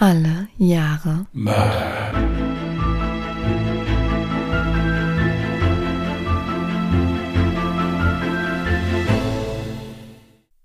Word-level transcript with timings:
Alle 0.00 0.46
Jahre 0.58 1.26
Mörder. 1.32 2.12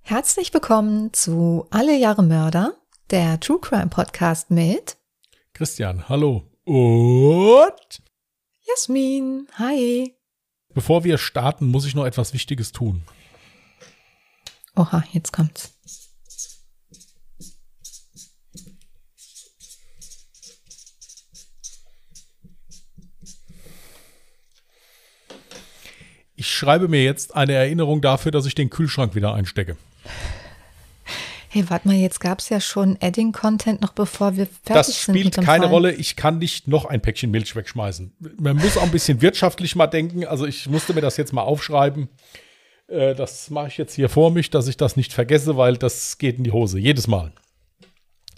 Herzlich 0.04 0.54
willkommen 0.54 1.14
zu 1.14 1.66
Alle 1.72 1.98
Jahre 1.98 2.22
Mörder, 2.22 2.76
der 3.10 3.40
True 3.40 3.60
Crime 3.60 3.88
Podcast 3.88 4.52
mit 4.52 4.98
Christian, 5.54 6.08
hallo. 6.08 6.44
Und 6.66 8.04
Jasmin. 8.68 9.48
Hi. 9.58 10.16
bevor 10.76 11.04
wir 11.04 11.18
starten, 11.18 11.70
muss 11.70 11.88
ich 11.88 11.96
noch 11.96 12.06
etwas 12.06 12.34
Wichtiges 12.34 12.72
tun. 12.72 13.02
Oha, 14.76 15.04
jetzt 15.12 15.34
kommt's. 15.34 15.74
Ich 26.44 26.52
schreibe 26.52 26.90
mir 26.90 27.02
jetzt 27.02 27.38
eine 27.38 27.54
Erinnerung 27.54 28.02
dafür, 28.02 28.30
dass 28.34 28.46
ich 28.46 28.54
den 28.54 28.70
Kühlschrank 28.70 29.16
wieder 29.16 29.34
einstecke. 29.34 29.78
Hey, 31.48 31.64
warte 31.70 31.88
mal, 31.88 31.96
jetzt 31.96 32.20
gab's 32.20 32.50
ja 32.50 32.60
schon 32.60 32.98
Adding-Content 33.00 33.80
noch 33.82 33.94
bevor 33.94 34.36
wir 34.36 34.48
fertig 34.48 34.74
Das 34.74 34.88
sind. 34.88 35.14
spielt 35.16 35.26
mit 35.26 35.38
dem 35.38 35.46
keine 35.46 35.64
Fall. 35.66 35.72
Rolle. 35.74 35.94
Ich 35.94 36.18
kann 36.18 36.40
nicht 36.40 36.68
noch 36.68 36.84
ein 36.84 37.02
Päckchen 37.02 37.32
Milch 37.32 37.56
wegschmeißen. 37.56 38.12
Man 38.40 38.58
muss 38.58 38.76
auch 38.76 38.84
ein 38.84 38.92
bisschen 38.92 39.22
wirtschaftlich 39.22 39.78
mal 39.78 39.88
denken. 39.88 40.26
Also 40.26 40.46
ich 40.46 40.68
musste 40.68 40.94
mir 40.94 41.00
das 41.00 41.16
jetzt 41.16 41.32
mal 41.32 41.44
aufschreiben. 41.44 42.10
Äh, 42.90 43.16
Das 43.16 43.50
mache 43.50 43.68
ich 43.68 43.78
jetzt 43.78 43.94
hier 43.94 44.10
vor 44.10 44.30
mich, 44.30 44.50
dass 44.50 44.68
ich 44.68 44.76
das 44.76 44.98
nicht 44.98 45.14
vergesse, 45.14 45.56
weil 45.56 45.78
das 45.78 46.18
geht 46.18 46.40
in 46.40 46.44
die 46.44 46.52
Hose. 46.52 46.78
Jedes 46.78 47.08
Mal. 47.08 47.32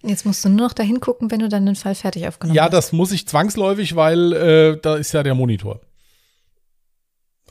Jetzt 0.03 0.27
musst 0.27 0.45
du 0.45 0.49
nur 0.49 0.67
noch 0.67 0.73
dahin 0.73 0.99
gucken, 0.99 1.31
wenn 1.31 1.39
du 1.39 1.49
dann 1.49 1.65
den 1.65 1.75
Fall 1.75 1.95
fertig 1.95 2.27
aufgenommen 2.27 2.55
Ja, 2.55 2.65
hast. 2.65 2.73
das 2.73 2.91
muss 2.91 3.11
ich 3.11 3.27
zwangsläufig, 3.27 3.95
weil 3.95 4.33
äh, 4.33 4.79
da 4.79 4.95
ist 4.97 5.11
ja 5.13 5.23
der 5.23 5.33
Monitor. 5.33 5.79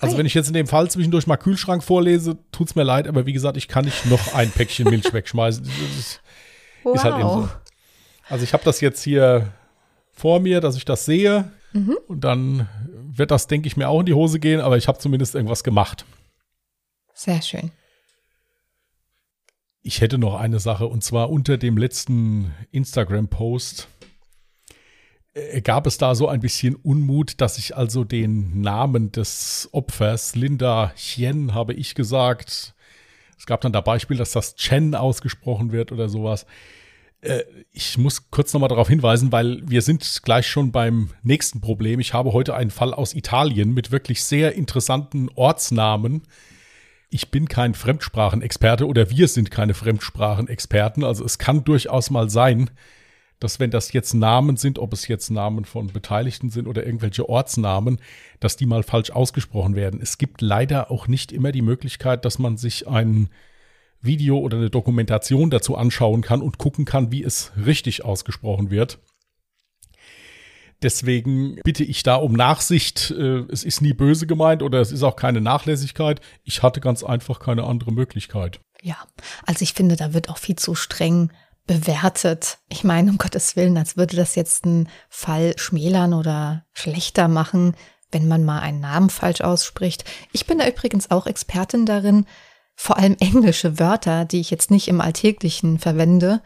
Also 0.05 0.19
wenn 0.19 0.27
ich 0.27 0.35
jetzt 0.35 0.49
in 0.49 0.55
dem 0.55 0.67
Fall 0.67 0.91
zwischendurch 0.91 1.27
mal 1.27 1.37
Kühlschrank 1.37 1.83
vorlese, 1.83 2.39
tut's 2.53 2.75
mir 2.75 2.83
leid, 2.85 3.09
aber 3.09 3.27
wie 3.27 3.33
gesagt, 3.33 3.57
ich 3.57 3.69
kann 3.69 3.85
nicht 3.85 4.07
noch 4.07 4.35
ein 4.35 4.51
Päckchen 4.51 4.89
Milch 4.89 5.13
wegschmeißen. 5.13 5.65
Das 5.65 5.99
ist, 5.99 6.21
wow. 6.83 6.95
ist 6.95 7.05
halt 7.05 7.15
eben 7.19 7.29
so. 7.29 7.49
Also 8.29 8.45
ich 8.45 8.53
habe 8.53 8.65
das 8.65 8.81
jetzt 8.81 9.03
hier 9.03 9.53
vor 10.13 10.41
mir, 10.41 10.61
dass 10.61 10.77
ich 10.77 10.85
das 10.85 11.05
sehe 11.05 11.51
Mhm. 11.75 11.99
und 12.07 12.21
dann 12.23 12.69
wird 13.17 13.33
das, 13.33 13.49
denke 13.49 13.67
ich, 13.67 13.77
mir 13.77 13.89
auch 13.89 13.99
in 14.01 14.07
die 14.07 14.15
Hose 14.15 14.39
gehen, 14.39 14.61
aber 14.61 14.77
ich 14.77 14.87
habe 14.87 14.99
zumindest 14.99 15.35
irgendwas 15.35 15.65
gemacht. 15.65 16.07
Sehr 17.13 17.43
schön. 17.43 17.73
Ich 19.83 20.01
hätte 20.01 20.17
noch 20.17 20.37
eine 20.37 20.61
Sache 20.61 20.87
und 20.87 21.03
zwar 21.03 21.31
unter 21.31 21.59
dem 21.59 21.77
letzten 21.77 22.55
Instagram-Post 22.71 23.89
gab 25.63 25.87
es 25.87 25.99
da 25.99 26.15
so 26.15 26.29
ein 26.29 26.41
bisschen 26.41 26.77
Unmut, 26.77 27.41
dass 27.41 27.59
ich 27.59 27.77
also 27.77 28.05
den 28.05 28.61
Namen 28.61 29.11
des 29.13 29.69
Opfers, 29.73 30.37
Linda 30.37 30.93
Chen, 30.97 31.55
habe 31.55 31.75
ich 31.75 31.95
gesagt. 31.95 32.75
Es 33.39 33.47
gab 33.47 33.61
dann 33.61 33.73
da 33.73 33.81
Beispiel, 33.81 34.17
dass 34.17 34.33
das 34.33 34.55
Chen 34.55 34.95
ausgesprochen 34.95 35.73
wird 35.73 35.93
oder 35.93 36.09
sowas. 36.09 36.47
Äh, 37.21 37.43
Ich 37.73 37.99
muss 37.99 38.31
kurz 38.31 38.53
nochmal 38.53 38.69
darauf 38.69 38.89
hinweisen, 38.89 39.33
weil 39.33 39.61
wir 39.69 39.83
sind 39.83 40.21
gleich 40.23 40.47
schon 40.47 40.73
beim 40.73 41.11
nächsten 41.23 41.61
Problem. 41.61 42.01
Ich 42.01 42.15
habe 42.15 42.33
heute 42.33 42.55
einen 42.55 42.71
Fall 42.71 42.95
aus 42.95 43.15
Italien 43.15 43.75
mit 43.75 43.91
wirklich 43.91 44.23
sehr 44.23 44.55
interessanten 44.55 45.29
Ortsnamen 45.35 46.23
ich 47.15 47.31
bin 47.31 47.47
kein 47.47 47.75
Fremdsprachenexperte 47.75 48.89
oder 48.89 49.09
wir 49.09 49.29
sind 49.29 49.53
keine 49.53 49.75
Fremdsprachenexperten. 49.75 51.05
Also 51.05 51.25
es 51.25 51.39
kann 51.39 51.63
durchaus 51.63 52.11
mal 52.11 52.29
sein, 52.29 52.71
dass 53.41 53.61
wenn 53.61 53.71
das 53.71 53.93
jetzt 53.93 54.15
Namen 54.15 54.57
sind, 54.57 54.79
ob 54.79 54.93
es 54.93 55.09
jetzt 55.09 55.31
Namen 55.31 55.65
von 55.65 55.89
Beteiligten 55.89 56.51
sind 56.51 56.67
oder 56.67 56.87
irgendwelche 56.87 57.29
Ortsnamen, 57.29 57.99
dass 58.41 58.57
die 58.57 58.67
mal 58.67 58.83
falsch 58.83 59.11
ausgesprochen 59.11 59.75
werden. 59.75 60.01
Es 60.03 60.19
gibt 60.19 60.41
leider 60.41 60.91
auch 60.91 61.09
nicht 61.09 61.33
immer 61.33 61.53
die 61.53 61.63
Möglichkeit, 61.63 62.25
dass 62.25 62.39
man 62.39 62.57
sich 62.57 62.89
ein 62.89 63.29
Video 64.01 64.39
oder 64.39 64.59
eine 64.59 64.71
Dokumentation 64.71 65.51
dazu 65.51 65.77
anschauen 65.77 66.23
kann 66.23 66.43
und 66.43 66.59
gucken 66.59 66.85
kann, 66.85 67.11
wie 67.11 67.23
es 67.23 67.53
richtig 67.57 68.05
ausgesprochen 68.05 68.71
wird. 68.71 68.99
Deswegen 70.83 71.57
bitte 71.65 71.83
ich 71.83 72.03
da 72.03 72.17
um 72.17 72.33
Nachsicht. 72.33 73.11
Äh, 73.11 73.45
Es 73.49 73.65
ist 73.65 73.81
nie 73.81 73.95
böse 73.95 74.27
gemeint 74.27 74.63
oder 74.63 74.81
es 74.81 74.93
ist 74.93 75.03
auch 75.03 75.17
keine 75.17 75.41
Nachlässigkeit. 75.41 76.21
Ich 76.43 76.63
hatte 76.63 76.81
ganz 76.81 77.03
einfach 77.03 77.41
keine 77.41 77.65
andere 77.65 77.91
Möglichkeit. 77.91 78.61
Ja, 78.83 78.99
also 79.47 79.63
ich 79.63 79.73
finde, 79.73 79.97
da 79.97 80.13
wird 80.13 80.29
auch 80.29 80.37
viel 80.37 80.57
zu 80.57 80.75
streng 80.75 81.33
bewertet. 81.67 82.59
Ich 82.69 82.85
meine, 82.85 83.11
um 83.11 83.19
Gottes 83.19 83.57
Willen, 83.57 83.77
als 83.77 83.97
würde 83.97 84.17
das 84.17 84.35
jetzt 84.35 84.65
einen 84.65 84.89
Fall 85.09 85.55
schmälern 85.57 86.13
oder 86.13 86.67
schlechter 86.73 87.29
machen, 87.29 87.77
wenn 88.11 88.29
man 88.29 88.45
mal 88.45 88.61
einen 88.61 88.81
Namen 88.81 89.11
falsch 89.11 89.41
ausspricht. 89.41 90.05
Ich 90.33 90.47
bin 90.47 90.59
da 90.59 90.69
übrigens 90.69 91.11
auch 91.11 91.27
Expertin 91.27 91.87
darin, 91.87 92.27
vor 92.77 92.99
allem 92.99 93.17
englische 93.21 93.79
Wörter, 93.79 94.25
die 94.25 94.41
ich 94.41 94.51
jetzt 94.51 94.71
nicht 94.71 94.89
im 94.89 95.01
Alltäglichen 95.01 95.79
verwende, 95.79 96.43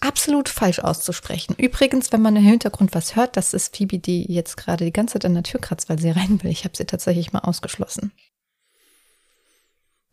absolut 0.00 0.48
falsch 0.48 0.78
auszusprechen. 0.78 1.54
Übrigens, 1.58 2.12
wenn 2.12 2.22
man 2.22 2.36
im 2.36 2.44
Hintergrund 2.44 2.94
was 2.94 3.16
hört, 3.16 3.36
das 3.36 3.52
ist 3.52 3.76
Phoebe, 3.76 3.98
die 3.98 4.30
jetzt 4.32 4.56
gerade 4.56 4.84
die 4.84 4.92
ganze 4.92 5.14
Zeit 5.14 5.24
an 5.24 5.34
der 5.34 5.42
Tür 5.42 5.60
kratzt, 5.60 5.88
weil 5.88 5.98
sie 5.98 6.10
rein 6.10 6.42
will. 6.42 6.50
Ich 6.50 6.64
habe 6.64 6.76
sie 6.76 6.84
tatsächlich 6.84 7.32
mal 7.32 7.40
ausgeschlossen. 7.40 8.12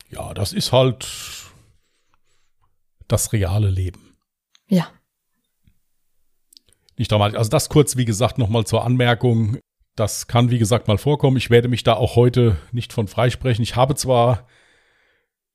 Ja, 0.09 0.33
das 0.33 0.53
ist 0.53 0.71
halt 0.71 1.07
das 3.07 3.31
reale 3.33 3.69
Leben. 3.69 4.08
Ja, 4.69 4.87
Nicht 6.97 7.11
dramatisch. 7.11 7.37
Also 7.37 7.49
das 7.49 7.69
kurz, 7.69 7.97
wie 7.97 8.05
gesagt, 8.05 8.37
nochmal 8.37 8.65
zur 8.65 8.83
Anmerkung. 8.83 9.57
Das 9.95 10.27
kann, 10.27 10.51
wie 10.51 10.59
gesagt, 10.59 10.87
mal 10.87 10.97
vorkommen. 10.97 11.37
Ich 11.37 11.49
werde 11.49 11.67
mich 11.67 11.83
da 11.83 11.93
auch 11.93 12.15
heute 12.15 12.57
nicht 12.71 12.93
von 12.93 13.07
freisprechen. 13.07 13.63
Ich 13.63 13.75
habe 13.75 13.95
zwar 13.95 14.47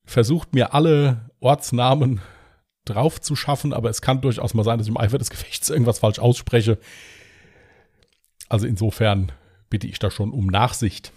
versucht, 0.03 0.53
mir 0.53 0.73
alle 0.73 1.29
Ortsnamen 1.39 2.21
drauf 2.83 3.21
zu 3.21 3.35
schaffen, 3.35 3.73
aber 3.73 3.89
es 3.89 4.01
kann 4.01 4.21
durchaus 4.21 4.53
mal 4.53 4.63
sein, 4.63 4.77
dass 4.77 4.87
ich 4.87 4.91
im 4.91 4.97
Eifer 4.97 5.17
des 5.17 5.29
Gefechts 5.29 5.69
irgendwas 5.69 5.99
falsch 5.99 6.19
ausspreche. 6.19 6.77
Also 8.49 8.67
insofern 8.67 9.31
bitte 9.69 9.87
ich 9.87 9.97
da 9.97 10.11
schon 10.11 10.31
um 10.31 10.47
Nachsicht. 10.47 11.11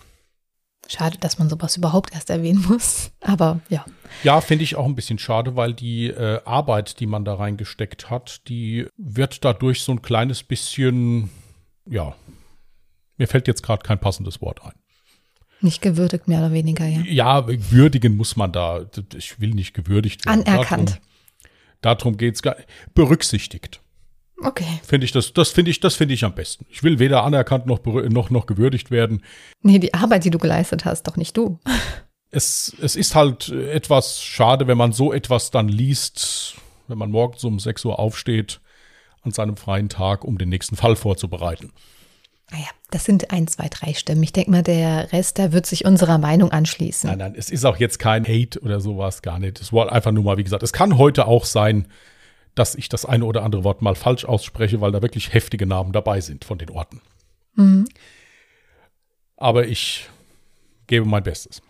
Schade, 0.88 1.18
dass 1.18 1.38
man 1.38 1.48
sowas 1.48 1.76
überhaupt 1.76 2.12
erst 2.12 2.30
erwähnen 2.30 2.64
muss. 2.68 3.12
Aber 3.20 3.60
ja. 3.68 3.84
Ja, 4.24 4.40
finde 4.40 4.64
ich 4.64 4.74
auch 4.74 4.86
ein 4.86 4.94
bisschen 4.94 5.18
schade, 5.18 5.54
weil 5.54 5.74
die 5.74 6.08
äh, 6.08 6.40
Arbeit, 6.44 6.98
die 6.98 7.06
man 7.06 7.24
da 7.24 7.34
reingesteckt 7.34 8.10
hat, 8.10 8.48
die 8.48 8.88
wird 8.96 9.44
dadurch 9.44 9.82
so 9.82 9.92
ein 9.92 10.02
kleines 10.02 10.42
bisschen, 10.42 11.30
ja, 11.86 12.14
mir 13.18 13.28
fällt 13.28 13.46
jetzt 13.46 13.62
gerade 13.62 13.82
kein 13.82 14.00
passendes 14.00 14.40
Wort 14.40 14.64
ein. 14.64 14.72
Nicht 15.60 15.82
gewürdigt, 15.82 16.28
mehr 16.28 16.38
oder 16.38 16.52
weniger, 16.52 16.86
ja. 16.86 17.00
Ja, 17.00 17.44
würdigen 17.48 18.16
muss 18.16 18.36
man 18.36 18.52
da. 18.52 18.86
Ich 19.16 19.40
will 19.40 19.50
nicht 19.50 19.74
gewürdigt 19.74 20.24
werden. 20.24 20.46
Anerkannt. 20.46 21.00
Darum, 21.80 21.98
darum 21.98 22.16
geht 22.16 22.36
es 22.36 22.42
gar 22.42 22.56
Berücksichtigt. 22.94 23.80
Okay. 24.42 24.80
Finde 24.84 25.04
ich 25.04 25.12
das, 25.12 25.32
das 25.32 25.50
finde 25.50 25.70
ich, 25.70 25.80
das 25.80 25.94
finde 25.94 26.14
ich 26.14 26.24
am 26.24 26.34
besten. 26.34 26.64
Ich 26.70 26.82
will 26.82 26.98
weder 26.98 27.24
anerkannt 27.24 27.66
noch, 27.66 27.84
noch, 27.84 28.30
noch 28.30 28.46
gewürdigt 28.46 28.90
werden. 28.90 29.22
Nee, 29.62 29.78
die 29.78 29.94
Arbeit, 29.94 30.24
die 30.24 30.30
du 30.30 30.38
geleistet 30.38 30.84
hast, 30.84 31.04
doch 31.08 31.16
nicht 31.16 31.36
du. 31.36 31.58
es, 32.30 32.74
es 32.80 32.96
ist 32.96 33.14
halt 33.14 33.48
etwas 33.48 34.22
schade, 34.22 34.66
wenn 34.66 34.78
man 34.78 34.92
so 34.92 35.12
etwas 35.12 35.50
dann 35.50 35.68
liest, 35.68 36.54
wenn 36.86 36.98
man 36.98 37.10
morgens 37.10 37.42
um 37.44 37.58
6 37.58 37.84
Uhr 37.86 37.98
aufsteht 37.98 38.60
an 39.22 39.32
seinem 39.32 39.56
freien 39.56 39.88
Tag, 39.88 40.24
um 40.24 40.38
den 40.38 40.48
nächsten 40.48 40.76
Fall 40.76 40.94
vorzubereiten. 40.94 41.72
Naja, 42.50 42.68
das 42.90 43.04
sind 43.04 43.30
ein, 43.30 43.46
zwei, 43.46 43.68
drei 43.68 43.92
Stimmen. 43.92 44.22
Ich 44.22 44.32
denke 44.32 44.50
mal, 44.50 44.62
der 44.62 45.12
Rest, 45.12 45.36
der 45.36 45.52
wird 45.52 45.66
sich 45.66 45.84
unserer 45.84 46.16
Meinung 46.16 46.50
anschließen. 46.50 47.10
Nein, 47.10 47.18
nein, 47.18 47.34
es 47.36 47.50
ist 47.50 47.66
auch 47.66 47.76
jetzt 47.76 47.98
kein 47.98 48.26
Hate 48.26 48.60
oder 48.60 48.80
sowas, 48.80 49.20
gar 49.20 49.38
nicht. 49.38 49.60
Es 49.60 49.72
war 49.72 49.92
einfach 49.92 50.12
nur 50.12 50.24
mal, 50.24 50.38
wie 50.38 50.44
gesagt, 50.44 50.62
es 50.62 50.72
kann 50.72 50.96
heute 50.96 51.26
auch 51.26 51.44
sein, 51.44 51.88
dass 52.54 52.74
ich 52.74 52.88
das 52.88 53.04
eine 53.04 53.24
oder 53.24 53.42
andere 53.42 53.64
Wort 53.64 53.82
mal 53.82 53.94
falsch 53.94 54.24
ausspreche, 54.24 54.80
weil 54.80 54.92
da 54.92 55.02
wirklich 55.02 55.32
heftige 55.32 55.66
Namen 55.66 55.92
dabei 55.92 56.20
sind 56.20 56.44
von 56.44 56.58
den 56.58 56.70
Orten. 56.70 57.00
Mhm. 57.54 57.86
Aber 59.36 59.66
ich 59.66 60.08
gebe 60.86 61.06
mein 61.06 61.22
Bestes. 61.22 61.62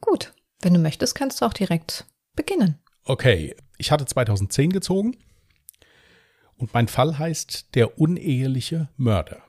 Gut. 0.00 0.32
Wenn 0.60 0.74
du 0.74 0.80
möchtest, 0.80 1.14
kannst 1.14 1.40
du 1.40 1.46
auch 1.46 1.52
direkt 1.52 2.06
beginnen. 2.34 2.78
Okay, 3.04 3.54
ich 3.76 3.90
hatte 3.90 4.06
2010 4.06 4.70
gezogen 4.70 5.16
und 6.56 6.72
mein 6.72 6.88
Fall 6.88 7.18
heißt 7.18 7.74
Der 7.74 7.98
uneheliche 7.98 8.88
Mörder. 8.96 9.42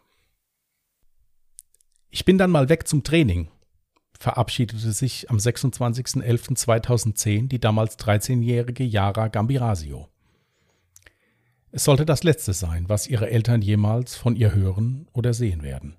Ich 2.10 2.26
bin 2.26 2.38
dann 2.38 2.52
mal 2.52 2.70
weg 2.70 2.88
zum 2.88 3.04
Training, 3.04 3.50
verabschiedete 4.20 4.92
sich 4.92 5.30
am 5.30 5.38
26.11.2010 5.38 7.48
die 7.48 7.60
damals 7.60 8.00
13-jährige 8.00 8.84
Yara 8.84 9.28
Gambirasio. 9.28 10.10
Es 11.76 11.84
sollte 11.84 12.06
das 12.06 12.24
Letzte 12.24 12.54
sein, 12.54 12.88
was 12.88 13.06
ihre 13.06 13.30
Eltern 13.30 13.62
jemals 13.62 14.16
von 14.16 14.38
ihr 14.38 14.54
hören 14.54 15.10
oder 15.12 15.34
sehen 15.34 15.62
werden. 15.62 15.98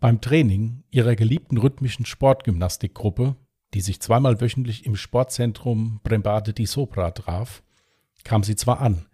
Beim 0.00 0.22
Training 0.22 0.82
ihrer 0.90 1.14
geliebten 1.14 1.58
rhythmischen 1.58 2.06
Sportgymnastikgruppe, 2.06 3.36
die 3.74 3.82
sich 3.82 4.00
zweimal 4.00 4.40
wöchentlich 4.40 4.86
im 4.86 4.96
Sportzentrum 4.96 6.00
Brembade 6.04 6.54
di 6.54 6.64
Sopra 6.64 7.10
traf, 7.10 7.62
kam 8.24 8.42
sie 8.42 8.56
zwar 8.56 8.80
an, 8.80 9.04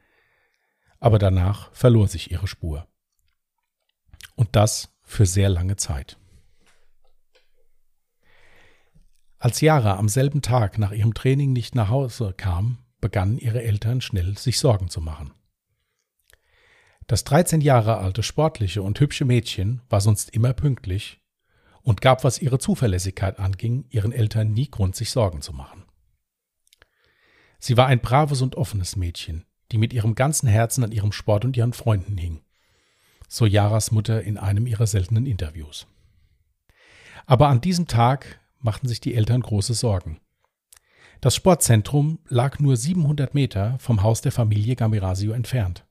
aber 1.01 1.19
danach 1.19 1.73
verlor 1.73 2.07
sich 2.07 2.31
ihre 2.31 2.47
Spur. 2.47 2.87
Und 4.37 4.55
das 4.55 4.97
für 5.03 5.27
sehr 5.27 5.49
lange 5.49 5.75
Zeit. 5.75 6.19
Als 9.41 9.61
Yara 9.61 9.97
am 9.97 10.09
selben 10.09 10.41
Tag 10.41 10.79
nach 10.79 10.93
ihrem 10.93 11.15
Training 11.15 11.53
nicht 11.53 11.75
nach 11.75 11.89
Hause 11.89 12.33
kam, 12.37 12.79
begannen 13.01 13.39
ihre 13.39 13.63
Eltern 13.63 14.01
schnell 14.01 14.37
sich 14.37 14.59
Sorgen 14.59 14.89
zu 14.89 15.01
machen. 15.01 15.33
Das 17.07 17.25
13 17.25 17.63
Jahre 17.63 17.99
alte, 17.99 18.23
sportliche 18.23 18.83
und 18.83 19.01
hübsche 19.01 19.25
Mädchen 19.25 19.81
war 19.89 20.01
sonst 20.01 20.31
immer 20.31 20.53
pünktlich 20.53 21.21
und 21.83 22.03
gab, 22.03 22.23
was 22.23 22.43
ihre 22.43 22.59
Zuverlässigkeit 22.59 23.39
anging, 23.39 23.87
ihren 23.89 24.13
Eltern 24.13 24.53
nie 24.53 24.71
Grund, 24.71 24.95
sich 24.95 25.11
Sorgen 25.11 25.41
zu 25.41 25.55
machen. 25.55 25.85
Sie 27.59 27.77
war 27.77 27.87
ein 27.87 28.01
braves 28.01 28.43
und 28.43 28.57
offenes 28.57 28.95
Mädchen, 28.95 29.47
die 29.73 29.79
mit 29.79 29.93
ihrem 29.93 30.15
ganzen 30.15 30.49
Herzen 30.49 30.85
an 30.85 30.93
ihrem 30.93 31.13
Sport 31.13 31.47
und 31.47 31.57
ihren 31.57 31.73
Freunden 31.73 32.19
hing, 32.19 32.43
so 33.27 33.47
Jaras 33.47 33.91
Mutter 33.91 34.23
in 34.23 34.37
einem 34.37 34.67
ihrer 34.67 34.87
seltenen 34.87 35.25
Interviews. 35.25 35.87
Aber 37.25 37.49
an 37.49 37.61
diesem 37.63 37.87
Tag 37.87 38.41
machten 38.59 38.87
sich 38.87 39.01
die 39.01 39.15
Eltern 39.15 39.41
große 39.41 39.75
Sorgen. 39.75 40.21
Das 41.21 41.35
Sportzentrum 41.35 42.21
lag 42.29 42.61
nur 42.61 42.77
700 42.77 43.35
Meter 43.35 43.77
vom 43.81 44.03
Haus 44.03 44.21
der 44.21 44.31
Familie 44.31 44.77
Gamirasio 44.77 45.33
entfernt. 45.33 45.85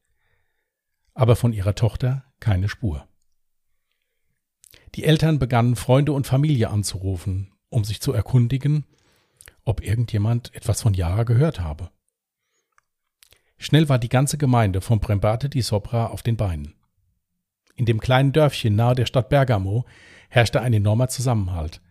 Aber 1.14 1.36
von 1.36 1.52
ihrer 1.52 1.76
Tochter 1.76 2.24
keine 2.40 2.70
Spur. 2.70 3.08
Die 4.96 5.04
Eltern 5.04 5.38
begannen 5.38 5.76
Freunde 5.76 6.14
und 6.14 6.28
Familie 6.28 6.70
anzurufen, 6.70 7.52
um 7.70 7.84
sich 7.84 8.00
zu 8.00 8.14
erkundigen, 8.14 8.86
ob 9.66 9.84
irgendjemand 9.84 10.56
etwas 10.56 10.82
von 10.82 10.94
Yara 10.94 11.24
gehört 11.24 11.60
habe. 11.60 11.92
Schnell 13.58 13.90
war 13.90 14.00
die 14.00 14.10
ganze 14.10 14.38
Gemeinde 14.38 14.80
von 14.80 15.00
Brembate 15.00 15.50
di 15.50 15.62
Sopra 15.62 16.08
auf 16.08 16.24
den 16.24 16.38
Beinen. 16.38 16.76
In 17.76 17.86
dem 17.86 18.00
kleinen 18.00 18.32
Dörfchen 18.32 18.76
nahe 18.76 18.96
der 18.96 19.06
Stadt 19.06 19.30
Bergamo 19.30 19.86
herrschte 20.30 20.62
ein 20.62 20.74
enormer 20.74 21.10
Zusammenhalt, 21.10 21.82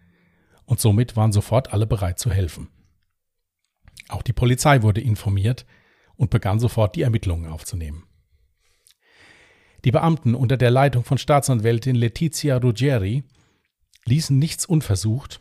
und 0.65 0.81
somit 0.81 1.17
waren 1.17 1.33
sofort 1.33 1.73
alle 1.73 1.87
bereit 1.87 2.19
zu 2.19 2.31
helfen. 2.31 2.69
Auch 4.09 4.23
die 4.23 4.33
Polizei 4.33 4.83
wurde 4.83 5.01
informiert 5.01 5.67
und 6.17 6.31
begann 6.31 6.61
sofort 6.61 6.97
die 6.97 7.03
Ermittlungen 7.03 7.51
aufzunehmen. 7.51 8.05
Die 9.85 9.91
Beamten 9.91 10.35
unter 10.35 10.57
der 10.57 10.71
Leitung 10.71 11.05
von 11.05 11.19
Staatsanwältin 11.19 11.95
Letizia 11.95 12.57
Ruggieri 12.57 13.25
ließen 14.05 14.39
nichts 14.39 14.67
unversucht, 14.67 15.41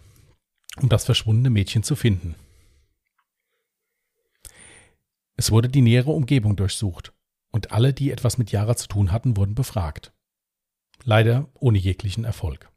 um 0.81 0.89
das 0.89 1.05
verschwundene 1.05 1.49
Mädchen 1.49 1.83
zu 1.83 1.95
finden. 1.95 2.35
Es 5.37 5.51
wurde 5.51 5.69
die 5.69 5.81
nähere 5.81 6.11
Umgebung 6.11 6.55
durchsucht 6.55 7.13
und 7.51 7.71
alle, 7.71 7.93
die 7.93 8.11
etwas 8.11 8.37
mit 8.37 8.51
Yara 8.51 8.75
zu 8.75 8.87
tun 8.87 9.11
hatten, 9.11 9.37
wurden 9.37 9.55
befragt. 9.55 10.13
Leider 11.03 11.49
ohne 11.53 11.77
jeglichen 11.77 12.23
Erfolg. 12.23 12.69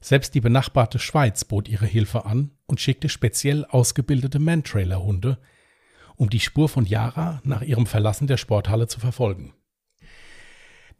Selbst 0.00 0.34
die 0.34 0.40
benachbarte 0.40 0.98
Schweiz 0.98 1.44
bot 1.44 1.68
ihre 1.68 1.86
Hilfe 1.86 2.24
an 2.24 2.52
und 2.66 2.80
schickte 2.80 3.08
speziell 3.08 3.64
ausgebildete 3.64 4.38
Mantrailer-Hunde, 4.38 5.38
um 6.16 6.30
die 6.30 6.40
Spur 6.40 6.68
von 6.68 6.84
Yara 6.84 7.40
nach 7.44 7.62
ihrem 7.62 7.86
Verlassen 7.86 8.26
der 8.26 8.36
Sporthalle 8.36 8.86
zu 8.86 9.00
verfolgen. 9.00 9.54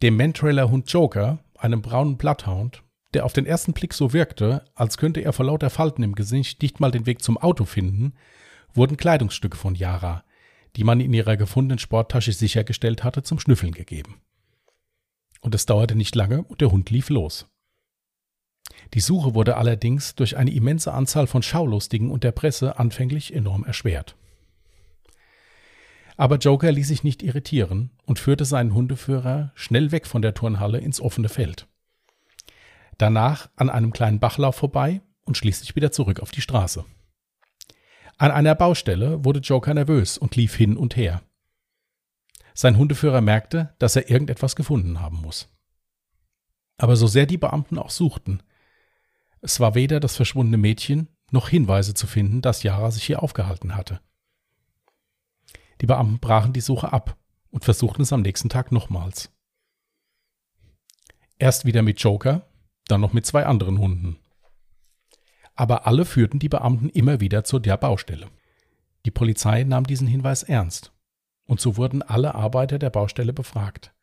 Dem 0.01 0.17
Mantrailer-Hund 0.17 0.91
Joker, 0.91 1.39
einem 1.57 1.81
braunen 1.81 2.17
Bloodhound, 2.17 2.83
der 3.13 3.25
auf 3.25 3.33
den 3.33 3.45
ersten 3.45 3.73
Blick 3.73 3.93
so 3.93 4.13
wirkte, 4.13 4.65
als 4.75 4.97
könnte 4.97 5.21
er 5.21 5.33
vor 5.33 5.45
lauter 5.45 5.69
Falten 5.69 6.03
im 6.03 6.15
Gesicht 6.15 6.61
nicht 6.61 6.79
mal 6.79 6.91
den 6.91 7.05
Weg 7.05 7.21
zum 7.21 7.37
Auto 7.37 7.65
finden, 7.65 8.13
wurden 8.73 8.97
Kleidungsstücke 8.97 9.57
von 9.57 9.75
Yara, 9.75 10.23
die 10.75 10.83
man 10.83 10.99
in 10.99 11.13
ihrer 11.13 11.37
gefundenen 11.37 11.79
Sporttasche 11.79 12.31
sichergestellt 12.31 13.03
hatte, 13.03 13.23
zum 13.23 13.39
Schnüffeln 13.39 13.73
gegeben. 13.73 14.21
Und 15.41 15.55
es 15.55 15.65
dauerte 15.65 15.95
nicht 15.95 16.15
lange 16.15 16.43
und 16.43 16.61
der 16.61 16.71
Hund 16.71 16.89
lief 16.89 17.09
los. 17.09 17.47
Die 18.93 18.99
Suche 18.99 19.35
wurde 19.35 19.57
allerdings 19.57 20.15
durch 20.15 20.37
eine 20.37 20.51
immense 20.51 20.93
Anzahl 20.93 21.27
von 21.27 21.43
Schaulustigen 21.43 22.11
und 22.11 22.23
der 22.23 22.31
Presse 22.31 22.79
anfänglich 22.79 23.33
enorm 23.33 23.63
erschwert. 23.63 24.15
Aber 26.17 26.37
Joker 26.37 26.71
ließ 26.71 26.87
sich 26.87 27.03
nicht 27.03 27.23
irritieren 27.23 27.91
und 28.05 28.19
führte 28.19 28.45
seinen 28.45 28.73
Hundeführer 28.73 29.51
schnell 29.55 29.91
weg 29.91 30.05
von 30.05 30.21
der 30.21 30.33
Turnhalle 30.33 30.79
ins 30.79 30.99
offene 30.99 31.29
Feld. 31.29 31.67
Danach 32.97 33.49
an 33.55 33.69
einem 33.69 33.93
kleinen 33.93 34.19
Bachlauf 34.19 34.57
vorbei 34.57 35.01
und 35.23 35.37
schließlich 35.37 35.75
wieder 35.75 35.91
zurück 35.91 36.19
auf 36.19 36.31
die 36.31 36.41
Straße. 36.41 36.83
An 38.17 38.31
einer 38.31 38.55
Baustelle 38.55 39.23
wurde 39.23 39.39
Joker 39.39 39.73
nervös 39.73 40.17
und 40.17 40.35
lief 40.35 40.55
hin 40.55 40.75
und 40.75 40.97
her. 40.97 41.21
Sein 42.53 42.77
Hundeführer 42.77 43.21
merkte, 43.21 43.73
dass 43.79 43.95
er 43.95 44.09
irgendetwas 44.09 44.57
gefunden 44.57 44.99
haben 44.99 45.21
muss. 45.21 45.47
Aber 46.77 46.97
so 46.97 47.07
sehr 47.07 47.25
die 47.25 47.37
Beamten 47.37 47.77
auch 47.77 47.89
suchten, 47.89 48.43
es 49.41 49.59
war 49.59 49.75
weder 49.75 49.99
das 49.99 50.15
verschwundene 50.15 50.57
Mädchen 50.57 51.07
noch 51.31 51.49
Hinweise 51.49 51.93
zu 51.93 52.07
finden, 52.07 52.41
dass 52.41 52.63
Yara 52.63 52.91
sich 52.91 53.03
hier 53.03 53.23
aufgehalten 53.23 53.75
hatte. 53.75 54.01
Die 55.81 55.85
Beamten 55.85 56.19
brachen 56.19 56.53
die 56.53 56.61
Suche 56.61 56.91
ab 56.91 57.17
und 57.51 57.63
versuchten 57.63 58.01
es 58.01 58.11
am 58.11 58.21
nächsten 58.21 58.49
Tag 58.49 58.71
nochmals. 58.71 59.31
Erst 61.37 61.65
wieder 61.65 61.81
mit 61.83 62.01
Joker, 62.01 62.49
dann 62.87 62.99
noch 62.99 63.13
mit 63.13 63.25
zwei 63.25 63.45
anderen 63.45 63.79
Hunden. 63.79 64.17
Aber 65.55 65.87
alle 65.87 66.05
führten 66.05 66.39
die 66.39 66.49
Beamten 66.49 66.89
immer 66.89 67.21
wieder 67.21 67.43
zu 67.43 67.59
der 67.59 67.77
Baustelle. 67.77 68.27
Die 69.05 69.11
Polizei 69.11 69.63
nahm 69.63 69.85
diesen 69.85 70.07
Hinweis 70.07 70.43
ernst, 70.43 70.91
und 71.45 71.61
so 71.61 71.77
wurden 71.77 72.01
alle 72.01 72.35
Arbeiter 72.35 72.77
der 72.77 72.89
Baustelle 72.89 73.31
befragt. 73.31 73.93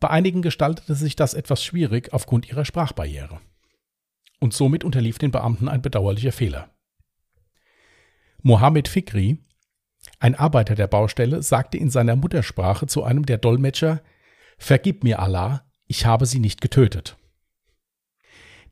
Bei 0.00 0.10
einigen 0.10 0.42
gestaltete 0.42 0.96
sich 0.96 1.14
das 1.14 1.34
etwas 1.34 1.62
schwierig 1.62 2.12
aufgrund 2.12 2.48
ihrer 2.48 2.64
Sprachbarriere 2.64 3.40
und 4.44 4.52
somit 4.52 4.84
unterlief 4.84 5.16
den 5.16 5.30
Beamten 5.30 5.70
ein 5.70 5.80
bedauerlicher 5.80 6.30
Fehler. 6.30 6.68
Mohammed 8.42 8.88
Fikri, 8.88 9.38
ein 10.20 10.34
Arbeiter 10.34 10.74
der 10.74 10.86
Baustelle, 10.86 11.42
sagte 11.42 11.78
in 11.78 11.88
seiner 11.88 12.14
Muttersprache 12.14 12.86
zu 12.86 13.04
einem 13.04 13.24
der 13.24 13.38
Dolmetscher 13.38 14.02
Vergib 14.58 15.02
mir 15.02 15.20
Allah, 15.20 15.64
ich 15.86 16.04
habe 16.04 16.26
sie 16.26 16.40
nicht 16.40 16.60
getötet. 16.60 17.16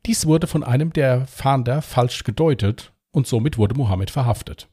Dies 0.05 0.27
wurde 0.27 0.45
von 0.45 0.63
einem 0.63 0.93
der 0.93 1.25
Fahnder 1.25 1.81
falsch 1.81 2.23
gedeutet 2.23 2.93
und 3.09 3.25
somit 3.25 3.57
wurde 3.57 3.73
Mohammed 3.73 4.11
verhaftet. 4.11 4.69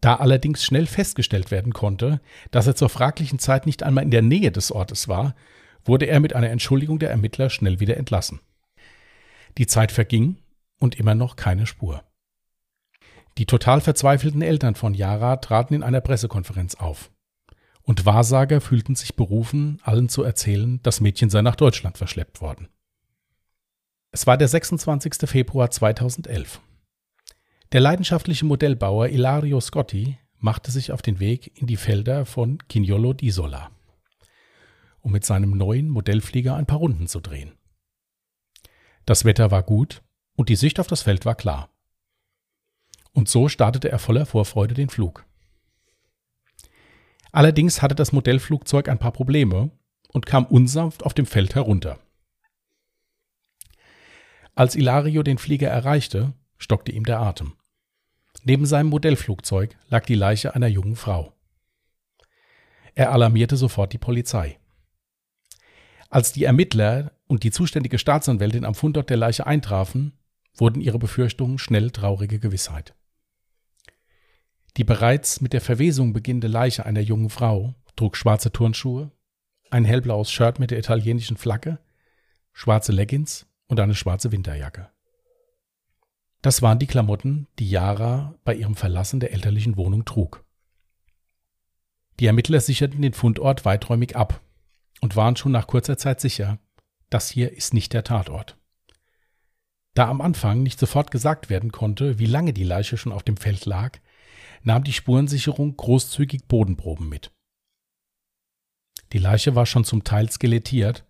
Da 0.00 0.14
allerdings 0.14 0.62
schnell 0.62 0.86
festgestellt 0.86 1.50
werden 1.50 1.72
konnte, 1.72 2.20
dass 2.52 2.68
er 2.68 2.76
zur 2.76 2.90
fraglichen 2.90 3.40
Zeit 3.40 3.66
nicht 3.66 3.82
einmal 3.82 4.04
in 4.04 4.12
der 4.12 4.22
Nähe 4.22 4.52
des 4.52 4.70
Ortes 4.70 5.08
war, 5.08 5.34
wurde 5.84 6.06
er 6.06 6.20
mit 6.20 6.32
einer 6.32 6.50
Entschuldigung 6.50 7.00
der 7.00 7.10
Ermittler 7.10 7.50
schnell 7.50 7.80
wieder 7.80 7.96
entlassen. 7.96 8.38
Die 9.58 9.66
Zeit 9.66 9.92
verging 9.92 10.36
und 10.78 10.96
immer 10.96 11.14
noch 11.14 11.36
keine 11.36 11.66
Spur. 11.66 12.02
Die 13.38 13.46
total 13.46 13.80
verzweifelten 13.80 14.42
Eltern 14.42 14.74
von 14.74 14.94
Yara 14.94 15.36
traten 15.36 15.74
in 15.74 15.82
einer 15.82 16.00
Pressekonferenz 16.00 16.74
auf. 16.76 17.10
Und 17.82 18.04
Wahrsager 18.04 18.60
fühlten 18.60 18.94
sich 18.94 19.14
berufen, 19.14 19.78
allen 19.82 20.08
zu 20.08 20.22
erzählen, 20.22 20.80
das 20.82 21.00
Mädchen 21.00 21.30
sei 21.30 21.42
nach 21.42 21.56
Deutschland 21.56 21.98
verschleppt 21.98 22.40
worden. 22.40 22.68
Es 24.10 24.26
war 24.26 24.38
der 24.38 24.48
26. 24.48 25.28
Februar 25.28 25.70
2011. 25.70 26.60
Der 27.72 27.80
leidenschaftliche 27.80 28.44
Modellbauer 28.44 29.08
Ilario 29.08 29.60
Scotti 29.60 30.18
machte 30.38 30.70
sich 30.70 30.92
auf 30.92 31.02
den 31.02 31.20
Weg 31.20 31.60
in 31.60 31.66
die 31.66 31.76
Felder 31.76 32.24
von 32.24 32.58
Chignolo 32.70 33.10
d'Isola, 33.10 33.68
um 35.00 35.12
mit 35.12 35.24
seinem 35.24 35.50
neuen 35.50 35.88
Modellflieger 35.88 36.56
ein 36.56 36.66
paar 36.66 36.78
Runden 36.78 37.06
zu 37.06 37.20
drehen. 37.20 37.52
Das 39.06 39.24
Wetter 39.24 39.50
war 39.50 39.62
gut 39.62 40.02
und 40.34 40.48
die 40.48 40.56
Sicht 40.56 40.80
auf 40.80 40.88
das 40.88 41.02
Feld 41.02 41.24
war 41.24 41.36
klar. 41.36 41.70
Und 43.12 43.28
so 43.28 43.48
startete 43.48 43.88
er 43.90 43.98
voller 43.98 44.26
Vorfreude 44.26 44.74
den 44.74 44.90
Flug. 44.90 45.24
Allerdings 47.32 47.82
hatte 47.82 47.94
das 47.94 48.12
Modellflugzeug 48.12 48.88
ein 48.88 48.98
paar 48.98 49.12
Probleme 49.12 49.70
und 50.08 50.26
kam 50.26 50.44
unsanft 50.44 51.04
auf 51.04 51.14
dem 51.14 51.24
Feld 51.24 51.54
herunter. 51.54 51.98
Als 54.54 54.74
Ilario 54.74 55.22
den 55.22 55.38
Flieger 55.38 55.68
erreichte, 55.68 56.32
stockte 56.58 56.92
ihm 56.92 57.04
der 57.04 57.20
Atem. 57.20 57.56
Neben 58.42 58.66
seinem 58.66 58.88
Modellflugzeug 58.88 59.76
lag 59.88 60.04
die 60.04 60.14
Leiche 60.14 60.54
einer 60.54 60.68
jungen 60.68 60.96
Frau. 60.96 61.32
Er 62.94 63.12
alarmierte 63.12 63.56
sofort 63.56 63.92
die 63.92 63.98
Polizei. 63.98 64.58
Als 66.08 66.32
die 66.32 66.44
Ermittler 66.44 67.12
und 67.26 67.42
die 67.42 67.50
zuständige 67.50 67.98
Staatsanwältin 67.98 68.64
am 68.64 68.74
Fundort 68.74 69.10
der 69.10 69.16
Leiche 69.16 69.46
eintrafen, 69.46 70.12
wurden 70.54 70.80
ihre 70.80 70.98
Befürchtungen 70.98 71.58
schnell 71.58 71.90
traurige 71.90 72.38
Gewissheit. 72.38 72.94
Die 74.76 74.84
bereits 74.84 75.40
mit 75.40 75.52
der 75.52 75.60
Verwesung 75.60 76.12
beginnende 76.12 76.48
Leiche 76.48 76.84
einer 76.86 77.00
jungen 77.00 77.30
Frau 77.30 77.74
trug 77.96 78.16
schwarze 78.16 78.52
Turnschuhe, 78.52 79.10
ein 79.70 79.84
hellblaues 79.84 80.30
Shirt 80.30 80.58
mit 80.58 80.70
der 80.70 80.78
italienischen 80.78 81.36
Flagge, 81.36 81.78
schwarze 82.52 82.92
Leggings 82.92 83.46
und 83.66 83.80
eine 83.80 83.94
schwarze 83.94 84.32
Winterjacke. 84.32 84.90
Das 86.42 86.62
waren 86.62 86.78
die 86.78 86.86
Klamotten, 86.86 87.48
die 87.58 87.68
Yara 87.68 88.34
bei 88.44 88.54
ihrem 88.54 88.76
Verlassen 88.76 89.18
der 89.18 89.32
elterlichen 89.32 89.76
Wohnung 89.76 90.04
trug. 90.04 90.44
Die 92.20 92.26
Ermittler 92.26 92.60
sicherten 92.60 93.02
den 93.02 93.14
Fundort 93.14 93.64
weiträumig 93.64 94.16
ab 94.16 94.40
und 95.00 95.16
waren 95.16 95.36
schon 95.36 95.52
nach 95.52 95.66
kurzer 95.66 95.98
Zeit 95.98 96.20
sicher, 96.20 96.58
das 97.10 97.30
hier 97.30 97.52
ist 97.52 97.74
nicht 97.74 97.92
der 97.92 98.04
Tatort. 98.04 98.58
Da 99.94 100.08
am 100.08 100.20
Anfang 100.20 100.62
nicht 100.62 100.78
sofort 100.78 101.10
gesagt 101.10 101.48
werden 101.48 101.72
konnte, 101.72 102.18
wie 102.18 102.26
lange 102.26 102.52
die 102.52 102.64
Leiche 102.64 102.98
schon 102.98 103.12
auf 103.12 103.22
dem 103.22 103.36
Feld 103.36 103.64
lag, 103.64 103.98
nahm 104.62 104.84
die 104.84 104.92
Spurensicherung 104.92 105.76
großzügig 105.76 106.46
Bodenproben 106.48 107.08
mit. 107.08 107.32
Die 109.12 109.18
Leiche 109.18 109.54
war 109.54 109.66
schon 109.66 109.84
zum 109.84 110.04
Teil 110.04 110.30
skelettiert 110.30 111.06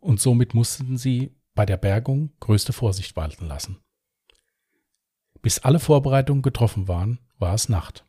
und 0.00 0.20
somit 0.20 0.54
mussten 0.54 0.96
sie 0.96 1.34
bei 1.54 1.66
der 1.66 1.76
Bergung 1.76 2.32
größte 2.40 2.72
Vorsicht 2.72 3.16
walten 3.16 3.46
lassen. 3.46 3.78
Bis 5.42 5.58
alle 5.58 5.80
Vorbereitungen 5.80 6.42
getroffen 6.42 6.88
waren, 6.88 7.18
war 7.38 7.54
es 7.54 7.68
Nacht. 7.68 8.06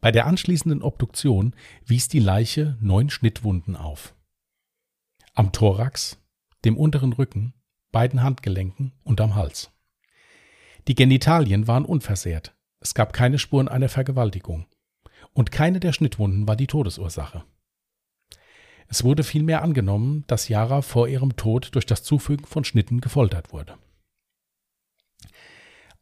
Bei 0.00 0.12
der 0.12 0.26
anschließenden 0.26 0.82
Obduktion 0.82 1.56
wies 1.86 2.08
die 2.08 2.18
Leiche 2.18 2.76
neun 2.80 3.08
Schnittwunden 3.08 3.74
auf. 3.74 4.14
Am 5.36 5.50
Thorax, 5.50 6.16
dem 6.64 6.76
unteren 6.76 7.12
Rücken, 7.12 7.54
beiden 7.90 8.22
Handgelenken 8.22 8.92
und 9.02 9.20
am 9.20 9.34
Hals. 9.34 9.72
Die 10.86 10.94
Genitalien 10.94 11.66
waren 11.66 11.84
unversehrt. 11.84 12.54
Es 12.78 12.94
gab 12.94 13.12
keine 13.12 13.40
Spuren 13.40 13.66
einer 13.66 13.88
Vergewaltigung. 13.88 14.66
Und 15.32 15.50
keine 15.50 15.80
der 15.80 15.92
Schnittwunden 15.92 16.46
war 16.46 16.54
die 16.54 16.68
Todesursache. 16.68 17.44
Es 18.86 19.02
wurde 19.02 19.24
vielmehr 19.24 19.62
angenommen, 19.62 20.22
dass 20.28 20.48
Yara 20.48 20.82
vor 20.82 21.08
ihrem 21.08 21.34
Tod 21.34 21.74
durch 21.74 21.86
das 21.86 22.04
Zufügen 22.04 22.46
von 22.46 22.62
Schnitten 22.62 23.00
gefoltert 23.00 23.52
wurde. 23.52 23.76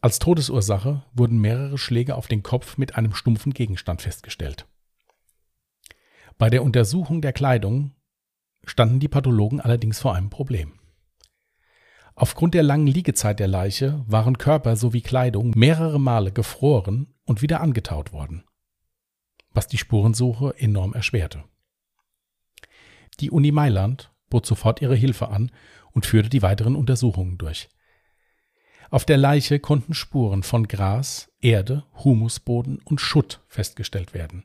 Als 0.02 0.18
Todesursache 0.18 1.06
wurden 1.14 1.40
mehrere 1.40 1.78
Schläge 1.78 2.16
auf 2.16 2.26
den 2.26 2.42
Kopf 2.42 2.76
mit 2.76 2.96
einem 2.96 3.14
stumpfen 3.14 3.54
Gegenstand 3.54 4.02
festgestellt. 4.02 4.66
Bei 6.36 6.50
der 6.50 6.62
Untersuchung 6.62 7.22
der 7.22 7.32
Kleidung 7.32 7.94
standen 8.64 9.00
die 9.00 9.08
Pathologen 9.08 9.60
allerdings 9.60 10.00
vor 10.00 10.14
einem 10.14 10.30
Problem. 10.30 10.78
Aufgrund 12.14 12.54
der 12.54 12.62
langen 12.62 12.86
Liegezeit 12.86 13.40
der 13.40 13.48
Leiche 13.48 14.04
waren 14.06 14.38
Körper 14.38 14.76
sowie 14.76 15.00
Kleidung 15.00 15.52
mehrere 15.56 15.98
Male 15.98 16.30
gefroren 16.30 17.14
und 17.24 17.42
wieder 17.42 17.60
angetaut 17.60 18.12
worden, 18.12 18.44
was 19.50 19.66
die 19.66 19.78
Spurensuche 19.78 20.54
enorm 20.58 20.92
erschwerte. 20.92 21.44
Die 23.20 23.30
Uni 23.30 23.50
Mailand 23.50 24.12
bot 24.28 24.46
sofort 24.46 24.82
ihre 24.82 24.94
Hilfe 24.96 25.28
an 25.28 25.50
und 25.92 26.06
führte 26.06 26.28
die 26.28 26.42
weiteren 26.42 26.76
Untersuchungen 26.76 27.38
durch. 27.38 27.68
Auf 28.90 29.06
der 29.06 29.16
Leiche 29.16 29.58
konnten 29.58 29.94
Spuren 29.94 30.42
von 30.42 30.68
Gras, 30.68 31.30
Erde, 31.40 31.84
Humusboden 32.04 32.78
und 32.84 33.00
Schutt 33.00 33.42
festgestellt 33.48 34.12
werden, 34.12 34.44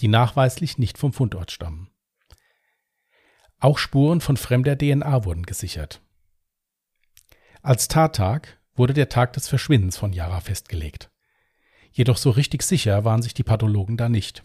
die 0.00 0.08
nachweislich 0.08 0.76
nicht 0.76 0.98
vom 0.98 1.12
Fundort 1.12 1.52
stammen. 1.52 1.88
Auch 3.58 3.78
Spuren 3.78 4.20
von 4.20 4.36
fremder 4.36 4.76
DNA 4.76 5.24
wurden 5.24 5.44
gesichert. 5.44 6.00
Als 7.62 7.88
Tattag 7.88 8.58
wurde 8.74 8.94
der 8.94 9.08
Tag 9.08 9.32
des 9.32 9.48
Verschwindens 9.48 9.96
von 9.96 10.12
Yara 10.12 10.40
festgelegt. 10.40 11.10
Jedoch 11.90 12.18
so 12.18 12.30
richtig 12.30 12.62
sicher 12.62 13.04
waren 13.04 13.22
sich 13.22 13.34
die 13.34 13.42
Pathologen 13.42 13.96
da 13.96 14.08
nicht. 14.08 14.44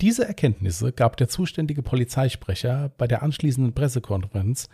Diese 0.00 0.26
Erkenntnisse 0.26 0.92
gab 0.92 1.16
der 1.16 1.28
zuständige 1.28 1.82
Polizeisprecher 1.82 2.90
bei 2.98 3.06
der 3.06 3.22
anschließenden 3.22 3.74
Pressekonferenz 3.74 4.68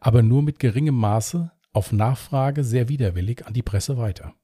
aber 0.00 0.22
nur 0.22 0.42
mit 0.42 0.58
geringem 0.58 0.94
Maße 0.94 1.50
auf 1.72 1.92
Nachfrage 1.92 2.64
sehr 2.64 2.88
widerwillig 2.88 3.46
an 3.46 3.54
die 3.54 3.62
Presse 3.62 3.96
weiter. 3.96 4.34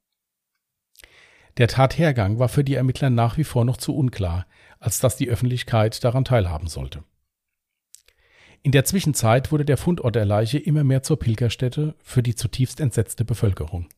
Der 1.59 1.69
Tathergang 1.69 2.39
war 2.39 2.49
für 2.49 2.65
die 2.65 2.75
Ermittler 2.75 3.11
nach 3.11 3.37
wie 3.37 3.45
vor 3.45 3.65
noch 3.65 3.77
zu 3.77 3.95
unklar, 3.95 4.47
als 4.79 5.01
dass 5.01 5.17
die 5.17 5.29
Öffentlichkeit 5.29 6.03
daran 6.03 6.25
teilhaben 6.25 6.69
sollte. 6.69 7.05
In 8.63 8.71
der 8.71 8.85
Zwischenzeit 8.85 9.51
wurde 9.51 9.65
der 9.65 9.77
Fundort 9.77 10.15
der 10.15 10.25
Leiche 10.25 10.59
immer 10.59 10.85
mehr 10.85 11.03
zur 11.03 11.19
Pilgerstätte 11.19 11.97
für 12.01 12.23
die 12.23 12.37
zutiefst 12.37 12.81
entsetzte 12.81 13.25
Bevölkerung. 13.25 13.89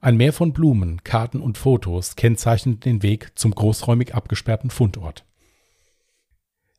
Ein 0.00 0.16
Meer 0.16 0.32
von 0.32 0.52
Blumen, 0.52 1.02
Karten 1.04 1.40
und 1.40 1.56
Fotos 1.56 2.16
kennzeichnet 2.16 2.84
den 2.84 3.02
Weg 3.02 3.32
zum 3.34 3.54
großräumig 3.54 4.14
abgesperrten 4.14 4.70
Fundort. 4.70 5.24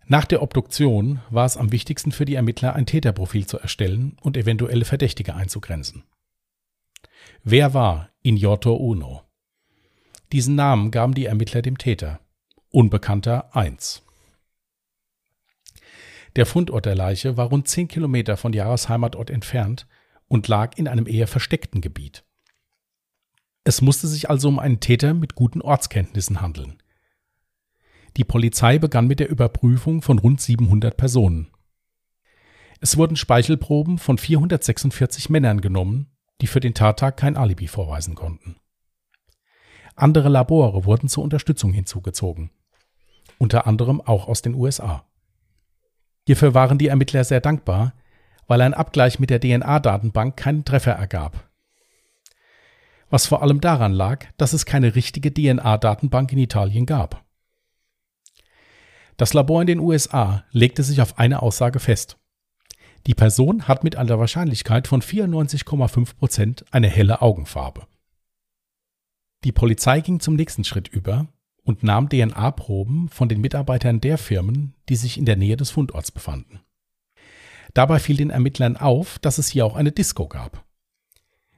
Nach 0.05 0.25
der 0.25 0.41
Obduktion 0.41 1.21
war 1.29 1.45
es 1.45 1.57
am 1.57 1.71
wichtigsten 1.71 2.11
für 2.11 2.25
die 2.25 2.35
Ermittler, 2.35 2.73
ein 2.75 2.85
Täterprofil 2.85 3.47
zu 3.47 3.57
erstellen 3.59 4.17
und 4.21 4.37
eventuelle 4.37 4.85
Verdächtige 4.85 5.35
einzugrenzen. 5.35 6.03
Wer 7.43 7.73
war 7.73 8.09
Injotto 8.21 8.75
Uno? 8.75 9.21
Diesen 10.31 10.55
Namen 10.55 10.91
gaben 10.91 11.13
die 11.13 11.25
Ermittler 11.25 11.61
dem 11.61 11.77
Täter. 11.77 12.19
Unbekannter 12.69 13.55
1. 13.55 14.03
Der 16.35 16.45
Fundort 16.45 16.85
der 16.85 16.95
Leiche 16.95 17.35
war 17.35 17.47
rund 17.47 17.67
10 17.67 17.87
Kilometer 17.87 18.37
von 18.37 18.53
Jaras 18.53 18.87
Heimatort 18.87 19.29
entfernt 19.29 19.87
und 20.27 20.47
lag 20.47 20.77
in 20.77 20.87
einem 20.87 21.07
eher 21.07 21.27
versteckten 21.27 21.81
Gebiet. 21.81 22.23
Es 23.63 23.81
musste 23.81 24.07
sich 24.07 24.29
also 24.29 24.47
um 24.47 24.59
einen 24.59 24.79
Täter 24.79 25.13
mit 25.13 25.35
guten 25.35 25.61
Ortskenntnissen 25.61 26.41
handeln. 26.41 26.81
Die 28.17 28.23
Polizei 28.23 28.79
begann 28.79 29.07
mit 29.07 29.19
der 29.19 29.29
Überprüfung 29.29 30.01
von 30.01 30.19
rund 30.19 30.41
700 30.41 30.97
Personen. 30.97 31.51
Es 32.79 32.97
wurden 32.97 33.15
Speichelproben 33.15 33.99
von 33.99 34.17
446 34.17 35.29
Männern 35.29 35.61
genommen, 35.61 36.11
die 36.41 36.47
für 36.47 36.59
den 36.59 36.73
Tattag 36.73 37.17
kein 37.17 37.37
Alibi 37.37 37.67
vorweisen 37.67 38.15
konnten. 38.15 38.55
Andere 39.95 40.29
Labore 40.29 40.85
wurden 40.85 41.09
zur 41.09 41.23
Unterstützung 41.23 41.73
hinzugezogen, 41.73 42.49
unter 43.37 43.67
anderem 43.67 44.01
auch 44.01 44.27
aus 44.27 44.41
den 44.41 44.55
USA. 44.55 45.05
Hierfür 46.27 46.53
waren 46.53 46.77
die 46.77 46.87
Ermittler 46.87 47.23
sehr 47.23 47.41
dankbar, 47.41 47.93
weil 48.47 48.61
ein 48.61 48.73
Abgleich 48.73 49.19
mit 49.19 49.29
der 49.29 49.39
DNA-Datenbank 49.39 50.37
keinen 50.37 50.65
Treffer 50.65 50.91
ergab. 50.91 51.49
Was 53.09 53.25
vor 53.25 53.41
allem 53.41 53.61
daran 53.61 53.91
lag, 53.91 54.25
dass 54.37 54.53
es 54.53 54.65
keine 54.65 54.95
richtige 54.95 55.33
DNA-Datenbank 55.33 56.31
in 56.31 56.37
Italien 56.37 56.85
gab. 56.85 57.23
Das 59.17 59.33
Labor 59.33 59.61
in 59.61 59.67
den 59.67 59.79
USA 59.79 60.45
legte 60.51 60.83
sich 60.83 61.01
auf 61.01 61.19
eine 61.19 61.41
Aussage 61.41 61.79
fest. 61.79 62.17
Die 63.07 63.13
Person 63.13 63.67
hat 63.67 63.83
mit 63.83 63.95
einer 63.95 64.19
Wahrscheinlichkeit 64.19 64.87
von 64.87 65.01
94,5 65.01 66.15
Prozent 66.15 66.65
eine 66.71 66.87
helle 66.87 67.21
Augenfarbe. 67.21 67.87
Die 69.43 69.51
Polizei 69.51 70.01
ging 70.01 70.19
zum 70.19 70.35
nächsten 70.35 70.63
Schritt 70.63 70.87
über 70.87 71.27
und 71.63 71.83
nahm 71.83 72.09
DNA-Proben 72.09 73.09
von 73.09 73.29
den 73.29 73.41
Mitarbeitern 73.41 74.01
der 74.01 74.17
Firmen, 74.17 74.73
die 74.89 74.95
sich 74.95 75.17
in 75.17 75.25
der 75.25 75.35
Nähe 75.35 75.57
des 75.57 75.69
Fundorts 75.69 76.11
befanden. 76.11 76.61
Dabei 77.73 77.99
fiel 77.99 78.17
den 78.17 78.29
Ermittlern 78.29 78.77
auf, 78.77 79.19
dass 79.19 79.37
es 79.37 79.47
hier 79.47 79.65
auch 79.65 79.75
eine 79.75 79.91
Disco 79.91 80.27
gab. 80.27 80.65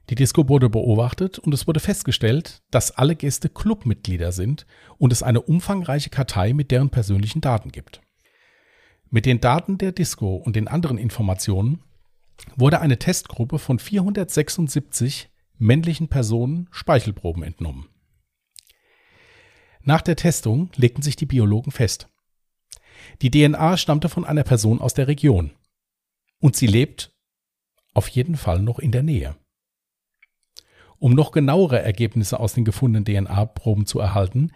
Die 0.10 0.16
Disco 0.16 0.50
wurde 0.50 0.70
beobachtet 0.70 1.40
und 1.40 1.54
es 1.54 1.66
wurde 1.66 1.80
festgestellt, 1.80 2.62
dass 2.72 2.92
alle 2.92 3.16
Gäste 3.16 3.50
Clubmitglieder 3.50 4.32
sind 4.32 4.66
und 4.98 5.14
es 5.14 5.24
eine 5.24 5.42
umfangreiche 5.42 6.10
Kartei 6.10 6.54
mit 6.54 6.72
deren 6.72 6.90
persönlichen 6.90 7.40
Daten 7.40 7.72
gibt. 7.72 8.02
Mit 9.10 9.26
den 9.26 9.40
Daten 9.40 9.78
der 9.78 9.92
Disco 9.92 10.36
und 10.36 10.56
den 10.56 10.68
anderen 10.68 10.98
Informationen 10.98 11.80
wurde 12.56 12.82
eine 12.82 13.00
Testgruppe 13.00 13.60
von 13.60 13.80
476 13.80 15.30
männlichen 15.58 16.10
Personen 16.10 16.68
Speichelproben 16.72 17.44
entnommen. 17.44 17.88
Nach 19.84 20.02
der 20.02 20.16
Testung 20.16 20.70
legten 20.76 21.02
sich 21.02 21.16
die 21.16 21.26
Biologen 21.26 21.72
fest. 21.72 22.10
Die 23.22 23.30
DNA 23.30 23.78
stammte 23.78 24.10
von 24.10 24.26
einer 24.26 24.44
Person 24.44 24.80
aus 24.80 24.94
der 24.94 25.08
Region. 25.08 25.52
Und 26.40 26.56
sie 26.56 26.68
lebt 26.68 27.14
auf 27.94 28.08
jeden 28.08 28.36
Fall 28.36 28.62
noch 28.62 28.80
in 28.80 28.92
der 28.92 29.04
Nähe. 29.04 29.36
Um 31.00 31.14
noch 31.14 31.32
genauere 31.32 31.82
Ergebnisse 31.82 32.40
aus 32.40 32.54
den 32.54 32.64
gefundenen 32.64 33.06
DNA-Proben 33.06 33.86
zu 33.86 34.00
erhalten, 34.00 34.52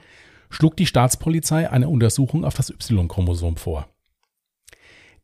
schlug 0.49 0.77
die 0.77 0.85
Staatspolizei 0.85 1.69
eine 1.69 1.89
Untersuchung 1.89 2.45
auf 2.45 2.55
das 2.55 2.69
Y-Chromosom 2.69 3.57
vor. 3.57 3.89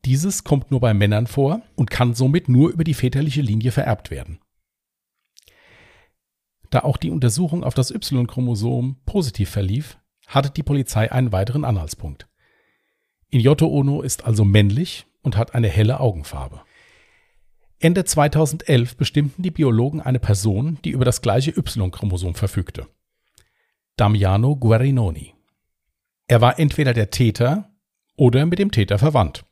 Dieses 0.03 0.43
kommt 0.43 0.69
nur 0.69 0.81
bei 0.81 0.93
Männern 0.93 1.27
vor 1.27 1.61
und 1.75 1.89
kann 1.89 2.13
somit 2.13 2.49
nur 2.49 2.71
über 2.71 2.83
die 2.83 2.93
väterliche 2.93 3.41
Linie 3.41 3.71
vererbt 3.71 4.11
werden. 4.11 4.39
Da 6.73 6.79
auch 6.79 6.97
die 6.97 7.11
Untersuchung 7.11 7.63
auf 7.63 7.75
das 7.75 7.91
Y-Chromosom 7.91 8.95
positiv 9.05 9.51
verlief, 9.51 9.99
hatte 10.25 10.49
die 10.49 10.63
Polizei 10.63 11.11
einen 11.11 11.31
weiteren 11.31 11.65
Anhaltspunkt. 11.65 12.27
Injotto 13.29 13.67
Ono 13.67 14.01
ist 14.01 14.25
also 14.25 14.43
männlich 14.43 15.05
und 15.21 15.37
hat 15.37 15.53
eine 15.53 15.67
helle 15.67 15.99
Augenfarbe. 15.99 16.61
Ende 17.77 18.05
2011 18.05 18.97
bestimmten 18.97 19.43
die 19.43 19.51
Biologen 19.51 20.01
eine 20.01 20.17
Person, 20.17 20.79
die 20.83 20.89
über 20.89 21.05
das 21.05 21.21
gleiche 21.21 21.51
Y-Chromosom 21.51 22.33
verfügte. 22.33 22.87
Damiano 23.95 24.55
Guarinoni. 24.55 25.35
Er 26.25 26.41
war 26.41 26.57
entweder 26.57 26.95
der 26.95 27.11
Täter 27.11 27.69
oder 28.15 28.47
mit 28.47 28.57
dem 28.57 28.71
Täter 28.71 28.97
verwandt. 28.97 29.45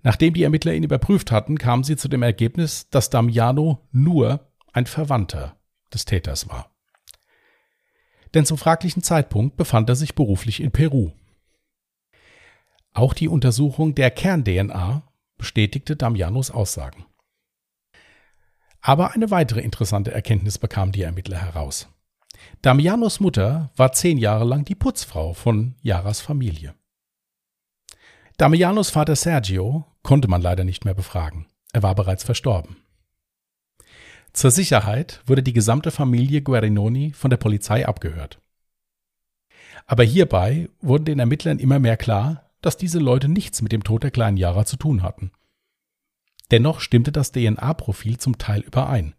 Nachdem 0.00 0.32
die 0.32 0.44
Ermittler 0.44 0.72
ihn 0.72 0.84
überprüft 0.84 1.30
hatten, 1.30 1.58
kamen 1.58 1.84
sie 1.84 1.96
zu 1.96 2.08
dem 2.08 2.22
Ergebnis, 2.22 2.88
dass 2.88 3.10
Damiano 3.10 3.86
nur 3.92 4.50
ein 4.72 4.86
Verwandter 4.86 5.58
des 5.94 6.04
Täters 6.04 6.48
war. 6.48 6.70
denn 8.34 8.46
zum 8.46 8.58
fraglichen 8.58 9.02
Zeitpunkt 9.02 9.56
befand 9.56 9.88
er 9.88 9.96
sich 9.96 10.14
beruflich 10.14 10.60
in 10.60 10.70
Peru. 10.70 11.12
Auch 12.94 13.14
die 13.14 13.28
Untersuchung 13.28 13.94
der 13.94 14.10
Kern-DNA 14.10 15.02
bestätigte 15.36 15.96
Damianos 15.96 16.50
Aussagen. 16.50 17.06
Aber 18.80 19.12
eine 19.12 19.30
weitere 19.30 19.60
interessante 19.60 20.12
Erkenntnis 20.12 20.58
bekamen 20.58 20.92
die 20.92 21.02
Ermittler 21.02 21.38
heraus. 21.38 21.88
Damianos 22.62 23.20
Mutter 23.20 23.70
war 23.76 23.92
zehn 23.92 24.18
Jahre 24.18 24.44
lang 24.44 24.64
die 24.64 24.74
Putzfrau 24.74 25.34
von 25.34 25.76
Yaras 25.82 26.20
Familie. 26.20 26.74
Damianos 28.38 28.90
Vater 28.90 29.14
Sergio 29.14 29.84
konnte 30.02 30.28
man 30.28 30.42
leider 30.42 30.64
nicht 30.64 30.84
mehr 30.84 30.94
befragen. 30.94 31.46
Er 31.72 31.82
war 31.82 31.94
bereits 31.94 32.24
verstorben. 32.24 32.76
Zur 34.32 34.50
Sicherheit 34.50 35.22
wurde 35.26 35.42
die 35.42 35.52
gesamte 35.52 35.90
Familie 35.90 36.42
Guarinoni 36.42 37.12
von 37.12 37.30
der 37.30 37.36
Polizei 37.36 37.86
abgehört. 37.86 38.40
Aber 39.86 40.04
hierbei 40.04 40.68
wurde 40.80 41.04
den 41.04 41.18
Ermittlern 41.18 41.58
immer 41.58 41.78
mehr 41.78 41.96
klar, 41.96 42.50
dass 42.62 42.76
diese 42.76 42.98
Leute 42.98 43.28
nichts 43.28 43.60
mit 43.60 43.72
dem 43.72 43.84
Tod 43.84 44.04
der 44.04 44.10
kleinen 44.10 44.36
Yara 44.36 44.64
zu 44.64 44.76
tun 44.76 45.02
hatten. 45.02 45.32
Dennoch 46.50 46.80
stimmte 46.80 47.12
das 47.12 47.32
DNA-Profil 47.32 48.18
zum 48.18 48.38
Teil 48.38 48.60
überein. 48.60 49.14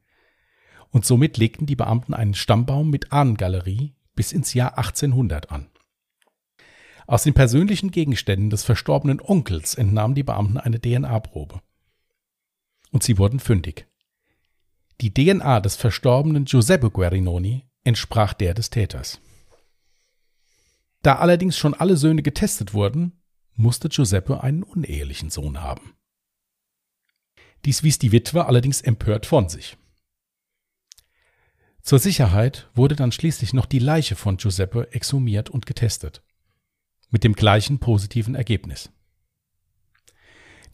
Und 0.89 1.05
somit 1.05 1.37
legten 1.37 1.65
die 1.65 1.75
Beamten 1.75 2.13
einen 2.13 2.35
Stammbaum 2.35 2.89
mit 2.89 3.11
Ahnengalerie 3.11 3.95
bis 4.15 4.31
ins 4.31 4.53
Jahr 4.53 4.77
1800 4.77 5.51
an. 5.51 5.69
Aus 7.05 7.23
den 7.23 7.33
persönlichen 7.33 7.91
Gegenständen 7.91 8.49
des 8.49 8.63
verstorbenen 8.63 9.19
Onkels 9.19 9.75
entnahmen 9.75 10.15
die 10.15 10.23
Beamten 10.23 10.57
eine 10.57 10.79
DNA-Probe. 10.79 11.61
Und 12.91 13.03
sie 13.03 13.17
wurden 13.17 13.39
fündig. 13.39 13.87
Die 15.03 15.13
DNA 15.13 15.59
des 15.59 15.75
verstorbenen 15.75 16.45
Giuseppe 16.45 16.89
Guarinoni 16.89 17.67
entsprach 17.83 18.33
der 18.33 18.53
des 18.53 18.69
Täters. 18.69 19.19
Da 21.01 21.17
allerdings 21.17 21.57
schon 21.57 21.73
alle 21.73 21.97
Söhne 21.97 22.23
getestet 22.23 22.73
wurden, 22.73 23.21
musste 23.53 23.89
Giuseppe 23.89 24.41
einen 24.41 24.63
unehelichen 24.63 25.29
Sohn 25.29 25.61
haben. 25.61 25.97
Dies 27.65 27.83
wies 27.83 27.99
die 27.99 28.13
Witwe 28.13 28.45
allerdings 28.45 28.79
empört 28.79 29.25
von 29.25 29.49
sich. 29.49 29.75
Zur 31.81 31.99
Sicherheit 31.99 32.69
wurde 32.73 32.95
dann 32.95 33.11
schließlich 33.11 33.51
noch 33.51 33.65
die 33.65 33.79
Leiche 33.79 34.15
von 34.15 34.37
Giuseppe 34.37 34.93
exhumiert 34.93 35.49
und 35.49 35.65
getestet. 35.65 36.23
Mit 37.09 37.25
dem 37.25 37.33
gleichen 37.33 37.79
positiven 37.79 38.35
Ergebnis. 38.35 38.89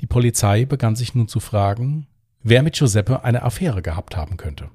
Die 0.01 0.05
Polizei 0.05 0.65
begann 0.65 0.95
sich 0.95 1.15
nun 1.15 1.27
zu 1.27 1.39
fragen, 1.39 2.05
wer 2.41 2.63
mit 2.63 2.75
Giuseppe 2.75 3.23
eine 3.23 3.43
Affäre 3.43 3.81
gehabt 3.81 4.15
haben 4.15 4.37
könnte. 4.37 4.69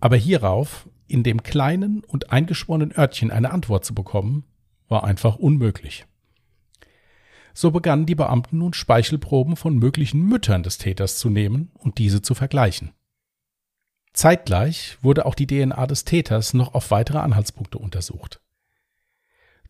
Aber 0.00 0.16
hierauf, 0.16 0.88
in 1.06 1.22
dem 1.22 1.42
kleinen 1.42 2.02
und 2.04 2.32
eingeschworenen 2.32 2.96
Örtchen 2.96 3.30
eine 3.30 3.50
Antwort 3.52 3.84
zu 3.84 3.94
bekommen, 3.94 4.44
war 4.88 5.04
einfach 5.04 5.36
unmöglich. 5.36 6.06
So 7.52 7.70
begannen 7.70 8.04
die 8.04 8.16
Beamten 8.16 8.58
nun 8.58 8.74
Speichelproben 8.74 9.56
von 9.56 9.78
möglichen 9.78 10.22
Müttern 10.26 10.62
des 10.62 10.78
Täters 10.78 11.18
zu 11.18 11.30
nehmen 11.30 11.70
und 11.74 11.98
diese 11.98 12.20
zu 12.20 12.34
vergleichen. 12.34 12.92
Zeitgleich 14.12 14.98
wurde 15.02 15.26
auch 15.26 15.34
die 15.34 15.46
DNA 15.46 15.86
des 15.86 16.04
Täters 16.04 16.54
noch 16.54 16.74
auf 16.74 16.90
weitere 16.90 17.18
Anhaltspunkte 17.18 17.78
untersucht. 17.78 18.40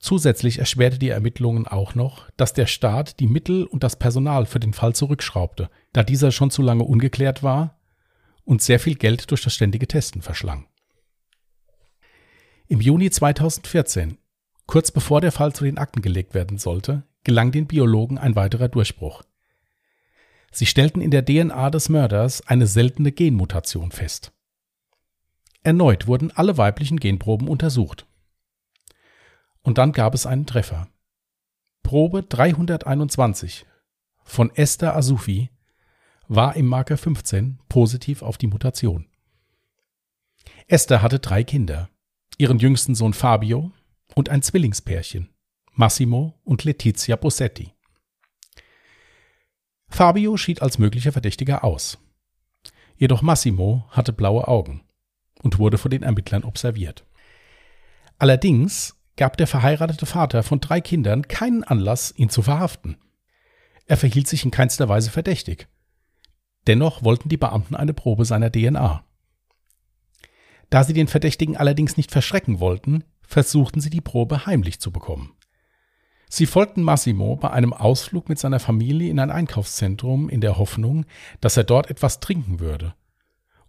Zusätzlich 0.04 0.58
erschwerte 0.58 0.98
die 0.98 1.08
Ermittlungen 1.08 1.66
auch 1.66 1.94
noch, 1.94 2.28
dass 2.36 2.52
der 2.52 2.66
Staat 2.66 3.20
die 3.20 3.26
Mittel 3.26 3.64
und 3.64 3.82
das 3.82 3.96
Personal 3.98 4.44
für 4.44 4.60
den 4.60 4.74
Fall 4.74 4.94
zurückschraubte, 4.94 5.70
da 5.94 6.02
dieser 6.02 6.30
schon 6.30 6.50
zu 6.50 6.60
lange 6.60 6.84
ungeklärt 6.84 7.42
war 7.42 7.80
und 8.44 8.60
sehr 8.60 8.78
viel 8.78 8.96
Geld 8.96 9.30
durch 9.30 9.40
das 9.40 9.54
ständige 9.54 9.88
Testen 9.88 10.20
verschlang. 10.20 10.66
Im 12.68 12.82
Juni 12.82 13.08
2014, 13.08 14.18
kurz 14.66 14.90
bevor 14.90 15.22
der 15.22 15.32
Fall 15.32 15.54
zu 15.54 15.64
den 15.64 15.78
Akten 15.78 16.02
gelegt 16.02 16.34
werden 16.34 16.58
sollte, 16.58 17.04
gelang 17.22 17.50
den 17.50 17.66
Biologen 17.66 18.18
ein 18.18 18.36
weiterer 18.36 18.68
Durchbruch. 18.68 19.22
Sie 20.52 20.66
stellten 20.66 21.00
in 21.00 21.12
der 21.12 21.24
DNA 21.24 21.70
des 21.70 21.88
Mörders 21.88 22.46
eine 22.46 22.66
seltene 22.66 23.10
Genmutation 23.10 23.90
fest. 23.90 24.32
Erneut 25.62 26.06
wurden 26.06 26.30
alle 26.30 26.58
weiblichen 26.58 27.00
Genproben 27.00 27.48
untersucht. 27.48 28.06
Und 29.64 29.78
dann 29.78 29.90
gab 29.92 30.14
es 30.14 30.26
einen 30.26 30.46
Treffer. 30.46 30.86
Probe 31.82 32.22
321 32.22 33.66
von 34.22 34.54
Esther 34.54 34.94
Asufi 34.94 35.50
war 36.28 36.54
im 36.56 36.66
Marker 36.66 36.96
15 36.96 37.58
positiv 37.68 38.22
auf 38.22 38.38
die 38.38 38.46
Mutation. 38.46 39.06
Esther 40.68 41.02
hatte 41.02 41.18
drei 41.18 41.44
Kinder, 41.44 41.88
ihren 42.38 42.58
jüngsten 42.58 42.94
Sohn 42.94 43.14
Fabio 43.14 43.72
und 44.14 44.28
ein 44.28 44.42
Zwillingspärchen, 44.42 45.30
Massimo 45.72 46.38
und 46.44 46.64
Letizia 46.64 47.16
Bossetti. 47.16 47.72
Fabio 49.88 50.36
schied 50.36 50.60
als 50.62 50.78
möglicher 50.78 51.12
Verdächtiger 51.12 51.64
aus. 51.64 51.98
Jedoch 52.96 53.22
Massimo 53.22 53.86
hatte 53.90 54.12
blaue 54.12 54.46
Augen 54.46 54.84
und 55.42 55.58
wurde 55.58 55.78
von 55.78 55.90
den 55.90 56.02
Ermittlern 56.02 56.44
observiert. 56.44 57.06
Allerdings 58.18 58.93
gab 59.16 59.36
der 59.36 59.46
verheiratete 59.46 60.06
Vater 60.06 60.42
von 60.42 60.60
drei 60.60 60.80
Kindern 60.80 61.28
keinen 61.28 61.64
Anlass, 61.64 62.12
ihn 62.16 62.30
zu 62.30 62.42
verhaften. 62.42 62.96
Er 63.86 63.96
verhielt 63.96 64.28
sich 64.28 64.44
in 64.44 64.50
keinster 64.50 64.88
Weise 64.88 65.10
verdächtig. 65.10 65.68
Dennoch 66.66 67.04
wollten 67.04 67.28
die 67.28 67.36
Beamten 67.36 67.74
eine 67.76 67.92
Probe 67.92 68.24
seiner 68.24 68.50
DNA. 68.50 69.04
Da 70.70 70.84
sie 70.84 70.94
den 70.94 71.08
Verdächtigen 71.08 71.56
allerdings 71.56 71.96
nicht 71.96 72.10
verschrecken 72.10 72.58
wollten, 72.58 73.04
versuchten 73.22 73.80
sie 73.80 73.90
die 73.90 74.00
Probe 74.00 74.46
heimlich 74.46 74.80
zu 74.80 74.90
bekommen. 74.90 75.34
Sie 76.28 76.46
folgten 76.46 76.82
Massimo 76.82 77.36
bei 77.36 77.50
einem 77.50 77.72
Ausflug 77.72 78.28
mit 78.28 78.38
seiner 78.38 78.58
Familie 78.58 79.10
in 79.10 79.20
ein 79.20 79.30
Einkaufszentrum 79.30 80.28
in 80.28 80.40
der 80.40 80.58
Hoffnung, 80.58 81.06
dass 81.40 81.56
er 81.56 81.64
dort 81.64 81.90
etwas 81.90 82.18
trinken 82.20 82.58
würde 82.58 82.94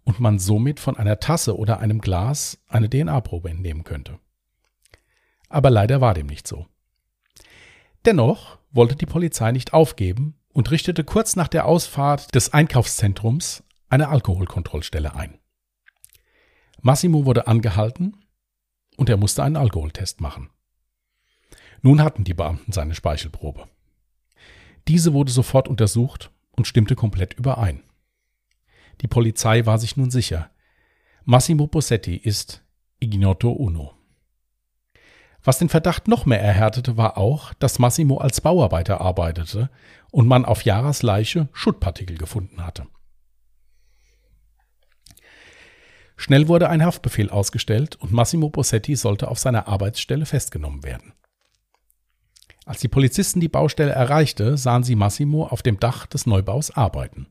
und 0.02 0.20
man 0.20 0.38
somit 0.38 0.80
von 0.80 0.96
einer 0.96 1.20
Tasse 1.20 1.56
oder 1.58 1.80
einem 1.80 2.00
Glas 2.00 2.58
eine 2.68 2.88
DNA-Probe 2.88 3.50
entnehmen 3.50 3.84
könnte. 3.84 4.18
Aber 5.48 5.70
leider 5.70 6.00
war 6.00 6.14
dem 6.14 6.26
nicht 6.26 6.46
so. 6.46 6.66
Dennoch 8.04 8.58
wollte 8.70 8.96
die 8.96 9.06
Polizei 9.06 9.52
nicht 9.52 9.72
aufgeben 9.72 10.34
und 10.52 10.70
richtete 10.70 11.04
kurz 11.04 11.36
nach 11.36 11.48
der 11.48 11.66
Ausfahrt 11.66 12.34
des 12.34 12.52
Einkaufszentrums 12.52 13.62
eine 13.88 14.08
Alkoholkontrollstelle 14.08 15.14
ein. 15.14 15.38
Massimo 16.82 17.24
wurde 17.24 17.46
angehalten 17.46 18.16
und 18.96 19.08
er 19.08 19.16
musste 19.16 19.42
einen 19.42 19.56
Alkoholtest 19.56 20.20
machen. 20.20 20.50
Nun 21.82 22.02
hatten 22.02 22.24
die 22.24 22.34
Beamten 22.34 22.72
seine 22.72 22.94
Speichelprobe. 22.94 23.68
Diese 24.88 25.12
wurde 25.12 25.32
sofort 25.32 25.68
untersucht 25.68 26.30
und 26.52 26.66
stimmte 26.66 26.94
komplett 26.94 27.34
überein. 27.34 27.82
Die 29.00 29.08
Polizei 29.08 29.66
war 29.66 29.78
sich 29.78 29.96
nun 29.96 30.10
sicher. 30.10 30.50
Massimo 31.24 31.66
Bossetti 31.66 32.16
ist 32.16 32.62
Ignoto 33.00 33.50
Uno. 33.50 33.95
Was 35.46 35.58
den 35.58 35.68
Verdacht 35.68 36.08
noch 36.08 36.26
mehr 36.26 36.42
erhärtete, 36.42 36.96
war 36.96 37.16
auch, 37.16 37.54
dass 37.54 37.78
Massimo 37.78 38.18
als 38.18 38.40
Bauarbeiter 38.40 39.00
arbeitete 39.00 39.70
und 40.10 40.26
man 40.26 40.44
auf 40.44 40.62
Jaras 40.62 41.04
Leiche 41.04 41.48
Schuttpartikel 41.52 42.18
gefunden 42.18 42.66
hatte. 42.66 42.88
Schnell 46.16 46.48
wurde 46.48 46.68
ein 46.68 46.84
Haftbefehl 46.84 47.30
ausgestellt 47.30 47.94
und 47.94 48.10
Massimo 48.10 48.48
Bossetti 48.48 48.96
sollte 48.96 49.28
auf 49.28 49.38
seiner 49.38 49.68
Arbeitsstelle 49.68 50.26
festgenommen 50.26 50.82
werden. 50.82 51.12
Als 52.64 52.80
die 52.80 52.88
Polizisten 52.88 53.38
die 53.38 53.48
Baustelle 53.48 53.92
erreichte, 53.92 54.56
sahen 54.56 54.82
sie 54.82 54.96
Massimo 54.96 55.46
auf 55.46 55.62
dem 55.62 55.78
Dach 55.78 56.06
des 56.06 56.26
Neubaus 56.26 56.72
arbeiten. 56.72 57.28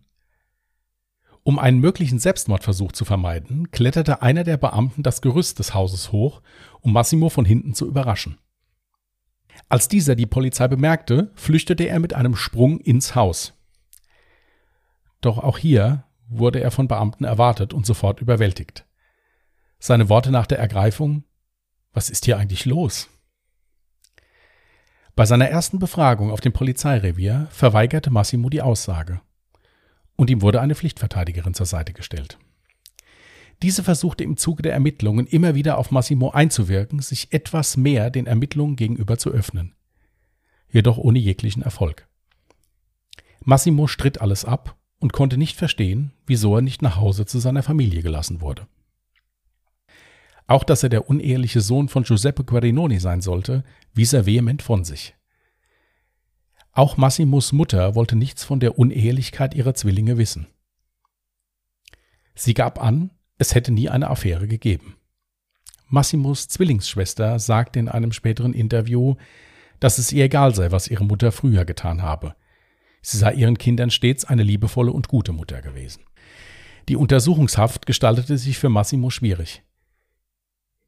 Um 1.48 1.60
einen 1.60 1.80
möglichen 1.80 2.18
Selbstmordversuch 2.18 2.92
zu 2.92 3.06
vermeiden, 3.06 3.70
kletterte 3.70 4.24
einer 4.24 4.44
der 4.44 4.58
Beamten 4.58 5.04
das 5.04 5.22
Gerüst 5.22 5.60
des 5.60 5.76
Hauses 5.76 6.12
hoch, 6.12 6.42
um 6.82 6.92
Massimo 6.92 7.30
von 7.30 7.46
hinten 7.46 7.76
zu 7.76 7.86
überraschen. 7.86 8.40
Als 9.70 9.88
dieser 9.88 10.16
die 10.16 10.26
Polizei 10.26 10.68
bemerkte, 10.68 11.32
flüchtete 11.36 11.84
er 11.84 12.00
mit 12.00 12.16
einem 12.16 12.36
Sprung 12.36 12.80
ins 12.80 13.14
Haus. 13.14 13.54
Doch 15.22 15.38
auch 15.38 15.60
hier 15.60 16.06
wurde 16.28 16.62
er 16.62 16.72
von 16.72 16.88
Beamten 16.88 17.26
erwartet 17.26 17.76
und 17.76 17.86
sofort 17.86 18.22
überwältigt. 18.22 18.88
Seine 19.78 20.10
Worte 20.10 20.32
nach 20.32 20.48
der 20.48 20.58
Ergreifung 20.58 21.26
Was 21.94 22.10
ist 22.10 22.26
hier 22.26 22.40
eigentlich 22.40 22.66
los? 22.66 23.08
Bei 25.16 25.28
seiner 25.28 25.48
ersten 25.48 25.78
Befragung 25.78 26.32
auf 26.32 26.42
dem 26.42 26.54
Polizeirevier 26.54 27.48
verweigerte 27.52 28.10
Massimo 28.10 28.50
die 28.50 28.64
Aussage. 28.64 29.22
Und 30.16 30.30
ihm 30.30 30.42
wurde 30.42 30.62
eine 30.62 30.76
Pflichtverteidigerin 30.76 31.54
zur 31.54 31.66
Seite 31.66 31.94
gestellt. 31.94 32.38
Diese 33.62 33.84
versuchte 33.84 34.24
im 34.24 34.38
Zuge 34.38 34.64
der 34.64 34.74
Ermittlungen 34.74 35.28
immer 35.28 35.56
wieder 35.56 35.78
auf 35.78 35.92
Massimo 35.92 36.32
einzuwirken, 36.32 37.00
sich 37.00 37.32
etwas 37.32 37.78
mehr 37.78 38.10
den 38.10 38.28
Ermittlungen 38.28 38.76
gegenüber 38.76 39.18
zu 39.18 39.32
öffnen. 39.32 39.74
Jedoch 40.70 40.98
ohne 40.98 41.20
jeglichen 41.20 41.64
Erfolg. 41.64 42.08
Massimo 43.44 43.88
stritt 43.88 44.22
alles 44.22 44.44
ab 44.44 44.76
und 45.00 45.14
konnte 45.14 45.38
nicht 45.38 45.56
verstehen, 45.56 46.12
wieso 46.26 46.56
er 46.56 46.62
nicht 46.62 46.82
nach 46.82 46.98
Hause 46.98 47.26
zu 47.26 47.40
seiner 47.40 47.64
Familie 47.64 48.02
gelassen 48.02 48.42
wurde. 48.42 48.68
Auch 50.48 50.64
dass 50.64 50.84
er 50.84 50.90
der 50.90 51.10
uneheliche 51.10 51.62
Sohn 51.62 51.90
von 51.90 52.04
Giuseppe 52.04 52.44
Guarinoni 52.44 53.00
sein 53.00 53.22
sollte, 53.22 53.64
wies 53.94 54.14
er 54.14 54.26
vehement 54.26 54.62
von 54.62 54.84
sich. 54.84 55.16
Auch 56.76 56.98
Massimos 56.98 57.54
Mutter 57.54 57.96
wollte 57.96 58.18
nichts 58.18 58.44
von 58.44 58.60
der 58.60 58.78
Unehelichkeit 58.78 59.54
ihrer 59.54 59.76
Zwillinge 59.76 60.18
wissen. 60.18 60.48
Sie 62.36 62.54
gab 62.54 62.84
an, 62.84 63.12
es 63.38 63.56
hätte 63.56 63.72
nie 63.72 63.88
eine 63.88 64.10
Affäre 64.10 64.46
gegeben. 64.46 64.98
Massimos 65.88 66.50
Zwillingsschwester 66.50 67.40
sagte 67.40 67.80
in 67.80 67.88
einem 67.88 68.12
späteren 68.12 68.54
Interview, 68.54 69.16
dass 69.80 70.00
es 70.00 70.12
ihr 70.12 70.26
egal 70.26 70.54
sei, 70.54 70.70
was 70.72 70.90
ihre 70.90 71.06
Mutter 71.06 71.32
früher 71.32 71.64
getan 71.64 72.02
habe. 72.02 72.36
Sie 73.02 73.18
sei 73.18 73.36
ihren 73.36 73.58
Kindern 73.58 73.90
stets 73.90 74.26
eine 74.26 74.44
liebevolle 74.44 74.92
und 74.92 75.08
gute 75.08 75.32
Mutter 75.32 75.62
gewesen. 75.62 76.04
Die 76.90 76.98
Untersuchungshaft 76.98 77.86
gestaltete 77.86 78.38
sich 78.38 78.58
für 78.58 78.70
Massimo 78.70 79.12
schwierig. 79.12 79.64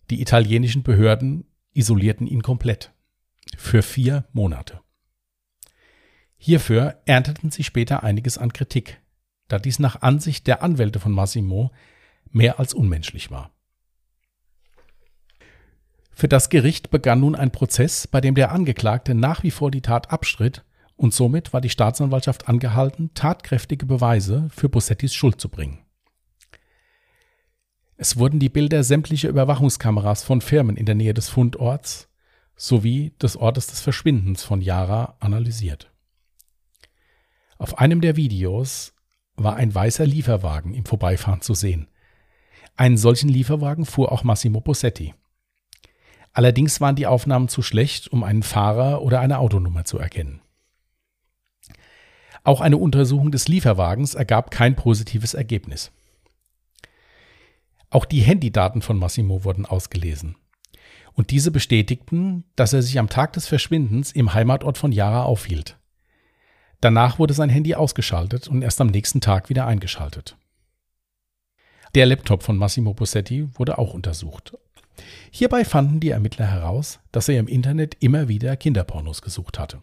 Die 0.09 0.19
italienischen 0.19 0.83
Behörden 0.83 1.45
isolierten 1.73 2.27
ihn 2.27 2.41
komplett. 2.41 2.91
Für 3.55 3.81
vier 3.81 4.25
Monate. 4.33 4.81
Hierfür 6.37 7.01
ernteten 7.05 7.51
sie 7.51 7.63
später 7.63 8.03
einiges 8.03 8.37
an 8.37 8.53
Kritik, 8.53 9.01
da 9.47 9.59
dies 9.59 9.79
nach 9.79 10.01
Ansicht 10.01 10.47
der 10.47 10.63
Anwälte 10.63 10.99
von 10.99 11.11
Massimo 11.11 11.71
mehr 12.31 12.59
als 12.59 12.73
unmenschlich 12.73 13.31
war. 13.31 13.51
Für 16.11 16.27
das 16.27 16.49
Gericht 16.49 16.89
begann 16.89 17.19
nun 17.19 17.35
ein 17.35 17.51
Prozess, 17.51 18.07
bei 18.07 18.21
dem 18.21 18.35
der 18.35 18.51
Angeklagte 18.51 19.13
nach 19.13 19.43
wie 19.43 19.51
vor 19.51 19.69
die 19.69 19.81
Tat 19.81 20.11
abstritt 20.11 20.63
und 20.95 21.13
somit 21.13 21.53
war 21.53 21.61
die 21.61 21.69
Staatsanwaltschaft 21.69 22.47
angehalten, 22.47 23.11
tatkräftige 23.13 23.85
Beweise 23.85 24.47
für 24.49 24.67
Bossettis 24.67 25.13
Schuld 25.13 25.39
zu 25.39 25.49
bringen. 25.49 25.79
Es 27.97 28.17
wurden 28.17 28.39
die 28.39 28.49
Bilder 28.49 28.83
sämtlicher 28.83 29.29
Überwachungskameras 29.29 30.23
von 30.23 30.41
Firmen 30.41 30.75
in 30.75 30.85
der 30.85 30.95
Nähe 30.95 31.13
des 31.13 31.29
Fundorts 31.29 32.09
sowie 32.55 33.13
des 33.21 33.37
Ortes 33.37 33.67
des 33.67 33.81
Verschwindens 33.81 34.43
von 34.43 34.61
Yara 34.61 35.15
analysiert. 35.19 35.91
Auf 37.57 37.77
einem 37.79 38.01
der 38.01 38.15
Videos 38.15 38.93
war 39.35 39.55
ein 39.55 39.73
weißer 39.73 40.05
Lieferwagen 40.05 40.73
im 40.73 40.85
Vorbeifahren 40.85 41.41
zu 41.41 41.53
sehen. 41.53 41.87
Einen 42.75 42.97
solchen 42.97 43.29
Lieferwagen 43.29 43.85
fuhr 43.85 44.11
auch 44.11 44.23
Massimo 44.23 44.61
Bossetti. 44.61 45.13
Allerdings 46.33 46.79
waren 46.81 46.95
die 46.95 47.07
Aufnahmen 47.07 47.47
zu 47.47 47.63
schlecht, 47.63 48.09
um 48.09 48.23
einen 48.23 48.43
Fahrer 48.43 49.01
oder 49.01 49.19
eine 49.19 49.39
Autonummer 49.39 49.85
zu 49.85 49.97
erkennen. 49.97 50.41
Auch 52.43 52.61
eine 52.61 52.77
Untersuchung 52.77 53.31
des 53.31 53.47
Lieferwagens 53.47 54.13
ergab 54.13 54.51
kein 54.51 54.75
positives 54.75 55.33
Ergebnis. 55.33 55.91
Auch 57.89 58.05
die 58.05 58.21
Handydaten 58.21 58.81
von 58.81 58.97
Massimo 58.97 59.43
wurden 59.43 59.65
ausgelesen. 59.65 60.35
Und 61.13 61.31
diese 61.31 61.49
bestätigten, 61.49 62.43
dass 62.55 62.73
er 62.73 62.83
sich 62.83 62.99
am 62.99 63.09
Tag 63.09 63.33
des 63.33 63.47
Verschwindens 63.47 64.11
im 64.11 64.33
Heimatort 64.33 64.77
von 64.77 64.91
Yara 64.91 65.23
aufhielt. 65.23 65.79
Danach 66.81 67.19
wurde 67.19 67.33
sein 67.33 67.49
Handy 67.49 67.75
ausgeschaltet 67.75 68.47
und 68.47 68.61
erst 68.61 68.79
am 68.81 68.87
nächsten 68.87 69.21
Tag 69.21 69.49
wieder 69.49 69.65
eingeschaltet. 69.65 70.37
Der 71.95 72.05
Laptop 72.05 72.43
von 72.43 72.57
Massimo 72.57 72.93
Bossetti 72.93 73.47
wurde 73.57 73.77
auch 73.77 73.93
untersucht. 73.93 74.53
Hierbei 75.31 75.65
fanden 75.65 75.99
die 75.99 76.09
Ermittler 76.09 76.47
heraus, 76.47 76.99
dass 77.11 77.29
er 77.29 77.39
im 77.39 77.47
Internet 77.47 77.97
immer 77.99 78.27
wieder 78.27 78.55
Kinderpornos 78.57 79.21
gesucht 79.21 79.59
hatte. 79.59 79.81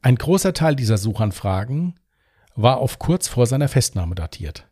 Ein 0.00 0.16
großer 0.16 0.52
Teil 0.52 0.76
dieser 0.76 0.98
Suchanfragen 0.98 1.98
war 2.54 2.78
auf 2.78 2.98
kurz 2.98 3.28
vor 3.28 3.46
seiner 3.46 3.68
Festnahme 3.68 4.14
datiert. 4.14 4.68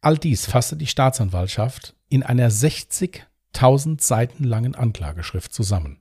All 0.00 0.18
dies 0.18 0.46
fasste 0.46 0.76
die 0.76 0.86
Staatsanwaltschaft 0.86 1.94
in 2.08 2.22
einer 2.22 2.50
60.000 2.50 4.02
Seiten 4.02 4.44
langen 4.44 4.74
Anklageschrift 4.74 5.52
zusammen. 5.52 6.00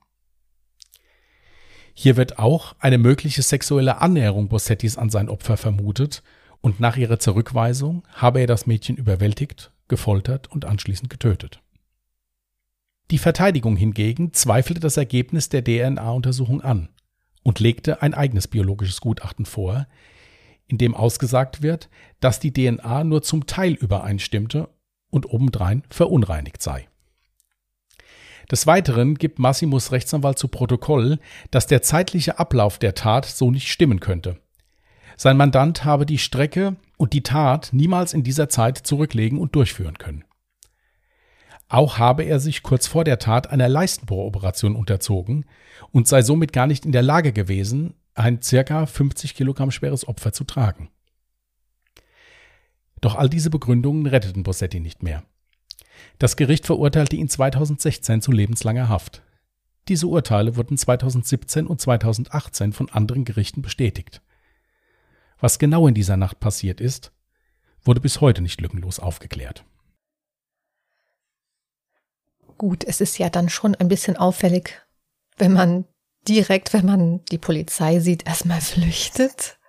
Hier 1.97 2.17
wird 2.17 2.38
auch 2.38 2.75
eine 2.79 2.97
mögliche 2.97 3.41
sexuelle 3.41 4.01
Annäherung 4.01 4.49
Bossettis 4.49 4.97
an 4.97 5.10
sein 5.10 5.29
Opfer 5.29 5.55
vermutet 5.55 6.21
und 6.60 6.79
nach 6.81 6.97
ihrer 6.97 7.19
Zurückweisung 7.19 8.03
habe 8.13 8.41
er 8.41 8.47
das 8.47 8.67
Mädchen 8.67 8.97
überwältigt, 8.97 9.71
gefoltert 9.88 10.51
und 10.51 10.65
anschließend 10.65 11.10
getötet. 11.10 11.62
Die 13.12 13.17
Verteidigung 13.17 13.77
hingegen 13.77 14.34
zweifelte 14.34 14.81
das 14.81 14.97
Ergebnis 14.97 15.47
der 15.47 15.63
DNA-Untersuchung 15.63 16.62
an 16.62 16.89
und 17.43 17.60
legte 17.60 18.01
ein 18.01 18.13
eigenes 18.13 18.47
biologisches 18.47 18.99
Gutachten 18.99 19.45
vor, 19.45 19.88
in 20.67 20.77
dem 20.77 20.95
ausgesagt 20.95 21.62
wird, 21.62 21.89
dass 22.19 22.39
die 22.39 22.51
DNA 22.51 23.03
nur 23.05 23.21
zum 23.21 23.45
Teil 23.45 23.73
übereinstimmte 23.73 24.69
und 25.12 25.29
obendrein 25.31 25.84
verunreinigt 25.89 26.62
sei. 26.62 26.89
Des 28.51 28.67
Weiteren 28.67 29.15
gibt 29.15 29.39
Massimos 29.39 29.91
Rechtsanwalt 29.91 30.38
zu 30.38 30.47
Protokoll, 30.47 31.19
dass 31.51 31.67
der 31.67 31.81
zeitliche 31.81 32.38
Ablauf 32.38 32.77
der 32.77 32.93
Tat 32.93 33.25
so 33.25 33.49
nicht 33.49 33.69
stimmen 33.69 33.99
könnte. 33.99 34.39
Sein 35.17 35.38
Mandant 35.38 35.86
habe 35.86 36.05
die 36.05 36.17
Strecke 36.17 36.75
und 36.97 37.13
die 37.13 37.23
Tat 37.23 37.69
niemals 37.71 38.13
in 38.13 38.23
dieser 38.23 38.49
Zeit 38.49 38.77
zurücklegen 38.77 39.39
und 39.39 39.55
durchführen 39.55 39.97
können. 39.97 40.25
Auch 41.67 41.97
habe 41.97 42.23
er 42.23 42.39
sich 42.39 42.62
kurz 42.62 42.86
vor 42.86 43.03
der 43.03 43.17
Tat 43.17 43.49
einer 43.49 43.67
Leistenbohroperation 43.67 44.75
unterzogen 44.75 45.45
und 45.91 46.08
sei 46.08 46.21
somit 46.21 46.53
gar 46.53 46.67
nicht 46.67 46.86
in 46.86 46.91
der 46.91 47.01
Lage 47.01 47.34
gewesen, 47.34 47.95
ein 48.13 48.41
circa 48.41 48.86
50 48.86 49.34
Kilogramm 49.34 49.71
schweres 49.71 50.08
Opfer 50.08 50.31
zu 50.31 50.43
tragen. 50.43 50.89
Doch 53.01 53.15
all 53.15 53.29
diese 53.29 53.49
Begründungen 53.49 54.05
retteten 54.05 54.43
Bossetti 54.43 54.79
nicht 54.79 55.03
mehr. 55.03 55.23
Das 56.19 56.36
Gericht 56.36 56.65
verurteilte 56.65 57.15
ihn 57.15 57.29
2016 57.29 58.21
zu 58.21 58.31
lebenslanger 58.31 58.89
Haft. 58.89 59.21
Diese 59.88 60.08
Urteile 60.08 60.55
wurden 60.55 60.77
2017 60.77 61.67
und 61.67 61.79
2018 61.79 62.73
von 62.73 62.89
anderen 62.89 63.25
Gerichten 63.25 63.62
bestätigt. 63.62 64.21
Was 65.39 65.60
genau 65.60 65.88
in 65.88 65.93
dieser 65.93 66.17
Nacht 66.17 66.39
passiert 66.39 66.81
ist, 66.81 67.12
wurde 67.84 68.01
bis 68.01 68.21
heute 68.21 68.41
nicht 68.41 68.62
lückenlos 68.62 68.99
aufgeklärt. 68.99 69.63
Gut, 72.58 72.84
es 72.84 73.01
ist 73.01 73.17
ja 73.19 73.29
dann 73.29 73.49
schon 73.49 73.75
ein 73.75 73.89
bisschen 73.89 74.17
auffällig, 74.17 74.81
wenn 75.38 75.53
man 75.53 75.86
direkt, 76.27 76.73
wenn 76.73 76.86
man 76.86 77.23
die 77.25 77.38
Polizei 77.38 77.99
sieht, 77.99 78.25
erstmal 78.25 78.62
flüchtet. 78.62 79.60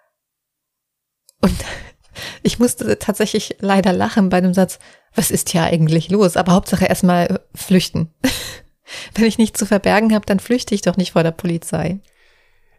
Und 1.41 1.57
ich 2.43 2.59
musste 2.59 2.99
tatsächlich 2.99 3.57
leider 3.59 3.93
lachen 3.93 4.29
bei 4.29 4.41
dem 4.41 4.55
Satz, 4.55 4.79
was 5.17 5.31
ist 5.31 5.49
hier 5.49 5.65
eigentlich 5.65 6.11
los? 6.11 6.37
Aber 6.37 6.53
Hauptsache 6.53 6.85
erstmal 6.85 7.41
flüchten. 7.55 8.11
Wenn 9.15 9.25
ich 9.25 9.39
nichts 9.39 9.59
zu 9.59 9.67
verbergen 9.67 10.15
habe, 10.15 10.27
dann 10.27 10.39
flüchte 10.39 10.75
ich 10.75 10.83
doch 10.83 10.97
nicht 10.97 11.13
vor 11.13 11.23
der 11.23 11.33
Polizei. 11.33 11.99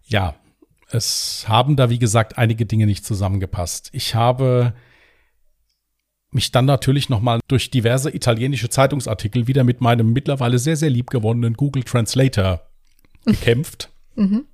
Ja, 0.05 0.35
es 0.89 1.45
haben 1.47 1.75
da, 1.75 1.89
wie 1.89 1.99
gesagt, 1.99 2.37
einige 2.37 2.65
Dinge 2.65 2.85
nicht 2.85 3.05
zusammengepasst. 3.05 3.89
Ich 3.91 4.15
habe 4.15 4.73
mich 6.31 6.51
dann 6.51 6.65
natürlich 6.65 7.09
nochmal 7.09 7.39
durch 7.47 7.71
diverse 7.71 8.13
italienische 8.15 8.69
Zeitungsartikel 8.69 9.47
wieder 9.47 9.63
mit 9.63 9.81
meinem 9.81 10.13
mittlerweile 10.13 10.59
sehr, 10.59 10.77
sehr 10.77 10.89
liebgewonnenen 10.89 11.55
Google 11.55 11.83
Translator 11.83 12.61
gekämpft. 13.25 13.89
mhm. 14.15 14.45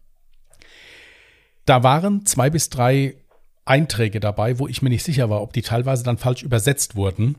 Da 1.65 1.81
waren 1.81 2.25
zwei 2.25 2.49
bis 2.49 2.69
drei 2.69 3.15
Einträge 3.63 4.19
dabei, 4.19 4.59
wo 4.59 4.67
ich 4.67 4.81
mir 4.81 4.89
nicht 4.89 5.03
sicher 5.03 5.29
war, 5.29 5.41
ob 5.41 5.53
die 5.53 5.61
teilweise 5.61 6.03
dann 6.03 6.17
falsch 6.17 6.43
übersetzt 6.43 6.97
wurden 6.97 7.37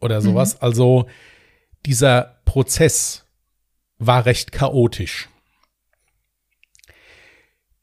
oder 0.00 0.20
sowas. 0.20 0.54
Mhm. 0.54 0.58
Also 0.60 1.06
dieser 1.86 2.40
Prozess 2.44 3.24
war 3.98 4.26
recht 4.26 4.52
chaotisch. 4.52 5.28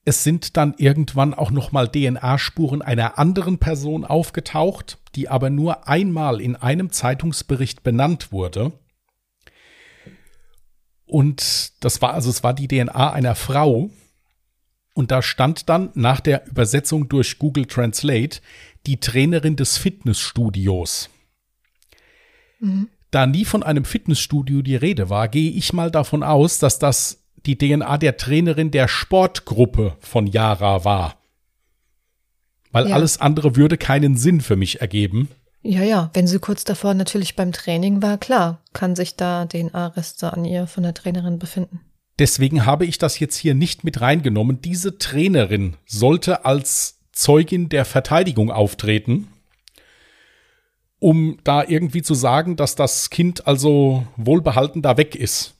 Es 0.06 0.24
sind 0.24 0.56
dann 0.56 0.76
irgendwann 0.78 1.34
auch 1.34 1.50
noch 1.50 1.72
mal 1.72 1.88
DNA-Spuren 1.88 2.82
einer 2.82 3.18
anderen 3.18 3.58
Person 3.58 4.06
aufgetaucht, 4.06 5.00
die 5.16 5.30
aber 5.30 5.50
nur 5.50 5.88
einmal 5.88 6.42
in 6.42 6.56
einem 6.56 6.92
Zeitungsbericht 6.92 7.82
benannt 7.82 8.32
wurde. 8.32 8.72
Und 11.08 11.84
das 11.84 12.02
war 12.02 12.14
also 12.14 12.30
es 12.30 12.44
war 12.44 12.54
die 12.54 12.68
DNA 12.68 13.14
einer 13.14 13.36
Frau, 13.36 13.90
und 14.96 15.12
da 15.12 15.22
stand 15.22 15.68
dann 15.68 15.92
nach 15.94 16.22
der 16.22 16.48
Übersetzung 16.48 17.10
durch 17.10 17.38
Google 17.38 17.66
Translate 17.66 18.40
die 18.88 18.98
Trainerin 18.98 19.58
des 19.58 19.78
Fitnessstudios. 19.78 21.10
Mhm. 22.60 22.90
Da 23.12 23.28
nie 23.28 23.46
von 23.46 23.64
einem 23.64 23.86
Fitnessstudio 23.86 24.62
die 24.62 24.76
Rede 24.76 25.10
war, 25.10 25.28
gehe 25.28 25.52
ich 25.52 25.74
mal 25.74 25.92
davon 25.92 26.24
aus, 26.24 26.60
dass 26.60 26.80
das 26.80 27.24
die 27.46 27.58
DNA 27.58 27.98
der 27.98 28.18
Trainerin 28.18 28.72
der 28.72 28.88
Sportgruppe 28.88 29.96
von 30.00 30.28
Yara 30.28 30.84
war. 30.84 31.18
Weil 32.72 32.90
ja. 32.90 32.96
alles 32.96 33.22
andere 33.22 33.56
würde 33.56 33.78
keinen 33.78 34.18
Sinn 34.18 34.42
für 34.42 34.56
mich 34.56 34.82
ergeben. 34.82 35.30
Ja, 35.62 35.82
ja, 35.82 36.12
wenn 36.14 36.28
sie 36.28 36.40
kurz 36.40 36.64
davor 36.64 36.94
natürlich 36.94 37.36
beim 37.36 37.52
Training 37.52 38.02
war, 38.02 38.18
klar, 38.18 38.62
kann 38.74 38.96
sich 38.96 39.16
da 39.16 39.46
DNA-Reste 39.46 40.32
an 40.32 40.46
ihr 40.46 40.68
von 40.68 40.84
der 40.84 40.94
Trainerin 40.94 41.40
befinden. 41.40 41.80
Deswegen 42.20 42.66
habe 42.66 42.86
ich 42.86 42.98
das 42.98 43.20
jetzt 43.20 43.36
hier 43.36 43.56
nicht 43.56 43.84
mit 43.84 44.00
reingenommen. 44.00 44.62
Diese 44.62 44.98
Trainerin 44.98 45.76
sollte 45.86 46.46
als 46.46 47.00
Zeugin 47.12 47.70
der 47.70 47.84
Verteidigung 47.86 48.52
auftreten. 48.52 49.28
Um 51.00 51.38
da 51.44 51.64
irgendwie 51.64 52.02
zu 52.02 52.14
sagen, 52.14 52.56
dass 52.56 52.76
das 52.76 53.10
Kind 53.10 53.48
also 53.48 54.06
wohlbehalten 54.18 54.82
da 54.82 54.98
weg 54.98 55.16
ist 55.16 55.56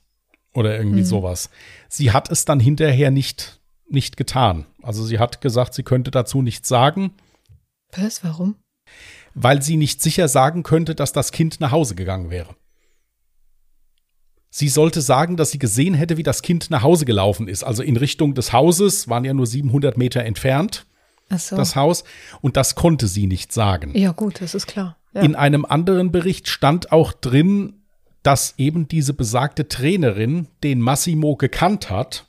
oder 0.54 0.78
irgendwie 0.78 1.02
mhm. 1.02 1.06
sowas. 1.06 1.50
Sie 1.90 2.12
hat 2.12 2.32
es 2.32 2.46
dann 2.46 2.60
hinterher 2.60 3.12
nicht, 3.12 3.60
nicht 3.88 4.18
getan. 4.18 4.66
Also 4.82 5.04
sie 5.04 5.20
hat 5.20 5.42
gesagt, 5.42 5.74
sie 5.74 5.84
könnte 5.84 6.12
dazu 6.12 6.42
nichts 6.42 6.68
sagen. 6.68 7.12
Was? 7.96 8.24
Warum? 8.24 8.56
Weil 9.34 9.62
sie 9.62 9.78
nicht 9.78 10.02
sicher 10.02 10.28
sagen 10.28 10.64
könnte, 10.64 10.96
dass 10.96 11.12
das 11.12 11.32
Kind 11.32 11.60
nach 11.60 11.72
Hause 11.72 11.96
gegangen 11.96 12.30
wäre. 12.30 12.56
Sie 14.50 14.70
sollte 14.70 15.02
sagen, 15.02 15.36
dass 15.36 15.52
sie 15.52 15.60
gesehen 15.60 15.96
hätte, 15.96 16.16
wie 16.16 16.24
das 16.24 16.42
Kind 16.42 16.70
nach 16.70 16.82
Hause 16.82 17.04
gelaufen 17.04 17.50
ist. 17.50 17.64
Also 17.64 17.84
in 17.84 17.98
Richtung 17.98 18.36
des 18.36 18.54
Hauses, 18.54 19.10
waren 19.10 19.26
ja 19.26 19.34
nur 19.34 19.46
700 19.46 19.98
Meter 19.98 20.24
entfernt, 20.24 20.86
so. 21.30 21.58
das 21.58 21.76
Haus. 21.76 22.06
Und 22.40 22.56
das 22.56 22.76
konnte 22.76 23.08
sie 23.08 23.28
nicht 23.28 23.52
sagen. 23.52 23.92
Ja 23.98 24.14
gut, 24.14 24.40
das 24.40 24.56
ist 24.56 24.68
klar. 24.68 24.98
Ja. 25.16 25.22
In 25.22 25.36
einem 25.36 25.64
anderen 25.64 26.12
Bericht 26.12 26.50
stand 26.50 26.92
auch 26.92 27.14
drin, 27.14 27.86
dass 28.22 28.56
eben 28.58 28.90
diese 28.90 29.14
besagte 29.14 29.70
Trainerin 29.70 30.48
den 30.62 30.82
Massimo 30.82 31.38
gekannt 31.38 31.90
hat 31.90 32.26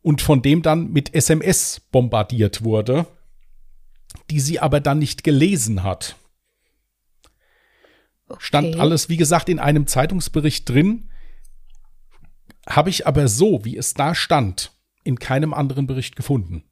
und 0.00 0.22
von 0.22 0.42
dem 0.42 0.62
dann 0.62 0.92
mit 0.92 1.12
SMS 1.12 1.80
bombardiert 1.90 2.62
wurde, 2.62 3.06
die 4.30 4.38
sie 4.38 4.60
aber 4.60 4.78
dann 4.80 5.00
nicht 5.00 5.24
gelesen 5.24 5.82
hat. 5.82 6.14
Okay. 8.28 8.38
Stand 8.40 8.76
alles, 8.78 9.08
wie 9.08 9.16
gesagt, 9.16 9.48
in 9.48 9.58
einem 9.58 9.88
Zeitungsbericht 9.88 10.68
drin, 10.68 11.08
habe 12.68 12.90
ich 12.90 13.08
aber 13.08 13.26
so, 13.26 13.64
wie 13.64 13.76
es 13.76 13.94
da 13.94 14.14
stand, 14.14 14.70
in 15.02 15.18
keinem 15.18 15.52
anderen 15.52 15.88
Bericht 15.88 16.14
gefunden. 16.14 16.62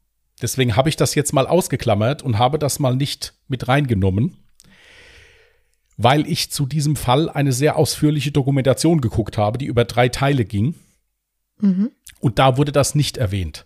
Deswegen 0.41 0.77
habe 0.77 0.87
ich 0.87 0.95
das 0.95 1.15
jetzt 1.15 1.33
mal 1.33 1.47
ausgeklammert 1.47 2.23
und 2.23 2.37
habe 2.37 2.59
das 2.59 2.79
mal 2.79 2.95
nicht 2.95 3.33
mit 3.49 3.67
reingenommen, 3.67 4.37
weil 6.01 6.25
ich 6.27 6.49
zu 6.49 6.65
diesem 6.65 6.95
Fall 6.95 7.29
eine 7.29 7.51
sehr 7.51 7.75
ausführliche 7.75 8.31
Dokumentation 8.31 9.01
geguckt 9.01 9.37
habe, 9.37 9.57
die 9.57 9.65
über 9.65 9.83
drei 9.83 10.07
Teile 10.07 10.45
ging. 10.45 10.75
Mhm. 11.59 11.91
Und 12.21 12.39
da 12.39 12.55
wurde 12.55 12.71
das 12.71 12.95
nicht 12.95 13.17
erwähnt. 13.17 13.65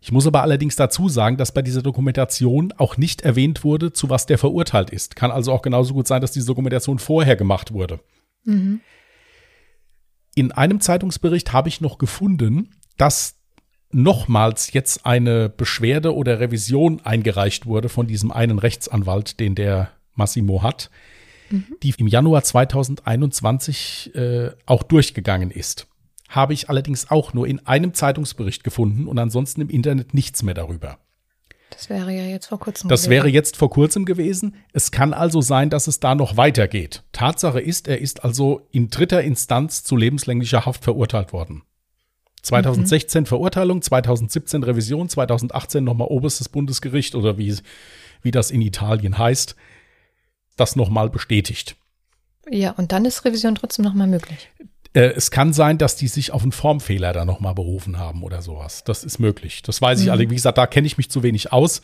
Ich 0.00 0.10
muss 0.10 0.26
aber 0.26 0.40
allerdings 0.40 0.76
dazu 0.76 1.10
sagen, 1.10 1.36
dass 1.36 1.52
bei 1.52 1.60
dieser 1.60 1.82
Dokumentation 1.82 2.72
auch 2.78 2.96
nicht 2.96 3.20
erwähnt 3.20 3.62
wurde, 3.62 3.92
zu 3.92 4.08
was 4.08 4.24
der 4.24 4.38
verurteilt 4.38 4.88
ist. 4.88 5.16
Kann 5.16 5.30
also 5.30 5.52
auch 5.52 5.60
genauso 5.60 5.92
gut 5.92 6.06
sein, 6.06 6.22
dass 6.22 6.32
diese 6.32 6.46
Dokumentation 6.46 6.98
vorher 6.98 7.36
gemacht 7.36 7.74
wurde. 7.74 8.00
Mhm. 8.44 8.80
In 10.34 10.52
einem 10.52 10.80
Zeitungsbericht 10.80 11.52
habe 11.52 11.68
ich 11.68 11.82
noch 11.82 11.98
gefunden, 11.98 12.70
dass 12.96 13.36
nochmals 13.90 14.72
jetzt 14.72 15.04
eine 15.04 15.50
Beschwerde 15.50 16.14
oder 16.14 16.40
Revision 16.40 17.02
eingereicht 17.04 17.66
wurde 17.66 17.90
von 17.90 18.06
diesem 18.06 18.32
einen 18.32 18.58
Rechtsanwalt, 18.58 19.40
den 19.40 19.54
der 19.54 19.90
Massimo 20.14 20.62
hat, 20.62 20.90
mhm. 21.50 21.76
die 21.82 21.94
im 21.96 22.06
Januar 22.06 22.42
2021 22.42 24.14
äh, 24.14 24.50
auch 24.66 24.82
durchgegangen 24.82 25.50
ist 25.50 25.86
habe 26.28 26.52
ich 26.52 26.68
allerdings 26.68 27.10
auch 27.10 27.34
nur 27.34 27.46
in 27.46 27.64
einem 27.66 27.94
Zeitungsbericht 27.94 28.64
gefunden 28.64 29.06
und 29.06 29.18
ansonsten 29.18 29.60
im 29.60 29.70
Internet 29.70 30.14
nichts 30.14 30.42
mehr 30.42 30.54
darüber. 30.54 30.98
Das 31.70 31.90
wäre 31.90 32.12
ja 32.12 32.24
jetzt 32.24 32.46
vor 32.46 32.58
kurzem. 32.58 32.88
Das 32.88 33.02
gewesen. 33.02 33.10
wäre 33.10 33.28
jetzt 33.28 33.56
vor 33.56 33.70
kurzem 33.70 34.04
gewesen. 34.04 34.54
Es 34.72 34.92
kann 34.92 35.12
also 35.12 35.40
sein, 35.40 35.68
dass 35.68 35.88
es 35.88 36.00
da 36.00 36.14
noch 36.14 36.36
weitergeht. 36.36 37.02
Tatsache 37.12 37.60
ist, 37.60 37.88
er 37.88 38.00
ist 38.00 38.24
also 38.24 38.66
in 38.70 38.88
dritter 38.88 39.22
Instanz 39.22 39.82
zu 39.82 39.96
lebenslänglicher 39.96 40.64
Haft 40.64 40.84
verurteilt 40.84 41.32
worden. 41.32 41.62
2016 42.42 43.22
mhm. 43.22 43.26
Verurteilung, 43.26 43.82
2017 43.82 44.62
Revision, 44.62 45.08
2018 45.08 45.82
nochmal 45.82 46.08
oberstes 46.08 46.48
Bundesgericht 46.48 47.16
oder 47.16 47.36
wie, 47.36 47.56
wie 48.22 48.30
das 48.30 48.52
in 48.52 48.62
Italien 48.62 49.18
heißt, 49.18 49.56
das 50.56 50.76
nochmal 50.76 51.10
bestätigt. 51.10 51.76
Ja, 52.50 52.72
und 52.72 52.92
dann 52.92 53.04
ist 53.04 53.24
Revision 53.24 53.54
trotzdem 53.54 53.84
nochmal 53.84 54.06
möglich. 54.06 54.50
Äh, 54.96 55.12
es 55.14 55.30
kann 55.30 55.52
sein, 55.52 55.78
dass 55.78 55.96
die 55.96 56.08
sich 56.08 56.32
auf 56.32 56.42
einen 56.42 56.52
Formfehler 56.52 57.12
da 57.12 57.24
nochmal 57.24 57.54
berufen 57.54 57.98
haben 57.98 58.22
oder 58.22 58.40
sowas. 58.40 58.82
Das 58.84 59.04
ist 59.04 59.18
möglich. 59.18 59.62
Das 59.62 59.82
weiß 59.82 60.00
ich 60.00 60.06
mhm. 60.06 60.12
alle. 60.12 60.30
Wie 60.30 60.34
gesagt, 60.34 60.58
da 60.58 60.66
kenne 60.66 60.86
ich 60.86 60.96
mich 60.96 61.10
zu 61.10 61.22
wenig 61.22 61.52
aus. 61.52 61.82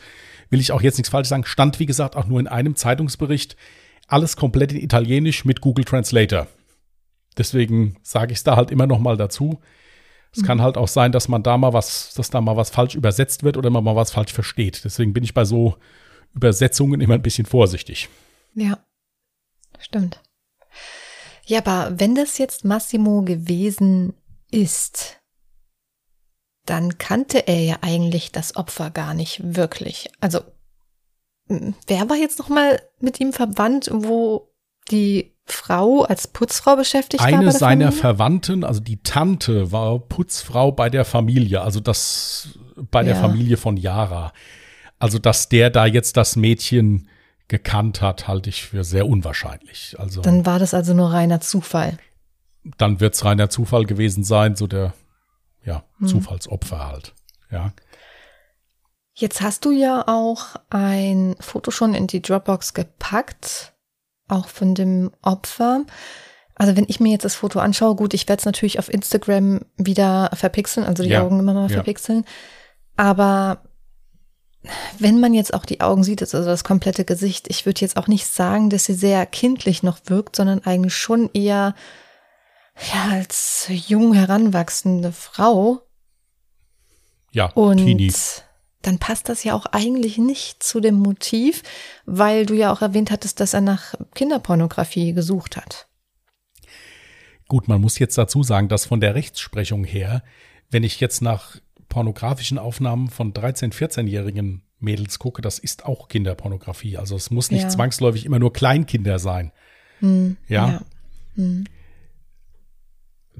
Will 0.49 0.59
ich 0.59 0.71
auch 0.71 0.81
jetzt 0.81 0.97
nichts 0.97 1.09
falsch 1.09 1.27
sagen. 1.27 1.45
Stand, 1.45 1.79
wie 1.79 1.85
gesagt, 1.85 2.15
auch 2.15 2.25
nur 2.25 2.39
in 2.39 2.47
einem 2.47 2.75
Zeitungsbericht. 2.75 3.55
Alles 4.07 4.35
komplett 4.35 4.71
in 4.71 4.79
Italienisch 4.79 5.45
mit 5.45 5.61
Google 5.61 5.85
Translator. 5.85 6.47
Deswegen 7.37 7.97
sage 8.03 8.31
ich 8.31 8.39
es 8.39 8.43
da 8.43 8.55
halt 8.55 8.71
immer 8.71 8.87
noch 8.87 8.99
mal 8.99 9.17
dazu. 9.17 9.59
Es 10.31 10.41
mhm. 10.41 10.45
kann 10.45 10.61
halt 10.61 10.77
auch 10.77 10.87
sein, 10.87 11.11
dass 11.11 11.27
man 11.27 11.43
da 11.43 11.57
mal 11.57 11.73
was, 11.73 12.13
dass 12.15 12.29
da 12.29 12.41
mal 12.41 12.57
was 12.57 12.71
falsch 12.71 12.95
übersetzt 12.95 13.43
wird 13.43 13.57
oder 13.57 13.69
man 13.69 13.83
mal 13.83 13.95
was 13.95 14.11
falsch 14.11 14.33
versteht. 14.33 14.81
Deswegen 14.85 15.13
bin 15.13 15.23
ich 15.23 15.33
bei 15.33 15.45
so 15.45 15.75
Übersetzungen 16.33 16.99
immer 17.01 17.13
ein 17.13 17.21
bisschen 17.21 17.45
vorsichtig. 17.45 18.09
Ja, 18.55 18.77
stimmt. 19.79 20.21
Ja, 21.45 21.59
aber 21.59 21.99
wenn 21.99 22.15
das 22.15 22.37
jetzt 22.37 22.63
Massimo 22.63 23.21
gewesen 23.21 24.13
ist, 24.51 25.21
dann 26.65 26.97
kannte 26.97 27.47
er 27.47 27.59
ja 27.59 27.77
eigentlich 27.81 28.31
das 28.31 28.55
Opfer 28.55 28.89
gar 28.89 29.13
nicht 29.13 29.55
wirklich. 29.55 30.09
Also, 30.21 30.39
wer 31.47 32.09
war 32.09 32.15
jetzt 32.15 32.39
nochmal 32.39 32.81
mit 32.99 33.19
ihm 33.19 33.33
verwandt, 33.33 33.89
wo 33.91 34.53
die 34.89 35.33
Frau 35.45 36.03
als 36.03 36.27
Putzfrau 36.27 36.77
beschäftigt 36.77 37.21
Eine 37.21 37.33
war? 37.33 37.41
Eine 37.41 37.51
seiner 37.51 37.85
Familie? 37.87 38.01
Verwandten, 38.01 38.63
also 38.63 38.79
die 38.79 39.03
Tante, 39.03 39.73
war 39.73 39.99
Putzfrau 39.99 40.71
bei 40.71 40.89
der 40.89 41.03
Familie, 41.03 41.61
also 41.61 41.81
das 41.81 42.57
bei 42.89 43.03
der 43.03 43.15
ja. 43.15 43.21
Familie 43.21 43.57
von 43.57 43.75
Yara. 43.75 44.31
Also, 44.99 45.19
dass 45.19 45.49
der 45.49 45.69
da 45.69 45.85
jetzt 45.85 46.15
das 46.15 46.37
Mädchen 46.37 47.09
gekannt 47.47 48.01
hat, 48.01 48.27
halte 48.27 48.49
ich 48.49 48.63
für 48.63 48.83
sehr 48.83 49.07
unwahrscheinlich. 49.07 49.95
Also 49.99 50.21
dann 50.21 50.45
war 50.45 50.59
das 50.59 50.73
also 50.73 50.93
nur 50.93 51.11
reiner 51.11 51.41
Zufall. 51.41 51.97
Dann 52.77 52.99
wird 52.99 53.15
es 53.15 53.25
reiner 53.25 53.49
Zufall 53.49 53.85
gewesen 53.85 54.23
sein, 54.23 54.55
so 54.55 54.67
der 54.67 54.93
ja, 55.63 55.83
hm. 55.99 56.07
Zufallsopfer 56.07 56.87
halt. 56.87 57.13
Ja. 57.51 57.73
Jetzt 59.13 59.41
hast 59.41 59.65
du 59.65 59.71
ja 59.71 60.07
auch 60.07 60.55
ein 60.69 61.35
Foto 61.39 61.71
schon 61.71 61.93
in 61.93 62.07
die 62.07 62.21
Dropbox 62.21 62.73
gepackt, 62.73 63.73
auch 64.27 64.47
von 64.47 64.73
dem 64.73 65.11
Opfer. 65.21 65.85
Also 66.55 66.75
wenn 66.75 66.85
ich 66.87 66.99
mir 66.99 67.11
jetzt 67.11 67.25
das 67.25 67.35
Foto 67.35 67.59
anschaue, 67.59 67.95
gut, 67.95 68.13
ich 68.13 68.27
werde 68.27 68.39
es 68.39 68.45
natürlich 68.45 68.79
auf 68.79 68.91
Instagram 68.91 69.61
wieder 69.77 70.31
verpixeln, 70.33 70.85
also 70.85 71.03
die 71.03 71.09
ja. 71.09 71.21
Augen 71.21 71.39
immer 71.39 71.53
mal 71.53 71.69
verpixeln. 71.69 72.23
Ja. 72.23 72.29
Aber 72.95 73.63
wenn 74.99 75.19
man 75.19 75.33
jetzt 75.33 75.53
auch 75.53 75.65
die 75.65 75.81
Augen 75.81 76.03
sieht, 76.03 76.21
also 76.21 76.43
das 76.43 76.63
komplette 76.63 77.05
Gesicht, 77.05 77.47
ich 77.49 77.65
würde 77.65 77.81
jetzt 77.81 77.97
auch 77.97 78.07
nicht 78.07 78.27
sagen, 78.27 78.69
dass 78.69 78.85
sie 78.85 78.93
sehr 78.93 79.25
kindlich 79.25 79.83
noch 79.83 79.99
wirkt, 80.05 80.35
sondern 80.35 80.59
eigentlich 80.59 80.95
schon 80.95 81.29
eher 81.33 81.75
ja, 82.93 83.11
als 83.11 83.67
jung 83.69 84.13
heranwachsende 84.13 85.11
Frau. 85.11 85.81
Ja, 87.31 87.47
und 87.47 87.77
Teenie. 87.77 88.13
dann 88.83 88.99
passt 88.99 89.27
das 89.27 89.43
ja 89.43 89.53
auch 89.53 89.65
eigentlich 89.67 90.17
nicht 90.17 90.63
zu 90.63 90.79
dem 90.79 90.95
Motiv, 90.95 91.63
weil 92.05 92.45
du 92.45 92.53
ja 92.53 92.71
auch 92.71 92.81
erwähnt 92.81 93.11
hattest, 93.11 93.39
dass 93.39 93.53
er 93.53 93.61
nach 93.61 93.95
Kinderpornografie 94.13 95.13
gesucht 95.13 95.57
hat. 95.57 95.87
Gut, 97.47 97.67
man 97.67 97.81
muss 97.81 97.99
jetzt 97.99 98.17
dazu 98.17 98.43
sagen, 98.43 98.69
dass 98.69 98.85
von 98.85 99.01
der 99.01 99.15
Rechtsprechung 99.15 99.83
her, 99.83 100.23
wenn 100.69 100.83
ich 100.83 100.99
jetzt 100.99 101.21
nach 101.21 101.57
pornografischen 101.93 102.57
Aufnahmen 102.57 103.07
von 103.07 103.33
13-, 103.33 103.71
14-jährigen 103.71 104.63
Mädels 104.79 105.19
gucke, 105.19 105.43
das 105.43 105.59
ist 105.59 105.85
auch 105.85 106.07
Kinderpornografie. 106.07 106.97
Also 106.97 107.15
es 107.15 107.29
muss 107.29 107.51
nicht 107.51 107.61
ja. 107.61 107.69
zwangsläufig 107.69 108.25
immer 108.25 108.39
nur 108.39 108.51
Kleinkinder 108.51 109.19
sein. 109.19 109.51
Hm, 109.99 110.37
ja. 110.47 110.69
ja. 110.69 110.81
Hm. 111.35 111.65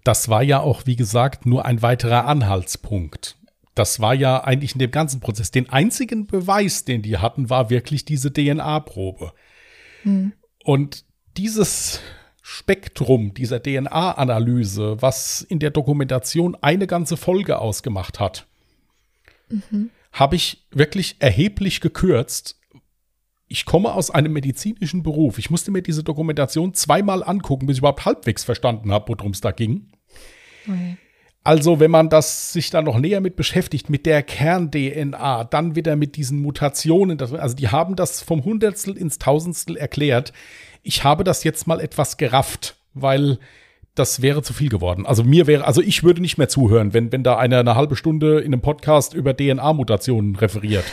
Das 0.04 0.30
war 0.30 0.44
ja 0.44 0.60
auch, 0.60 0.86
wie 0.86 0.96
gesagt, 0.96 1.48
nur 1.48 1.66
ein 1.66 1.82
weiterer 1.82 2.28
Anhaltspunkt. 2.28 3.38
Das 3.74 4.00
war 4.00 4.13
ja 4.13 4.44
eigentlich 4.44 4.74
in 4.74 4.80
dem 4.80 4.92
ganzen 4.92 5.20
Prozess. 5.20 5.50
Den 5.50 5.70
einzigen 5.70 6.28
Beweis, 6.28 6.86
den 6.86 7.02
die 7.02 7.18
hatten, 7.18 7.50
war 7.50 7.72
wirklich 7.72 8.06
diese 8.06 8.32
DNA-Probe. 8.32 9.34
Hm. 10.04 10.34
Und 10.63 11.06
dieses 11.38 12.02
Spektrum 12.46 13.34
dieser 13.34 13.64
DNA-Analyse, 13.64 15.02
was 15.02 15.42
in 15.42 15.60
der 15.60 15.72
Dokumentation 15.72 16.58
eine 16.60 16.88
ganze 16.88 17.16
Folge 17.16 17.58
ausgemacht 17.58 18.20
hat, 18.20 18.48
mhm. 19.48 19.90
habe 20.12 20.36
ich 20.36 20.68
wirklich 20.70 21.16
erheblich 21.20 21.80
gekürzt. 21.80 22.60
Ich 23.48 23.66
komme 23.66 23.94
aus 23.94 24.12
einem 24.12 24.34
medizinischen 24.34 25.04
Beruf. 25.04 25.40
Ich 25.40 25.52
musste 25.52 25.72
mir 25.72 25.82
diese 25.82 26.04
Dokumentation 26.04 26.74
zweimal 26.74 27.24
angucken, 27.24 27.66
bis 27.66 27.78
ich 27.78 27.80
überhaupt 27.80 28.04
halbwegs 28.04 28.44
verstanden 28.44 28.92
habe, 28.92 29.14
worum 29.18 29.32
es 29.32 29.40
da 29.40 29.52
ging. 29.52 29.94
Okay. 30.68 30.98
Also, 31.46 31.80
wenn 31.80 31.92
man 31.92 32.10
das 32.10 32.54
sich 32.54 32.70
dann 32.70 32.86
noch 32.86 33.00
näher 33.00 33.20
mit 33.20 33.36
beschäftigt, 33.36 33.90
mit 33.90 34.06
der 34.06 34.24
Kern-DNA, 34.24 35.46
dann 35.46 35.76
wieder 35.76 35.98
mit 35.98 36.16
diesen 36.16 36.42
Mutationen, 36.42 37.20
also 37.20 37.56
die 37.56 37.68
haben 37.68 37.98
das 37.98 38.22
vom 38.22 38.46
Hundertstel 38.46 38.98
ins 38.98 39.18
Tausendstel 39.18 39.76
erklärt 39.76 40.32
ich 40.84 41.04
habe 41.04 41.24
das 41.24 41.43
jetzt 41.43 41.65
mal 41.65 41.80
etwas 41.80 42.17
gerafft, 42.17 42.76
weil 42.93 43.39
das 43.96 44.24
wäre 44.24 44.41
zu 44.41 44.54
viel 44.54 44.69
geworden. 44.69 45.06
Also 45.06 45.24
mir 45.24 45.46
wäre, 45.46 45.65
also 45.65 45.82
ich 45.82 46.04
würde 46.04 46.22
nicht 46.22 46.38
mehr 46.38 46.50
zuhören, 46.50 46.93
wenn, 46.93 47.12
wenn 47.12 47.24
da 47.24 47.38
einer 47.38 47.60
eine 47.60 47.76
halbe 47.76 47.96
Stunde 47.96 48.39
in 48.39 48.48
einem 48.48 48.62
Podcast 48.62 49.13
über 49.13 49.38
DNA-Mutationen 49.38 50.36
referiert. 50.36 50.86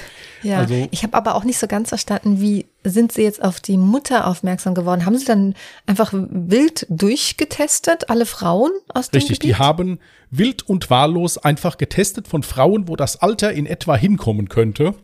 Ja, 0.43 0.59
also, 0.59 0.89
ich 0.91 1.03
habe 1.03 1.17
aber 1.17 1.35
auch 1.35 1.45
nicht 1.45 1.59
so 1.59 1.67
ganz 1.67 1.91
verstanden, 1.91 2.41
wie 2.41 2.67
sind 2.83 3.13
Sie 3.13 3.23
jetzt 3.23 3.43
auf 3.43 3.61
die 3.61 3.77
Mutter 3.77 4.27
aufmerksam 4.27 4.75
geworden? 4.75 5.05
Haben 5.05 5.19
Sie 5.19 5.25
dann 5.25 5.55
einfach 5.87 6.13
wild 6.13 6.87
durchgetestet, 6.89 8.09
alle 8.09 8.27
Frauen 8.27 8.71
aus 8.89 9.11
dem 9.11 9.19
Richtig, 9.19 9.41
Gebiet? 9.41 9.57
die 9.57 9.59
haben 9.59 9.99
wild 10.31 10.63
und 10.63 10.89
wahllos 10.89 11.37
einfach 11.37 11.77
getestet 11.79 12.29
von 12.29 12.43
Frauen, 12.43 12.89
wo 12.89 12.97
das 12.97 13.21
Alter 13.21 13.53
in 13.53 13.67
etwa 13.67 13.97
hinkommen 13.97 14.49
könnte, 14.49 14.95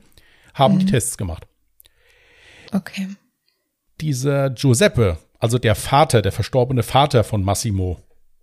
haben 0.54 0.74
mhm. 0.74 0.78
die 0.80 0.86
Tests 0.86 1.18
gemacht. 1.18 1.46
Okay. 2.72 3.08
Dieser 4.00 4.50
Giuseppe, 4.50 5.18
also 5.38 5.58
der 5.58 5.74
Vater, 5.74 6.22
der 6.22 6.32
verstorbene 6.32 6.82
Vater 6.82 7.24
von 7.24 7.42
Massimo, 7.42 7.98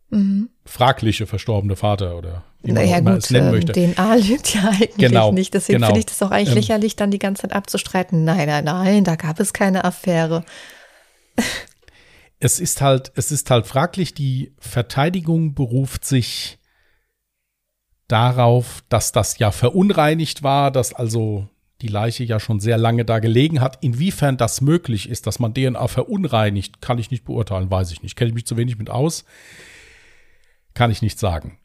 mhm. 0.09 0.49
fragliche 0.65 1.27
verstorbene 1.27 1.75
Vater 1.75 2.17
oder 2.17 2.43
wie 2.63 2.71
man 2.71 2.85
naja, 2.85 2.99
gut, 3.01 3.23
es 3.23 3.29
nennen 3.29 3.47
ähm, 3.47 3.53
möchte. 3.53 3.73
DNA 3.73 4.15
lügt 4.15 4.55
ja 4.55 4.69
eigentlich 4.69 4.95
genau, 4.95 5.31
nicht. 5.31 5.53
Deswegen 5.53 5.77
genau. 5.77 5.87
finde 5.87 5.99
ich 5.99 6.05
das 6.05 6.21
auch 6.23 6.31
eigentlich 6.31 6.49
ähm, 6.49 6.55
lächerlich, 6.55 6.95
dann 6.95 7.11
die 7.11 7.19
ganze 7.19 7.41
Zeit 7.41 7.53
abzustreiten. 7.53 8.23
Nein, 8.23 8.47
nein, 8.47 8.63
nein, 8.63 9.03
da 9.03 9.15
gab 9.15 9.39
es 9.39 9.51
keine 9.53 9.83
Affäre. 9.83 10.45
Es 12.39 12.59
ist 12.59 12.81
halt, 12.81 13.11
es 13.15 13.31
ist 13.31 13.49
halt 13.49 13.67
fraglich, 13.67 14.13
die 14.13 14.53
Verteidigung 14.59 15.55
beruft 15.55 16.05
sich 16.05 16.59
darauf, 18.07 18.83
dass 18.89 19.11
das 19.11 19.39
ja 19.39 19.51
verunreinigt 19.51 20.43
war, 20.43 20.71
dass 20.71 20.93
also 20.93 21.47
die 21.83 21.89
Leiche 21.89 22.23
ja 22.23 22.39
schon 22.39 22.59
sehr 22.59 22.77
lange 22.77 23.05
da 23.05 23.19
gelegen 23.19 23.61
hat. 23.61 23.77
Inwiefern 23.81 24.37
das 24.37 24.61
möglich 24.61 25.09
ist, 25.09 25.27
dass 25.27 25.39
man 25.39 25.53
DNA 25.53 25.87
verunreinigt, 25.87 26.81
kann 26.81 26.97
ich 26.97 27.11
nicht 27.11 27.25
beurteilen, 27.25 27.69
weiß 27.69 27.91
ich 27.91 28.01
nicht. 28.01 28.15
Kenne 28.15 28.29
ich 28.29 28.35
mich 28.35 28.47
zu 28.47 28.57
wenig 28.57 28.77
mit 28.77 28.89
aus. 28.89 29.25
Kann 30.73 30.89
ich 30.89 31.01
nicht 31.01 31.19
sagen. 31.19 31.59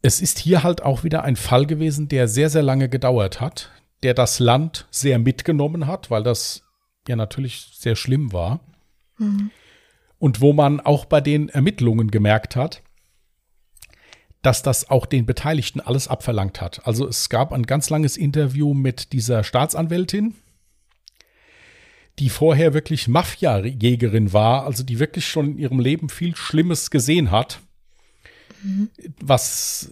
Es 0.00 0.20
ist 0.20 0.38
hier 0.38 0.62
halt 0.62 0.82
auch 0.82 1.02
wieder 1.02 1.24
ein 1.24 1.36
Fall 1.36 1.66
gewesen, 1.66 2.08
der 2.08 2.28
sehr, 2.28 2.50
sehr 2.50 2.62
lange 2.62 2.88
gedauert 2.88 3.40
hat, 3.40 3.70
der 4.02 4.14
das 4.14 4.38
Land 4.38 4.86
sehr 4.90 5.18
mitgenommen 5.18 5.86
hat, 5.86 6.10
weil 6.10 6.22
das 6.22 6.62
ja 7.08 7.16
natürlich 7.16 7.72
sehr 7.74 7.96
schlimm 7.96 8.32
war. 8.32 8.60
Mhm. 9.18 9.50
Und 10.18 10.40
wo 10.40 10.52
man 10.52 10.80
auch 10.80 11.04
bei 11.04 11.20
den 11.20 11.48
Ermittlungen 11.48 12.10
gemerkt 12.10 12.54
hat, 12.54 12.82
dass 14.44 14.62
das 14.62 14.90
auch 14.90 15.06
den 15.06 15.24
Beteiligten 15.24 15.80
alles 15.80 16.06
abverlangt 16.06 16.60
hat. 16.60 16.86
Also 16.86 17.08
es 17.08 17.30
gab 17.30 17.50
ein 17.50 17.64
ganz 17.64 17.88
langes 17.88 18.18
Interview 18.18 18.74
mit 18.74 19.14
dieser 19.14 19.42
Staatsanwältin, 19.42 20.34
die 22.18 22.28
vorher 22.28 22.74
wirklich 22.74 23.08
Mafia-Jägerin 23.08 24.34
war, 24.34 24.66
also 24.66 24.82
die 24.84 24.98
wirklich 24.98 25.26
schon 25.26 25.52
in 25.52 25.58
ihrem 25.58 25.80
Leben 25.80 26.10
viel 26.10 26.36
Schlimmes 26.36 26.90
gesehen 26.90 27.30
hat. 27.30 27.60
Mhm. 28.62 28.90
Was, 29.18 29.90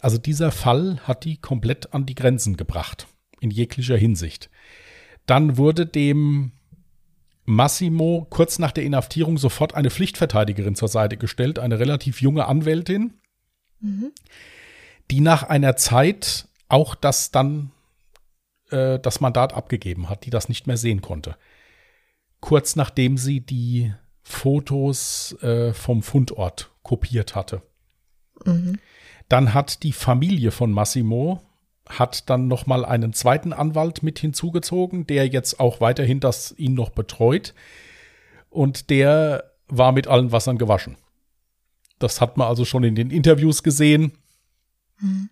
also 0.00 0.18
dieser 0.18 0.50
Fall 0.50 0.98
hat 1.04 1.24
die 1.24 1.36
komplett 1.36 1.94
an 1.94 2.04
die 2.04 2.16
Grenzen 2.16 2.56
gebracht, 2.56 3.06
in 3.40 3.52
jeglicher 3.52 3.96
Hinsicht. 3.96 4.50
Dann 5.26 5.56
wurde 5.56 5.86
dem 5.86 6.50
Massimo 7.44 8.26
kurz 8.30 8.58
nach 8.58 8.72
der 8.72 8.82
Inhaftierung 8.82 9.38
sofort 9.38 9.74
eine 9.74 9.90
Pflichtverteidigerin 9.90 10.74
zur 10.74 10.88
Seite 10.88 11.16
gestellt, 11.16 11.60
eine 11.60 11.78
relativ 11.78 12.20
junge 12.20 12.46
Anwältin, 12.46 13.14
die 15.10 15.20
nach 15.20 15.42
einer 15.42 15.76
Zeit 15.76 16.48
auch 16.68 16.94
das 16.94 17.30
dann 17.30 17.70
äh, 18.70 18.98
das 18.98 19.20
Mandat 19.20 19.54
abgegeben 19.54 20.08
hat, 20.08 20.24
die 20.24 20.30
das 20.30 20.48
nicht 20.48 20.66
mehr 20.66 20.76
sehen 20.76 21.02
konnte. 21.02 21.36
Kurz 22.40 22.76
nachdem 22.76 23.18
sie 23.18 23.40
die 23.40 23.92
Fotos 24.22 25.36
äh, 25.42 25.72
vom 25.74 26.02
Fundort 26.02 26.70
kopiert 26.82 27.34
hatte. 27.34 27.62
Mhm. 28.44 28.78
Dann 29.28 29.54
hat 29.54 29.82
die 29.82 29.92
Familie 29.92 30.50
von 30.50 30.72
Massimo 30.72 31.42
hat 31.88 32.30
dann 32.30 32.48
noch 32.48 32.66
mal 32.66 32.84
einen 32.84 33.12
zweiten 33.12 33.52
Anwalt 33.52 34.02
mit 34.02 34.18
hinzugezogen, 34.18 35.06
der 35.06 35.26
jetzt 35.26 35.60
auch 35.60 35.80
weiterhin 35.80 36.20
das 36.20 36.54
ihn 36.56 36.74
noch 36.74 36.90
betreut 36.90 37.54
und 38.50 38.90
der 38.90 39.52
war 39.68 39.92
mit 39.92 40.06
allen 40.06 40.32
Wassern 40.32 40.58
gewaschen. 40.58 40.96
Das 42.02 42.20
hat 42.20 42.36
man 42.36 42.48
also 42.48 42.64
schon 42.64 42.84
in 42.84 42.94
den 42.94 43.10
Interviews 43.10 43.62
gesehen. 43.62 44.12
Mhm. 44.98 45.30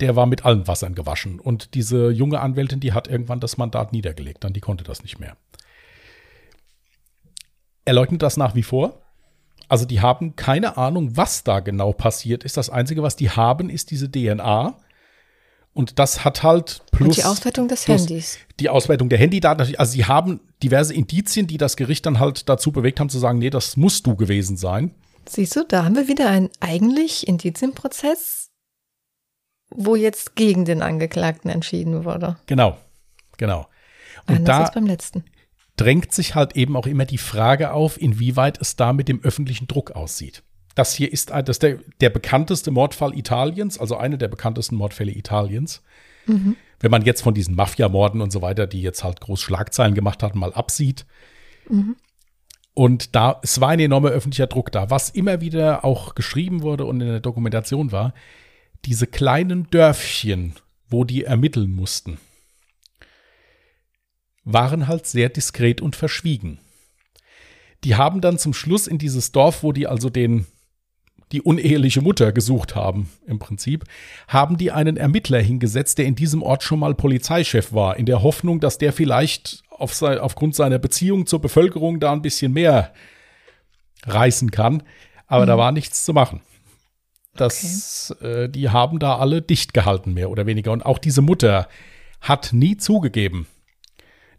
Der 0.00 0.16
war 0.16 0.26
mit 0.26 0.44
allen 0.44 0.66
Wassern 0.66 0.94
gewaschen. 0.94 1.38
Und 1.38 1.74
diese 1.74 2.10
junge 2.10 2.40
Anwältin, 2.40 2.80
die 2.80 2.92
hat 2.92 3.08
irgendwann 3.08 3.40
das 3.40 3.56
Mandat 3.56 3.92
niedergelegt. 3.92 4.42
Dann 4.44 4.52
die 4.52 4.60
konnte 4.60 4.84
das 4.84 5.02
nicht 5.02 5.20
mehr. 5.20 5.36
Er 7.84 7.94
leugnet 7.94 8.22
das 8.22 8.36
nach 8.36 8.54
wie 8.54 8.62
vor. 8.62 9.00
Also 9.68 9.84
die 9.84 10.00
haben 10.00 10.36
keine 10.36 10.76
Ahnung, 10.76 11.16
was 11.16 11.44
da 11.44 11.60
genau 11.60 11.92
passiert 11.92 12.44
ist. 12.44 12.56
Das 12.56 12.68
Einzige, 12.68 13.02
was 13.02 13.16
die 13.16 13.30
haben, 13.30 13.70
ist 13.70 13.90
diese 13.90 14.10
DNA. 14.10 14.76
Und 15.72 15.98
das 15.98 16.24
hat 16.24 16.42
halt 16.42 16.82
plus. 16.90 17.08
Und 17.08 17.16
die 17.16 17.24
Auswertung 17.24 17.68
des 17.68 17.88
Handys. 17.88 18.38
Die 18.60 18.68
Auswertung 18.68 19.08
der 19.08 19.18
Handydaten. 19.18 19.74
Also 19.76 19.92
sie 19.92 20.04
haben 20.04 20.40
diverse 20.62 20.92
Indizien, 20.92 21.46
die 21.46 21.56
das 21.56 21.76
Gericht 21.76 22.04
dann 22.04 22.20
halt 22.20 22.48
dazu 22.48 22.72
bewegt 22.72 23.00
haben 23.00 23.08
zu 23.08 23.18
sagen, 23.18 23.38
nee, 23.38 23.50
das 23.50 23.76
musst 23.76 24.06
du 24.06 24.14
gewesen 24.14 24.56
sein. 24.56 24.94
Siehst 25.28 25.56
du, 25.56 25.64
da 25.64 25.84
haben 25.84 25.96
wir 25.96 26.08
wieder 26.08 26.28
einen 26.28 26.50
eigentlich 26.60 27.26
Indizienprozess, 27.26 28.50
wo 29.70 29.96
jetzt 29.96 30.36
gegen 30.36 30.64
den 30.64 30.82
Angeklagten 30.82 31.50
entschieden 31.50 32.04
wurde. 32.04 32.36
Genau, 32.46 32.76
genau. 33.38 33.66
Und 34.26 34.36
Anders 34.36 34.56
da 34.56 34.62
als 34.64 34.74
beim 34.74 34.86
letzten. 34.86 35.24
drängt 35.76 36.12
sich 36.12 36.34
halt 36.34 36.56
eben 36.56 36.76
auch 36.76 36.86
immer 36.86 37.04
die 37.04 37.18
Frage 37.18 37.72
auf, 37.72 38.00
inwieweit 38.00 38.60
es 38.60 38.76
da 38.76 38.92
mit 38.92 39.08
dem 39.08 39.22
öffentlichen 39.22 39.66
Druck 39.66 39.92
aussieht. 39.92 40.42
Das 40.74 40.94
hier 40.94 41.12
ist, 41.12 41.30
das 41.30 41.48
ist 41.48 41.62
der, 41.62 41.78
der 42.00 42.10
bekannteste 42.10 42.70
Mordfall 42.70 43.16
Italiens, 43.16 43.78
also 43.78 43.96
einer 43.96 44.16
der 44.16 44.28
bekanntesten 44.28 44.76
Mordfälle 44.76 45.12
Italiens. 45.12 45.82
Mhm. 46.26 46.56
Wenn 46.80 46.90
man 46.90 47.02
jetzt 47.02 47.22
von 47.22 47.34
diesen 47.34 47.54
Mafia-Morden 47.54 48.20
und 48.20 48.32
so 48.32 48.42
weiter, 48.42 48.66
die 48.66 48.82
jetzt 48.82 49.04
halt 49.04 49.20
groß 49.20 49.40
Schlagzeilen 49.40 49.94
gemacht 49.94 50.22
hatten, 50.22 50.38
mal 50.38 50.52
absieht. 50.52 51.06
Mhm. 51.68 51.96
Und 52.74 53.14
da, 53.14 53.40
es 53.42 53.60
war 53.60 53.70
ein 53.70 53.80
enormer 53.80 54.10
öffentlicher 54.10 54.46
Druck 54.46 54.72
da. 54.72 54.88
Was 54.90 55.10
immer 55.10 55.40
wieder 55.40 55.84
auch 55.84 56.14
geschrieben 56.14 56.62
wurde 56.62 56.86
und 56.86 57.00
in 57.00 57.08
der 57.08 57.20
Dokumentation 57.20 57.92
war, 57.92 58.14
diese 58.84 59.06
kleinen 59.06 59.68
Dörfchen, 59.70 60.54
wo 60.88 61.04
die 61.04 61.24
ermitteln 61.24 61.72
mussten, 61.72 62.18
waren 64.44 64.88
halt 64.88 65.06
sehr 65.06 65.28
diskret 65.28 65.80
und 65.80 65.96
verschwiegen. 65.96 66.58
Die 67.84 67.96
haben 67.96 68.20
dann 68.20 68.38
zum 68.38 68.54
Schluss 68.54 68.86
in 68.86 68.98
dieses 68.98 69.32
Dorf, 69.32 69.62
wo 69.62 69.72
die 69.72 69.86
also 69.86 70.08
den 70.08 70.46
die 71.32 71.40
uneheliche 71.40 72.02
Mutter 72.02 72.30
gesucht 72.30 72.76
haben, 72.76 73.08
im 73.26 73.38
Prinzip, 73.38 73.84
haben 74.28 74.58
die 74.58 74.70
einen 74.70 74.98
Ermittler 74.98 75.40
hingesetzt, 75.40 75.96
der 75.96 76.04
in 76.04 76.14
diesem 76.14 76.42
Ort 76.42 76.62
schon 76.62 76.78
mal 76.78 76.94
Polizeichef 76.94 77.72
war, 77.72 77.96
in 77.96 78.04
der 78.06 78.22
Hoffnung, 78.22 78.60
dass 78.60 78.76
der 78.76 78.92
vielleicht 78.92 79.62
auf 79.82 79.94
sein, 79.94 80.18
aufgrund 80.18 80.54
seiner 80.54 80.78
Beziehung 80.78 81.26
zur 81.26 81.40
Bevölkerung 81.40 82.00
da 82.00 82.12
ein 82.12 82.22
bisschen 82.22 82.52
mehr 82.52 82.92
reißen 84.04 84.50
kann. 84.50 84.82
Aber 85.26 85.42
mhm. 85.44 85.48
da 85.48 85.58
war 85.58 85.72
nichts 85.72 86.04
zu 86.04 86.12
machen. 86.12 86.40
Das, 87.34 88.14
okay. 88.16 88.44
äh, 88.44 88.48
die 88.48 88.70
haben 88.70 88.98
da 88.98 89.16
alle 89.16 89.42
dicht 89.42 89.74
gehalten, 89.74 90.14
mehr 90.14 90.30
oder 90.30 90.46
weniger. 90.46 90.72
Und 90.72 90.84
auch 90.84 90.98
diese 90.98 91.22
Mutter 91.22 91.68
hat 92.20 92.52
nie 92.52 92.76
zugegeben, 92.76 93.46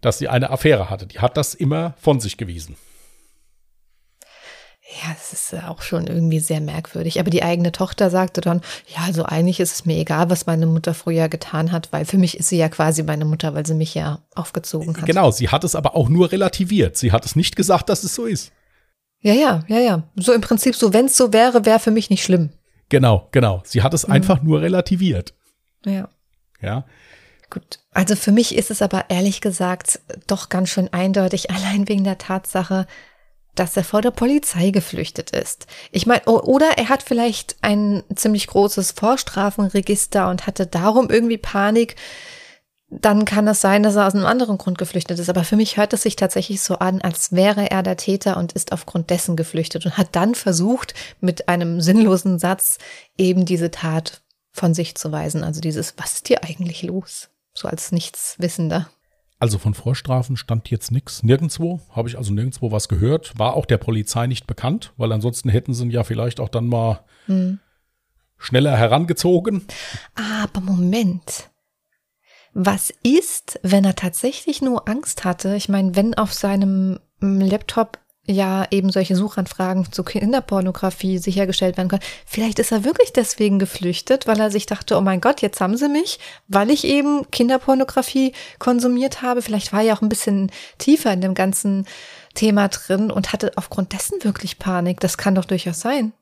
dass 0.01 0.19
sie 0.19 0.29
eine 0.29 0.49
Affäre 0.49 0.89
hatte. 0.89 1.07
Die 1.07 1.19
hat 1.19 1.37
das 1.37 1.53
immer 1.53 1.95
von 1.99 2.19
sich 2.19 2.37
gewiesen. 2.37 2.75
Ja, 4.85 5.13
das 5.13 5.31
ist 5.31 5.63
auch 5.63 5.81
schon 5.81 6.07
irgendwie 6.07 6.39
sehr 6.39 6.59
merkwürdig. 6.59 7.19
Aber 7.19 7.29
die 7.29 7.41
eigene 7.41 7.71
Tochter 7.71 8.09
sagte 8.09 8.41
dann, 8.41 8.61
ja, 8.87 9.03
also 9.05 9.23
eigentlich 9.23 9.61
ist 9.61 9.73
es 9.73 9.85
mir 9.85 9.97
egal, 9.97 10.29
was 10.29 10.45
meine 10.45 10.65
Mutter 10.65 10.93
früher 10.93 11.29
getan 11.29 11.71
hat, 11.71 11.91
weil 11.91 12.03
für 12.05 12.17
mich 12.17 12.37
ist 12.37 12.49
sie 12.49 12.57
ja 12.57 12.67
quasi 12.67 13.01
meine 13.01 13.23
Mutter, 13.23 13.55
weil 13.55 13.65
sie 13.65 13.75
mich 13.75 13.93
ja 13.95 14.19
aufgezogen 14.35 14.95
hat. 14.97 15.05
Genau, 15.05 15.31
sie 15.31 15.49
hat 15.49 15.63
es 15.63 15.75
aber 15.75 15.95
auch 15.95 16.09
nur 16.09 16.31
relativiert. 16.31 16.97
Sie 16.97 17.13
hat 17.13 17.25
es 17.25 17.37
nicht 17.37 17.55
gesagt, 17.55 17.87
dass 17.87 18.03
es 18.03 18.13
so 18.13 18.25
ist. 18.25 18.51
Ja, 19.21 19.33
ja, 19.33 19.63
ja, 19.67 19.79
ja. 19.79 20.03
So 20.15 20.33
im 20.33 20.41
Prinzip, 20.41 20.75
so 20.75 20.91
wenn 20.91 21.05
es 21.05 21.15
so 21.15 21.31
wäre, 21.31 21.65
wäre 21.65 21.79
für 21.79 21.91
mich 21.91 22.09
nicht 22.09 22.23
schlimm. 22.23 22.49
Genau, 22.89 23.29
genau. 23.31 23.61
Sie 23.65 23.81
hat 23.81 23.93
es 23.93 24.05
mhm. 24.05 24.13
einfach 24.13 24.43
nur 24.43 24.61
relativiert. 24.61 25.33
Ja. 25.85 26.09
Ja. 26.61 26.85
Gut. 27.49 27.79
Also 27.91 28.15
für 28.15 28.31
mich 28.31 28.55
ist 28.55 28.69
es 28.69 28.81
aber 28.81 29.05
ehrlich 29.09 29.39
gesagt 29.39 30.01
doch 30.27 30.49
ganz 30.49 30.69
schön 30.69 30.91
eindeutig, 30.91 31.51
allein 31.51 31.87
wegen 31.87 32.03
der 32.03 32.17
Tatsache, 32.17 32.85
dass 33.55 33.77
er 33.77 33.83
vor 33.83 34.01
der 34.01 34.11
Polizei 34.11 34.71
geflüchtet 34.71 35.31
ist. 35.31 35.67
Ich 35.91 36.05
meine, 36.05 36.23
oder 36.25 36.77
er 36.77 36.89
hat 36.89 37.03
vielleicht 37.03 37.55
ein 37.61 38.03
ziemlich 38.15 38.47
großes 38.47 38.91
Vorstrafenregister 38.91 40.29
und 40.29 40.47
hatte 40.47 40.65
darum 40.65 41.09
irgendwie 41.09 41.37
Panik. 41.37 41.95
Dann 42.89 43.25
kann 43.25 43.47
es 43.47 43.61
sein, 43.61 43.81
dass 43.81 43.95
er 43.95 44.07
aus 44.07 44.13
einem 44.13 44.25
anderen 44.25 44.57
Grund 44.57 44.77
geflüchtet 44.77 45.17
ist. 45.19 45.29
Aber 45.29 45.43
für 45.43 45.55
mich 45.55 45.77
hört 45.77 45.93
es 45.93 46.03
sich 46.03 46.15
tatsächlich 46.15 46.61
so 46.61 46.79
an, 46.79 47.01
als 47.01 47.31
wäre 47.31 47.71
er 47.71 47.83
der 47.83 47.97
Täter 47.97 48.37
und 48.37 48.53
ist 48.53 48.71
aufgrund 48.71 49.09
dessen 49.09 49.35
geflüchtet 49.35 49.85
und 49.85 49.97
hat 49.97 50.09
dann 50.15 50.35
versucht, 50.35 50.93
mit 51.19 51.47
einem 51.47 51.81
sinnlosen 51.81 52.39
Satz 52.39 52.77
eben 53.17 53.45
diese 53.45 53.71
Tat 53.71 54.21
von 54.51 54.73
sich 54.73 54.95
zu 54.95 55.11
weisen. 55.11 55.43
Also 55.43 55.61
dieses, 55.61 55.95
was 55.97 56.13
ist 56.13 56.27
hier 56.27 56.43
eigentlich 56.43 56.83
los? 56.83 57.29
So 57.55 57.67
als 57.67 57.91
Nichtswissender. 57.91 58.89
Also 59.43 59.57
von 59.57 59.73
Vorstrafen 59.73 60.37
stand 60.37 60.69
jetzt 60.69 60.89
nichts, 60.89 61.21
nirgendwo, 61.21 61.81
habe 61.93 62.07
ich 62.07 62.17
also 62.17 62.31
nirgendwo 62.31 62.71
was 62.71 62.87
gehört, 62.87 63.37
war 63.37 63.55
auch 63.55 63.65
der 63.65 63.77
Polizei 63.77 64.25
nicht 64.25 64.47
bekannt, 64.47 64.93
weil 64.95 65.11
ansonsten 65.11 65.49
hätten 65.49 65.73
sie 65.73 65.83
ihn 65.83 65.91
ja 65.91 66.05
vielleicht 66.05 66.39
auch 66.39 66.47
dann 66.47 66.69
mal 66.69 67.01
hm. 67.25 67.59
schneller 68.37 68.77
herangezogen. 68.77 69.65
Aber 70.15 70.61
Moment, 70.61 71.49
Was 72.53 72.93
ist, 73.03 73.59
wenn 73.63 73.83
er 73.83 73.95
tatsächlich 73.95 74.61
nur 74.61 74.87
Angst 74.87 75.25
hatte? 75.25 75.57
Ich 75.57 75.67
meine, 75.67 75.93
wenn 75.97 76.13
auf 76.13 76.31
seinem 76.31 76.99
Laptop 77.19 77.99
ja 78.25 78.65
eben 78.71 78.89
solche 78.89 79.15
Suchanfragen 79.15 79.91
zu 79.91 80.03
Kinderpornografie 80.03 81.17
sichergestellt 81.17 81.77
werden 81.77 81.89
können. 81.89 82.03
Vielleicht 82.25 82.59
ist 82.59 82.71
er 82.71 82.85
wirklich 82.85 83.11
deswegen 83.11 83.59
geflüchtet, 83.59 84.27
weil 84.27 84.39
er 84.39 84.49
sich 84.49 84.65
dachte, 84.65 84.97
oh 84.97 85.01
mein 85.01 85.19
Gott, 85.19 85.41
jetzt 85.41 85.59
haben 85.59 85.75
sie 85.75 85.89
mich, 85.89 86.19
weil 86.47 86.71
ich 86.71 86.85
eben 86.85 87.29
Kinderpornografie 87.31 88.33
konsumiert 88.59 89.21
habe. 89.21 89.41
Vielleicht 89.41 89.73
war 89.73 89.81
er 89.81 89.87
ja 89.87 89.97
auch 89.97 90.01
ein 90.01 90.09
bisschen 90.09 90.51
tiefer 90.77 91.11
in 91.11 91.21
dem 91.21 91.33
ganzen 91.33 91.85
Thema 92.33 92.69
drin 92.69 93.11
und 93.11 93.33
hatte 93.33 93.51
aufgrund 93.57 93.91
dessen 93.93 94.23
wirklich 94.23 94.57
Panik. 94.57 95.01
Das 95.01 95.17
kann 95.17 95.35
doch 95.35 95.45
durchaus 95.45 95.81
sein. 95.81 96.13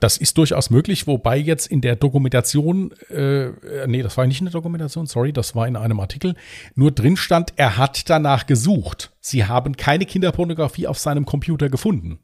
Das 0.00 0.16
ist 0.16 0.38
durchaus 0.38 0.70
möglich, 0.70 1.06
wobei 1.06 1.36
jetzt 1.36 1.66
in 1.66 1.82
der 1.82 1.94
Dokumentation, 1.94 2.92
äh, 3.10 3.50
nee, 3.86 4.02
das 4.02 4.16
war 4.16 4.26
nicht 4.26 4.40
in 4.40 4.46
der 4.46 4.52
Dokumentation, 4.52 5.06
sorry, 5.06 5.32
das 5.32 5.54
war 5.54 5.68
in 5.68 5.76
einem 5.76 6.00
Artikel, 6.00 6.34
nur 6.74 6.90
drin 6.90 7.18
stand, 7.18 7.52
er 7.56 7.76
hat 7.76 8.08
danach 8.08 8.46
gesucht. 8.46 9.12
Sie 9.20 9.44
haben 9.44 9.76
keine 9.76 10.06
Kinderpornografie 10.06 10.86
auf 10.86 10.98
seinem 10.98 11.26
Computer 11.26 11.68
gefunden. 11.68 12.18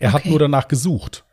Er 0.00 0.10
okay. 0.10 0.24
hat 0.24 0.26
nur 0.26 0.40
danach 0.40 0.66
gesucht. 0.66 1.24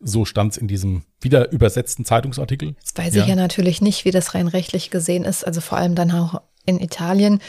So 0.00 0.24
stand 0.24 0.52
es 0.52 0.58
in 0.58 0.68
diesem 0.68 1.04
wieder 1.20 1.50
übersetzten 1.50 2.04
Zeitungsartikel. 2.04 2.74
Jetzt 2.78 2.98
weiß 2.98 3.14
ja. 3.14 3.22
ich 3.22 3.28
ja 3.28 3.36
natürlich 3.36 3.80
nicht, 3.80 4.04
wie 4.04 4.10
das 4.10 4.34
rein 4.34 4.48
rechtlich 4.48 4.90
gesehen 4.90 5.24
ist, 5.24 5.44
also 5.44 5.60
vor 5.60 5.78
allem 5.78 5.94
dann 5.94 6.10
auch 6.10 6.42
in 6.66 6.80
Italien 6.80 7.40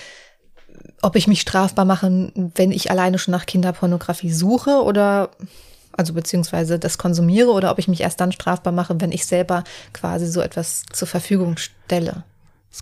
ob 1.02 1.16
ich 1.16 1.28
mich 1.28 1.42
strafbar 1.42 1.86
mache, 1.86 2.32
wenn 2.56 2.72
ich 2.72 2.92
alleine 2.92 3.18
schon 3.18 3.32
nach 3.32 3.46
Kinderpornografie 3.46 4.32
suche 4.32 4.84
oder 4.84 5.32
also 6.00 6.14
beziehungsweise 6.14 6.80
das 6.80 6.98
konsumiere 6.98 7.52
oder 7.52 7.72
ob 7.72 7.78
ich 7.78 7.90
mich 7.90 8.00
erst 8.00 8.22
dann 8.22 8.32
strafbar 8.32 8.72
mache, 8.72 9.02
wenn 9.02 9.12
ich 9.12 9.26
selber 9.26 9.66
quasi 9.92 10.28
so 10.28 10.40
etwas 10.40 10.84
zur 10.94 11.10
Verfügung 11.10 11.58
stelle 11.58 12.24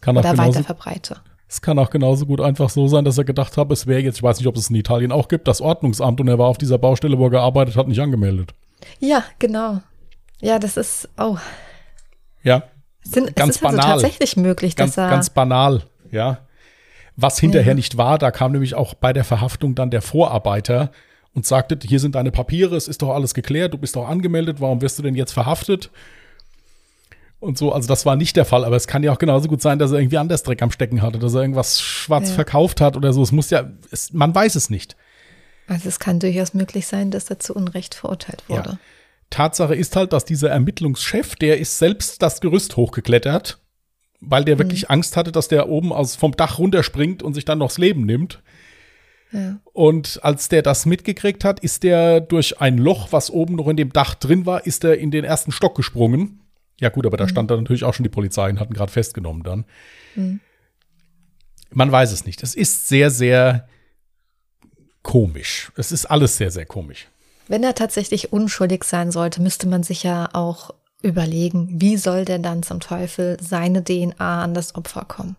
oder 0.06 0.22
genauso, 0.22 0.38
weiter 0.38 0.64
verbreite. 0.64 1.18
Es 1.50 1.60
kann 1.60 1.80
auch 1.80 1.90
genauso 1.90 2.28
gut 2.28 2.40
einfach 2.42 2.70
so 2.70 2.88
sein, 2.88 3.06
dass 3.06 3.18
er 3.18 3.24
gedacht 3.24 3.58
hat, 3.58 3.72
es 3.72 3.88
wäre 3.88 4.02
jetzt, 4.02 4.18
ich 4.18 4.24
weiß 4.24 4.38
nicht, 4.38 4.46
ob 4.46 4.56
es 4.56 4.70
in 4.70 4.76
Italien 4.76 5.12
auch 5.12 5.30
gibt, 5.30 5.48
das 5.48 5.62
Ordnungsamt 5.62 6.22
und 6.22 6.28
er 6.28 6.38
war 6.38 6.46
auf 6.46 6.60
dieser 6.60 6.78
Baustelle, 6.78 7.18
wo 7.18 7.26
er 7.26 7.32
gearbeitet 7.32 7.76
hat, 7.76 7.88
nicht 7.88 8.02
angemeldet. 8.02 8.54
Ja, 9.00 9.24
genau. 9.40 9.82
Ja, 10.40 10.60
das 10.60 10.78
ist, 10.78 11.10
oh. 11.18 11.38
Ja. 12.44 12.64
Sind, 13.02 13.36
ganz 13.36 13.56
es 13.56 13.56
ist 13.56 13.66
also 13.66 13.78
banal. 13.78 13.94
Also 13.94 14.04
tatsächlich 14.04 14.38
möglich, 14.38 14.76
ganz, 14.76 14.94
dass 14.94 15.06
er. 15.06 15.10
Ganz 15.10 15.32
banal, 15.32 15.82
ja. 16.12 16.42
Was 17.16 17.40
hinterher 17.40 17.72
ja. 17.72 17.74
nicht 17.74 17.98
war, 17.98 18.20
da 18.20 18.30
kam 18.30 18.52
nämlich 18.52 18.76
auch 18.76 18.94
bei 18.94 19.12
der 19.12 19.24
Verhaftung 19.24 19.74
dann 19.74 19.90
der 19.90 20.04
Vorarbeiter 20.04 20.92
und 21.38 21.46
sagte, 21.46 21.78
hier 21.84 22.00
sind 22.00 22.16
deine 22.16 22.32
Papiere, 22.32 22.76
es 22.76 22.88
ist 22.88 23.04
doch 23.04 23.12
alles 23.12 23.36
geklärt, 23.36 23.72
du 23.72 23.78
bist 23.78 23.96
doch 23.96 24.10
angemeldet, 24.10 24.60
warum 24.60 24.82
wirst 24.82 24.98
du 24.98 25.04
denn 25.04 25.14
jetzt 25.14 25.34
verhaftet? 25.34 25.92
Und 27.40 27.60
so, 27.60 27.72
also 27.72 27.88
das 27.88 28.08
war 28.08 28.16
nicht 28.16 28.36
der 28.36 28.44
Fall, 28.44 28.66
aber 28.66 28.76
es 28.76 28.88
kann 28.88 29.04
ja 29.04 29.14
auch 29.14 29.20
genauso 29.20 29.48
gut 29.48 29.62
sein, 29.62 29.78
dass 29.78 29.92
er 29.92 30.00
irgendwie 30.00 30.18
anders 30.18 30.42
Dreck 30.42 30.64
am 30.64 30.72
Stecken 30.72 31.04
hatte, 31.04 31.20
dass 31.20 31.36
er 31.36 31.42
irgendwas 31.42 31.80
schwarz 31.80 32.30
ja. 32.30 32.34
verkauft 32.34 32.82
hat 32.82 32.98
oder 32.98 33.14
so. 33.14 33.22
Es 33.22 33.32
muss 33.32 33.52
ja, 33.52 33.70
es, 33.92 34.14
man 34.14 34.34
weiß 34.34 34.56
es 34.56 34.72
nicht. 34.72 34.98
Also 35.68 35.88
es 35.88 36.00
kann 36.00 36.20
durchaus 36.20 36.56
möglich 36.56 36.88
sein, 36.88 37.12
dass 37.12 37.30
er 37.30 37.38
zu 37.38 37.54
Unrecht 37.54 37.94
verurteilt 37.94 38.44
wurde. 38.48 38.70
Ja. 38.72 38.80
Tatsache 39.30 39.76
ist 39.76 39.96
halt, 39.96 40.14
dass 40.14 40.26
dieser 40.26 40.50
Ermittlungschef, 40.50 41.36
der 41.36 41.60
ist 41.60 41.78
selbst 41.78 42.24
das 42.24 42.42
Gerüst 42.42 42.78
hochgeklettert, 42.78 43.60
weil 44.22 44.44
der 44.44 44.58
wirklich 44.58 44.84
mhm. 44.84 44.94
Angst 44.94 45.16
hatte, 45.16 45.32
dass 45.32 45.50
der 45.50 45.70
oben 45.70 45.94
aus, 45.94 46.16
vom 46.16 46.32
Dach 46.32 46.58
runterspringt 46.58 47.22
und 47.22 47.36
sich 47.36 47.46
dann 47.46 47.60
noch 47.60 47.68
das 47.68 47.78
Leben 47.78 48.08
nimmt. 48.08 48.42
Und 49.74 50.24
als 50.24 50.50
der 50.50 50.62
das 50.62 50.86
mitgekriegt 50.86 51.44
hat, 51.44 51.60
ist 51.60 51.84
der 51.84 52.22
durch 52.22 52.62
ein 52.62 52.78
Loch, 52.78 53.12
was 53.12 53.30
oben 53.30 53.56
noch 53.56 53.68
in 53.68 53.78
dem 53.78 53.92
Dach 53.92 54.16
drin 54.16 54.46
war, 54.46 54.66
ist 54.66 54.84
er 54.84 54.98
in 54.98 55.12
den 55.12 55.24
ersten 55.24 55.52
Stock 55.52 55.76
gesprungen. 55.76 56.42
Ja 56.80 56.90
gut, 56.90 57.06
aber 57.06 57.18
da 57.18 57.26
mhm. 57.26 57.30
stand 57.30 57.52
dann 57.52 57.60
natürlich 57.60 57.84
auch 57.84 57.94
schon 57.94 58.04
die 58.04 58.10
Polizei 58.10 58.50
und 58.50 58.60
hatten 58.60 58.74
gerade 58.74 58.92
festgenommen 58.92 59.44
dann. 59.44 59.66
Mhm. 60.16 60.40
Man 61.72 61.92
weiß 61.92 62.12
es 62.12 62.26
nicht. 62.26 62.44
Es 62.44 62.56
ist 62.56 62.88
sehr, 62.88 63.10
sehr 63.10 63.68
komisch. 65.04 65.72
Es 65.76 65.92
ist 65.92 66.06
alles 66.06 66.38
sehr, 66.38 66.52
sehr 66.52 66.66
komisch. 66.66 67.08
Wenn 67.48 67.64
er 67.64 67.76
tatsächlich 67.76 68.32
unschuldig 68.34 68.84
sein 68.84 69.12
sollte, 69.12 69.42
müsste 69.42 69.68
man 69.68 69.84
sich 69.84 70.04
ja 70.04 70.30
auch 70.34 70.72
überlegen, 71.02 71.82
wie 71.82 71.98
soll 71.98 72.26
denn 72.26 72.44
dann 72.44 72.64
zum 72.64 72.80
Teufel 72.80 73.38
seine 73.42 73.84
DNA 73.84 74.44
an 74.44 74.54
das 74.54 74.76
Opfer 74.76 75.06
kommen? 75.06 75.36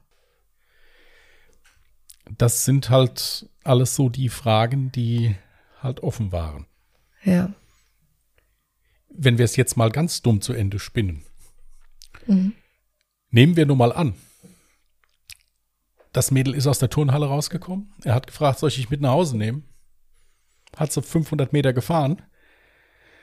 Das 2.36 2.64
sind 2.64 2.90
halt 2.90 3.48
alles 3.68 3.94
so 3.94 4.08
die 4.08 4.28
Fragen, 4.28 4.90
die 4.92 5.36
halt 5.82 6.02
offen 6.02 6.32
waren. 6.32 6.66
Ja. 7.22 7.52
Wenn 9.08 9.38
wir 9.38 9.44
es 9.44 9.56
jetzt 9.56 9.76
mal 9.76 9.90
ganz 9.90 10.22
dumm 10.22 10.40
zu 10.40 10.52
Ende 10.52 10.78
spinnen. 10.78 11.24
Mhm. 12.26 12.54
Nehmen 13.30 13.56
wir 13.56 13.66
nur 13.66 13.76
mal 13.76 13.92
an. 13.92 14.14
Das 16.12 16.30
Mädel 16.30 16.54
ist 16.54 16.66
aus 16.66 16.78
der 16.78 16.90
Turnhalle 16.90 17.26
rausgekommen. 17.26 17.92
Er 18.02 18.14
hat 18.14 18.26
gefragt, 18.26 18.58
soll 18.58 18.70
ich 18.70 18.76
dich 18.76 18.90
mit 18.90 19.00
nach 19.00 19.10
Hause 19.10 19.36
nehmen? 19.36 19.64
Hat 20.76 20.92
so 20.92 21.00
500 21.00 21.52
Meter 21.52 21.72
gefahren. 21.72 22.22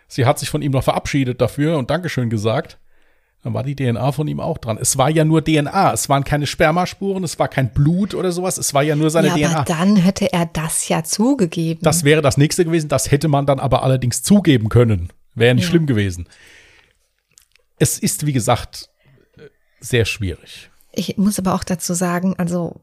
Sie 0.07 0.25
hat 0.25 0.39
sich 0.39 0.49
von 0.49 0.61
ihm 0.61 0.71
noch 0.71 0.83
verabschiedet 0.83 1.41
dafür 1.41 1.77
und 1.77 1.89
Dankeschön 1.89 2.29
gesagt. 2.29 2.79
Dann 3.43 3.53
war 3.53 3.63
die 3.63 3.75
DNA 3.75 4.11
von 4.11 4.27
ihm 4.27 4.39
auch 4.39 4.57
dran. 4.57 4.77
Es 4.81 4.97
war 4.97 5.09
ja 5.09 5.23
nur 5.23 5.43
DNA. 5.43 5.93
Es 5.93 6.09
waren 6.09 6.23
keine 6.23 6.47
Spermaspuren, 6.47 7.23
es 7.23 7.37
war 7.37 7.47
kein 7.47 7.71
Blut 7.71 8.15
oder 8.15 8.31
sowas. 8.31 8.57
Es 8.57 8.73
war 8.73 8.81
ja 8.81 8.95
nur 8.95 9.11
seine 9.11 9.27
ja, 9.27 9.35
DNA. 9.35 9.55
Aber 9.57 9.65
dann 9.65 9.95
hätte 9.97 10.33
er 10.33 10.47
das 10.47 10.87
ja 10.87 11.03
zugegeben. 11.03 11.81
Das 11.83 12.03
wäre 12.03 12.23
das 12.23 12.37
nächste 12.37 12.65
gewesen. 12.65 12.89
Das 12.89 13.11
hätte 13.11 13.27
man 13.27 13.45
dann 13.45 13.59
aber 13.59 13.83
allerdings 13.83 14.23
zugeben 14.23 14.69
können. 14.69 15.09
Wäre 15.35 15.53
nicht 15.53 15.65
ja. 15.65 15.69
schlimm 15.69 15.85
gewesen. 15.85 16.27
Es 17.77 17.99
ist, 17.99 18.25
wie 18.25 18.33
gesagt, 18.33 18.89
sehr 19.79 20.05
schwierig. 20.05 20.71
Ich 20.91 21.17
muss 21.17 21.37
aber 21.37 21.53
auch 21.53 21.63
dazu 21.63 21.93
sagen, 21.93 22.35
also 22.37 22.81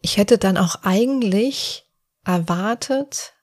ich 0.00 0.16
hätte 0.16 0.38
dann 0.38 0.56
auch 0.56 0.76
eigentlich 0.82 1.84
erwartet, 2.24 3.34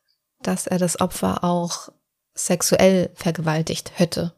dass 0.42 0.68
er 0.68 0.80
das 0.80 1.00
Opfer 1.00 1.44
auch 1.44 1.90
sexuell 2.34 3.12
vergewaltigt 3.16 3.92
hätte. 3.96 4.34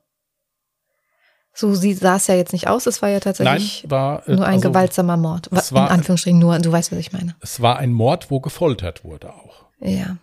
So 1.59 1.73
sie 1.73 1.93
sah 1.93 2.17
es 2.17 2.27
ja 2.27 2.35
jetzt 2.35 2.53
nicht 2.53 2.67
aus, 2.67 2.85
es 2.85 3.01
war 3.01 3.09
ja 3.09 3.19
tatsächlich 3.19 3.81
Nein, 3.81 3.89
war, 3.89 4.27
äh, 4.27 4.35
nur 4.35 4.45
ein 4.45 4.57
also, 4.57 4.69
gewaltsamer 4.69 5.17
Mord. 5.17 5.49
Es 5.51 5.73
war, 5.73 5.87
In 5.87 5.93
Anführungsstrichen 5.93 6.37
nur, 6.37 6.59
du 6.59 6.71
weißt, 6.71 6.91
was 6.91 6.99
ich 6.99 7.13
meine. 7.13 7.35
Es 7.39 7.59
war 7.59 7.77
ein 7.79 7.93
Mord, 7.93 8.29
wo 8.29 8.39
gefoltert 8.39 9.03
wurde 9.03 9.33
auch. 9.33 9.65
Ja. 9.79 10.17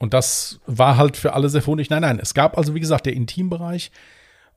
Und 0.00 0.12
das 0.12 0.58
war 0.66 0.96
halt 0.96 1.16
für 1.16 1.34
alle 1.34 1.50
sehr 1.50 1.62
freundlich. 1.62 1.88
Nein, 1.88 2.02
nein, 2.02 2.18
es 2.20 2.34
gab 2.34 2.58
also, 2.58 2.74
wie 2.74 2.80
gesagt, 2.80 3.06
der 3.06 3.12
Intimbereich 3.12 3.92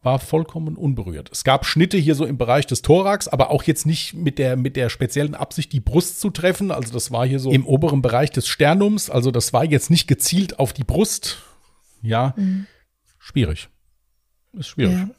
war 0.01 0.17
vollkommen 0.17 0.77
unberührt. 0.77 1.29
Es 1.31 1.43
gab 1.43 1.63
Schnitte 1.63 1.97
hier 1.97 2.15
so 2.15 2.25
im 2.25 2.39
Bereich 2.39 2.65
des 2.65 2.81
Thorax, 2.81 3.27
aber 3.27 3.51
auch 3.51 3.61
jetzt 3.61 3.85
nicht 3.85 4.15
mit 4.15 4.39
der, 4.39 4.55
mit 4.55 4.77
der 4.77 4.89
speziellen 4.89 5.35
Absicht, 5.35 5.71
die 5.73 5.79
Brust 5.79 6.19
zu 6.19 6.31
treffen. 6.31 6.71
Also 6.71 6.91
das 6.91 7.11
war 7.11 7.27
hier 7.27 7.39
so 7.39 7.51
im 7.51 7.67
oberen 7.67 8.01
Bereich 8.01 8.31
des 8.31 8.47
Sternums. 8.47 9.11
Also 9.11 9.29
das 9.29 9.53
war 9.53 9.63
jetzt 9.63 9.91
nicht 9.91 10.07
gezielt 10.07 10.57
auf 10.57 10.73
die 10.73 10.85
Brust. 10.85 11.37
Ja, 12.01 12.33
mhm. 12.35 12.65
schwierig. 13.19 13.69
Ist 14.53 14.69
schwierig. 14.69 14.97
Ja. 14.97 15.09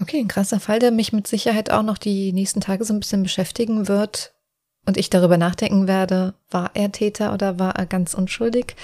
Okay, 0.00 0.18
ein 0.18 0.28
krasser 0.28 0.60
Fall, 0.60 0.78
der 0.78 0.90
mich 0.90 1.12
mit 1.12 1.26
Sicherheit 1.26 1.70
auch 1.70 1.82
noch 1.82 1.98
die 1.98 2.32
nächsten 2.32 2.60
Tage 2.60 2.84
so 2.84 2.92
ein 2.92 3.00
bisschen 3.00 3.22
beschäftigen 3.22 3.88
wird 3.88 4.34
und 4.86 4.96
ich 4.96 5.08
darüber 5.08 5.38
nachdenken 5.38 5.86
werde, 5.86 6.34
war 6.50 6.72
er 6.74 6.92
Täter 6.92 7.32
oder 7.32 7.58
war 7.58 7.76
er 7.76 7.86
ganz 7.86 8.14
unschuldig? 8.14 8.76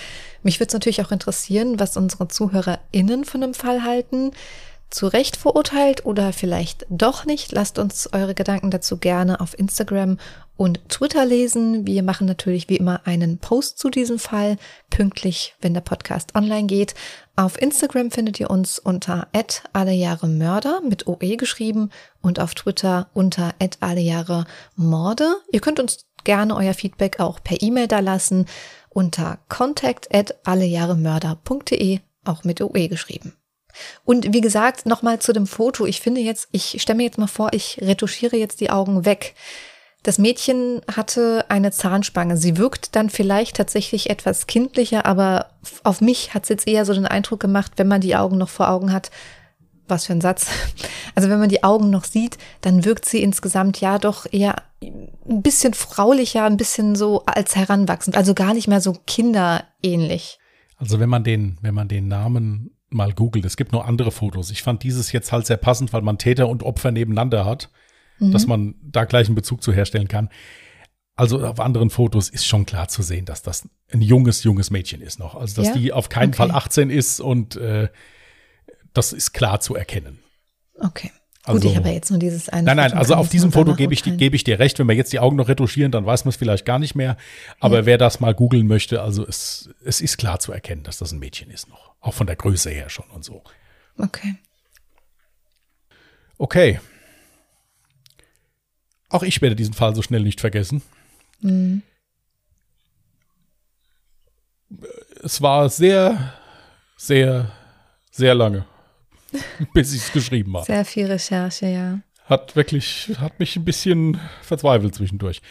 Mich 0.42 0.58
würde 0.58 0.68
es 0.68 0.74
natürlich 0.74 1.02
auch 1.02 1.12
interessieren, 1.12 1.78
was 1.78 1.96
unsere 1.96 2.28
ZuhörerInnen 2.28 3.24
von 3.24 3.40
dem 3.42 3.54
Fall 3.54 3.84
halten 3.84 4.30
zu 4.90 5.06
Recht 5.06 5.36
verurteilt 5.36 6.04
oder 6.04 6.32
vielleicht 6.32 6.86
doch 6.90 7.24
nicht. 7.24 7.52
Lasst 7.52 7.78
uns 7.78 8.12
eure 8.12 8.34
Gedanken 8.34 8.70
dazu 8.70 8.96
gerne 8.96 9.40
auf 9.40 9.58
Instagram 9.58 10.18
und 10.56 10.80
Twitter 10.88 11.24
lesen. 11.24 11.86
Wir 11.86 12.02
machen 12.02 12.26
natürlich 12.26 12.68
wie 12.68 12.76
immer 12.76 13.06
einen 13.06 13.38
Post 13.38 13.78
zu 13.78 13.88
diesem 13.88 14.18
Fall, 14.18 14.56
pünktlich, 14.90 15.54
wenn 15.60 15.74
der 15.74 15.80
Podcast 15.80 16.34
online 16.34 16.66
geht. 16.66 16.94
Auf 17.36 17.60
Instagram 17.60 18.10
findet 18.10 18.38
ihr 18.40 18.50
uns 18.50 18.78
unter 18.78 19.28
@allejahremörder 19.72 20.82
mit 20.82 21.06
OE 21.06 21.36
geschrieben 21.36 21.90
und 22.20 22.40
auf 22.40 22.54
Twitter 22.54 23.08
unter 23.14 23.54
@allejahremorde. 23.80 25.36
Ihr 25.52 25.60
könnt 25.60 25.80
uns 25.80 26.04
gerne 26.24 26.54
euer 26.56 26.74
Feedback 26.74 27.20
auch 27.20 27.42
per 27.42 27.62
E-Mail 27.62 27.88
da 27.88 28.00
lassen 28.00 28.46
unter 28.90 29.38
contact 29.48 30.08
allejahremörder.de, 30.44 32.00
auch 32.24 32.44
mit 32.44 32.60
OE 32.60 32.88
geschrieben. 32.88 33.39
Und 34.04 34.32
wie 34.32 34.40
gesagt, 34.40 34.86
nochmal 34.86 35.18
zu 35.18 35.32
dem 35.32 35.46
Foto. 35.46 35.86
Ich 35.86 36.00
finde 36.00 36.20
jetzt, 36.20 36.48
ich 36.52 36.80
stelle 36.80 36.98
mir 36.98 37.04
jetzt 37.04 37.18
mal 37.18 37.26
vor, 37.26 37.50
ich 37.52 37.78
retuschiere 37.80 38.36
jetzt 38.36 38.60
die 38.60 38.70
Augen 38.70 39.04
weg. 39.04 39.34
Das 40.02 40.16
Mädchen 40.18 40.80
hatte 40.94 41.44
eine 41.48 41.72
Zahnspange. 41.72 42.38
Sie 42.38 42.56
wirkt 42.56 42.96
dann 42.96 43.10
vielleicht 43.10 43.56
tatsächlich 43.56 44.08
etwas 44.08 44.46
kindlicher, 44.46 45.04
aber 45.04 45.50
auf 45.84 46.00
mich 46.00 46.32
hat 46.32 46.44
es 46.44 46.48
jetzt 46.48 46.66
eher 46.66 46.86
so 46.86 46.94
den 46.94 47.06
Eindruck 47.06 47.40
gemacht, 47.40 47.72
wenn 47.76 47.88
man 47.88 48.00
die 48.00 48.16
Augen 48.16 48.38
noch 48.38 48.48
vor 48.48 48.70
Augen 48.70 48.92
hat. 48.92 49.10
Was 49.88 50.06
für 50.06 50.12
ein 50.12 50.20
Satz. 50.20 50.48
Also 51.16 51.28
wenn 51.28 51.40
man 51.40 51.48
die 51.48 51.64
Augen 51.64 51.90
noch 51.90 52.04
sieht, 52.04 52.38
dann 52.60 52.84
wirkt 52.84 53.04
sie 53.04 53.20
insgesamt 53.20 53.80
ja 53.80 53.98
doch 53.98 54.26
eher 54.30 54.62
ein 54.80 55.42
bisschen 55.42 55.74
fraulicher, 55.74 56.44
ein 56.44 56.56
bisschen 56.56 56.94
so 56.94 57.24
als 57.26 57.56
heranwachsend. 57.56 58.16
Also 58.16 58.32
gar 58.32 58.54
nicht 58.54 58.68
mehr 58.68 58.80
so 58.80 58.96
kinderähnlich. 59.06 60.38
Also 60.76 61.00
wenn 61.00 61.08
man 61.08 61.24
den, 61.24 61.58
wenn 61.60 61.74
man 61.74 61.88
den 61.88 62.06
Namen 62.06 62.70
mal 62.90 63.12
googeln. 63.12 63.44
Es 63.44 63.56
gibt 63.56 63.72
noch 63.72 63.86
andere 63.86 64.10
Fotos. 64.10 64.50
Ich 64.50 64.62
fand 64.62 64.82
dieses 64.82 65.12
jetzt 65.12 65.32
halt 65.32 65.46
sehr 65.46 65.56
passend, 65.56 65.92
weil 65.92 66.02
man 66.02 66.18
Täter 66.18 66.48
und 66.48 66.62
Opfer 66.62 66.90
nebeneinander 66.90 67.44
hat, 67.44 67.70
mhm. 68.18 68.32
dass 68.32 68.46
man 68.46 68.74
da 68.82 69.04
gleich 69.04 69.28
einen 69.28 69.36
Bezug 69.36 69.62
zu 69.62 69.72
herstellen 69.72 70.08
kann. 70.08 70.28
Also 71.16 71.44
auf 71.44 71.60
anderen 71.60 71.90
Fotos 71.90 72.28
ist 72.28 72.46
schon 72.46 72.66
klar 72.66 72.88
zu 72.88 73.02
sehen, 73.02 73.26
dass 73.26 73.42
das 73.42 73.68
ein 73.92 74.00
junges, 74.00 74.42
junges 74.42 74.70
Mädchen 74.70 75.02
ist 75.02 75.18
noch. 75.18 75.34
Also 75.34 75.56
dass 75.56 75.68
ja? 75.68 75.74
die 75.74 75.92
auf 75.92 76.08
keinen 76.08 76.30
okay. 76.30 76.38
Fall 76.38 76.50
18 76.50 76.90
ist 76.90 77.20
und 77.20 77.56
äh, 77.56 77.88
das 78.92 79.12
ist 79.12 79.32
klar 79.32 79.60
zu 79.60 79.74
erkennen. 79.74 80.18
Okay. 80.78 81.10
Also, 81.44 81.60
Gut, 81.60 81.70
ich 81.70 81.76
habe 81.76 81.88
ja 81.88 81.94
jetzt 81.94 82.10
nur 82.10 82.18
dieses 82.18 82.50
eine. 82.50 82.64
Nein, 82.64 82.76
nein, 82.76 82.92
also 82.92 83.14
auf 83.14 83.30
diesem 83.30 83.50
Foto 83.50 83.74
gebe 83.74 83.94
ich, 83.94 84.02
gebe 84.04 84.36
ich 84.36 84.44
dir 84.44 84.58
recht. 84.58 84.78
Wenn 84.78 84.88
wir 84.88 84.94
jetzt 84.94 85.12
die 85.12 85.20
Augen 85.20 85.36
noch 85.36 85.48
retuschieren, 85.48 85.90
dann 85.90 86.04
weiß 86.04 86.24
man 86.26 86.30
es 86.30 86.36
vielleicht 86.36 86.66
gar 86.66 86.78
nicht 86.78 86.94
mehr. 86.94 87.16
Aber 87.60 87.80
ja. 87.80 87.86
wer 87.86 87.98
das 87.98 88.20
mal 88.20 88.34
googeln 88.34 88.66
möchte, 88.66 89.02
also 89.02 89.26
es, 89.26 89.70
es 89.82 90.02
ist 90.02 90.18
klar 90.18 90.38
zu 90.38 90.52
erkennen, 90.52 90.82
dass 90.82 90.98
das 90.98 91.12
ein 91.12 91.18
Mädchen 91.18 91.50
ist 91.50 91.68
noch. 91.68 91.94
Auch 92.00 92.12
von 92.12 92.26
der 92.26 92.36
Größe 92.36 92.68
her 92.70 92.90
schon 92.90 93.06
und 93.10 93.24
so. 93.24 93.42
Okay. 93.96 94.34
Okay. 96.36 96.80
Auch 99.08 99.22
ich 99.22 99.42
werde 99.42 99.56
diesen 99.56 99.74
Fall 99.74 99.94
so 99.94 100.02
schnell 100.02 100.22
nicht 100.22 100.40
vergessen. 100.40 100.82
Mhm. 101.40 101.82
Es 105.22 105.42
war 105.42 105.68
sehr, 105.68 106.34
sehr, 106.96 107.50
sehr 108.10 108.34
lange, 108.34 108.64
bis 109.74 109.92
ich 109.92 110.02
es 110.02 110.12
geschrieben 110.12 110.54
habe. 110.54 110.66
Sehr 110.66 110.84
viel 110.84 111.06
Recherche, 111.06 111.66
ja. 111.66 112.00
Hat 112.26 112.54
wirklich, 112.56 113.12
hat 113.18 113.38
mich 113.40 113.56
ein 113.56 113.64
bisschen 113.64 114.20
verzweifelt 114.42 114.94
zwischendurch. 114.94 115.42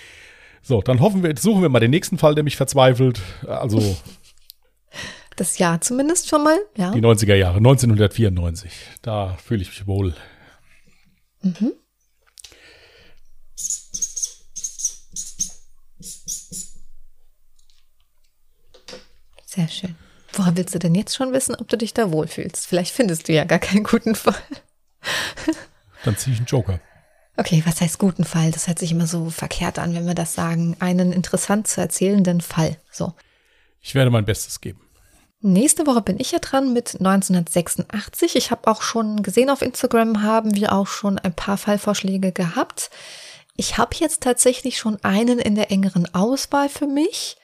So, 0.61 0.81
dann 0.81 0.99
hoffen 0.99 1.23
wir, 1.23 1.35
suchen 1.37 1.61
wir 1.61 1.69
mal 1.69 1.79
den 1.79 1.91
nächsten 1.91 2.17
Fall, 2.17 2.35
der 2.35 2.43
mich 2.43 2.57
verzweifelt. 2.57 3.21
Also. 3.47 3.97
Das 5.35 5.57
Jahr 5.57 5.79
zumindest 5.79 6.27
schon 6.27 6.43
mal, 6.43 6.57
ja. 6.75 6.91
Die 6.91 6.99
90er 6.99 7.33
Jahre, 7.33 7.59
1994. 7.59 8.73
Da 9.01 9.37
fühle 9.37 9.61
ich 9.61 9.69
mich 9.69 9.87
wohl. 9.87 10.13
Mhm. 11.41 11.71
Sehr 19.45 19.67
schön. 19.69 19.95
Woher 20.33 20.55
willst 20.55 20.75
du 20.75 20.79
denn 20.79 20.95
jetzt 20.95 21.15
schon 21.15 21.33
wissen, 21.33 21.55
ob 21.55 21.67
du 21.67 21.77
dich 21.77 21.93
da 21.93 22.11
wohlfühlst? 22.11 22.67
Vielleicht 22.67 22.93
findest 22.93 23.27
du 23.27 23.33
ja 23.33 23.43
gar 23.43 23.59
keinen 23.59 23.83
guten 23.83 24.15
Fall. 24.15 24.35
Dann 26.03 26.17
ziehe 26.17 26.33
ich 26.33 26.39
einen 26.39 26.47
Joker. 26.47 26.79
Okay, 27.37 27.63
was 27.65 27.79
heißt 27.79 27.99
guten 27.99 28.25
Fall? 28.25 28.51
Das 28.51 28.67
hört 28.67 28.79
sich 28.79 28.91
immer 28.91 29.07
so 29.07 29.29
verkehrt 29.29 29.79
an, 29.79 29.95
wenn 29.95 30.05
wir 30.05 30.13
das 30.13 30.33
sagen. 30.33 30.75
Einen 30.79 31.13
interessant 31.13 31.67
zu 31.67 31.79
erzählenden 31.79 32.41
Fall. 32.41 32.77
So. 32.91 33.13
Ich 33.81 33.95
werde 33.95 34.11
mein 34.11 34.25
Bestes 34.25 34.59
geben. 34.59 34.81
Nächste 35.41 35.87
Woche 35.87 36.01
bin 36.01 36.19
ich 36.19 36.33
ja 36.33 36.39
dran 36.39 36.73
mit 36.73 36.95
1986. 36.95 38.35
Ich 38.35 38.51
habe 38.51 38.67
auch 38.69 38.81
schon 38.81 39.23
gesehen 39.23 39.49
auf 39.49 39.61
Instagram, 39.61 40.21
haben 40.21 40.53
wir 40.53 40.73
auch 40.73 40.87
schon 40.87 41.17
ein 41.17 41.33
paar 41.33 41.57
Fallvorschläge 41.57 42.33
gehabt. 42.33 42.89
Ich 43.55 43.77
habe 43.77 43.95
jetzt 43.95 44.21
tatsächlich 44.21 44.77
schon 44.77 45.01
einen 45.03 45.39
in 45.39 45.55
der 45.55 45.71
engeren 45.71 46.13
Auswahl 46.13 46.67
für 46.67 46.87
mich. 46.87 47.37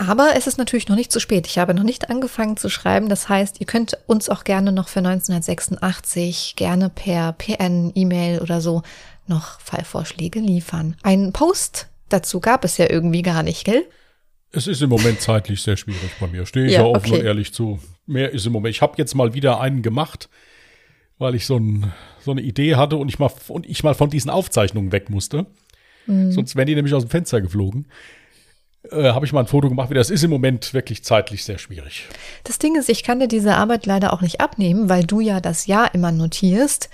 Aber 0.00 0.30
es 0.34 0.46
ist 0.46 0.56
natürlich 0.56 0.88
noch 0.88 0.96
nicht 0.96 1.12
zu 1.12 1.20
spät. 1.20 1.46
Ich 1.46 1.58
habe 1.58 1.74
noch 1.74 1.82
nicht 1.82 2.08
angefangen 2.08 2.56
zu 2.56 2.70
schreiben. 2.70 3.10
Das 3.10 3.28
heißt, 3.28 3.60
ihr 3.60 3.66
könnt 3.66 3.98
uns 4.06 4.30
auch 4.30 4.44
gerne 4.44 4.72
noch 4.72 4.88
für 4.88 5.00
1986 5.00 6.54
gerne 6.56 6.88
per 6.88 7.34
PN, 7.34 7.92
E-Mail 7.94 8.38
oder 8.40 8.62
so 8.62 8.82
noch 9.26 9.60
Fallvorschläge 9.60 10.40
liefern. 10.40 10.96
Einen 11.02 11.34
Post 11.34 11.88
dazu 12.08 12.40
gab 12.40 12.64
es 12.64 12.78
ja 12.78 12.88
irgendwie 12.88 13.20
gar 13.20 13.42
nicht, 13.42 13.64
gell? 13.64 13.84
Es 14.52 14.66
ist 14.66 14.80
im 14.80 14.88
Moment 14.88 15.20
zeitlich 15.20 15.60
sehr 15.60 15.76
schwierig 15.76 16.10
bei 16.18 16.28
mir. 16.28 16.46
Stehe 16.46 16.64
ich 16.64 16.72
ja, 16.72 16.84
offen 16.84 17.10
okay. 17.10 17.20
und 17.20 17.26
ehrlich 17.26 17.52
zu. 17.52 17.78
Mehr 18.06 18.30
ist 18.30 18.46
im 18.46 18.52
Moment. 18.52 18.74
Ich 18.74 18.80
habe 18.80 18.94
jetzt 18.96 19.14
mal 19.14 19.34
wieder 19.34 19.60
einen 19.60 19.82
gemacht, 19.82 20.30
weil 21.18 21.34
ich 21.34 21.44
so, 21.44 21.58
ein, 21.58 21.92
so 22.24 22.30
eine 22.30 22.40
Idee 22.40 22.76
hatte 22.76 22.96
und 22.96 23.10
ich 23.10 23.18
mal, 23.18 23.30
und 23.48 23.68
ich 23.68 23.84
mal 23.84 23.94
von 23.94 24.08
diesen 24.08 24.30
Aufzeichnungen 24.30 24.92
weg 24.92 25.10
musste. 25.10 25.44
Mhm. 26.06 26.32
Sonst 26.32 26.56
wären 26.56 26.66
die 26.66 26.74
nämlich 26.74 26.94
aus 26.94 27.04
dem 27.04 27.10
Fenster 27.10 27.42
geflogen 27.42 27.86
äh, 28.90 29.10
habe 29.12 29.26
ich 29.26 29.32
mal 29.32 29.40
ein 29.40 29.46
Foto 29.46 29.68
gemacht, 29.68 29.90
wie 29.90 29.94
das 29.94 30.10
ist 30.10 30.24
im 30.24 30.30
Moment 30.30 30.72
wirklich 30.72 31.04
zeitlich 31.04 31.44
sehr 31.44 31.58
schwierig. 31.58 32.06
Das 32.44 32.58
Ding 32.58 32.76
ist, 32.76 32.88
ich 32.88 33.02
kann 33.02 33.20
dir 33.20 33.28
diese 33.28 33.56
Arbeit 33.56 33.86
leider 33.86 34.12
auch 34.12 34.22
nicht 34.22 34.40
abnehmen, 34.40 34.88
weil 34.88 35.04
du 35.04 35.20
ja 35.20 35.40
das 35.40 35.66
Jahr 35.66 35.94
immer 35.94 36.12
notierst 36.12 36.88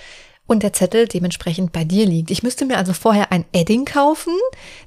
und 0.46 0.62
der 0.62 0.72
Zettel 0.72 1.06
dementsprechend 1.08 1.72
bei 1.72 1.84
dir 1.84 2.06
liegt. 2.06 2.30
Ich 2.30 2.42
müsste 2.42 2.66
mir 2.66 2.78
also 2.78 2.92
vorher 2.92 3.32
ein 3.32 3.44
Edding 3.52 3.84
kaufen, 3.84 4.32